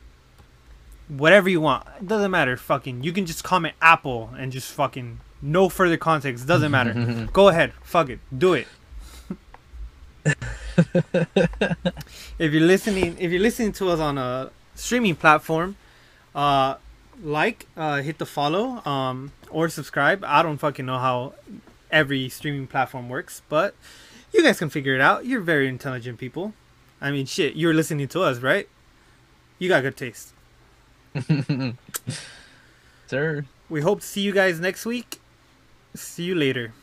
Whatever 1.07 1.49
you 1.49 1.61
want. 1.61 1.87
It 1.99 2.07
doesn't 2.07 2.31
matter. 2.31 2.57
Fucking. 2.57 3.03
You 3.03 3.13
can 3.13 3.25
just 3.25 3.43
comment 3.43 3.75
Apple 3.81 4.31
and 4.37 4.51
just 4.51 4.71
fucking 4.71 5.19
no 5.41 5.69
further 5.69 5.97
context. 5.97 6.47
Doesn't 6.47 6.71
matter. 6.71 7.27
Go 7.33 7.47
ahead. 7.49 7.73
Fuck 7.83 8.09
it. 8.09 8.19
Do 8.37 8.53
it. 8.53 8.67
if 12.37 12.51
you're 12.51 12.61
listening, 12.61 13.15
if 13.19 13.31
you're 13.31 13.41
listening 13.41 13.71
to 13.73 13.89
us 13.89 13.99
on 13.99 14.17
a 14.17 14.51
streaming 14.77 15.15
platform, 15.15 15.75
uh, 16.35 16.75
like, 17.21 17.65
uh, 17.75 18.01
hit 18.01 18.17
the 18.19 18.25
follow, 18.25 18.85
um, 18.85 19.31
or 19.49 19.67
subscribe. 19.69 20.23
I 20.23 20.43
don't 20.43 20.57
fucking 20.57 20.85
know 20.85 20.99
how 20.99 21.33
every 21.91 22.29
streaming 22.29 22.67
platform 22.67 23.09
works, 23.09 23.41
but 23.49 23.75
you 24.31 24.43
guys 24.43 24.59
can 24.59 24.69
figure 24.69 24.95
it 24.95 25.01
out. 25.01 25.25
You're 25.25 25.41
very 25.41 25.67
intelligent 25.67 26.19
people. 26.19 26.53
I 27.01 27.11
mean, 27.11 27.25
shit, 27.25 27.55
you're 27.55 27.73
listening 27.73 28.07
to 28.09 28.21
us, 28.21 28.39
right? 28.39 28.69
You 29.59 29.69
got 29.69 29.83
good 29.83 29.97
taste. 29.97 30.33
Sir. 33.07 33.45
We 33.69 33.81
hope 33.81 34.01
to 34.01 34.05
see 34.05 34.21
you 34.21 34.31
guys 34.31 34.59
next 34.59 34.85
week. 34.85 35.19
See 35.95 36.23
you 36.23 36.35
later. 36.35 36.73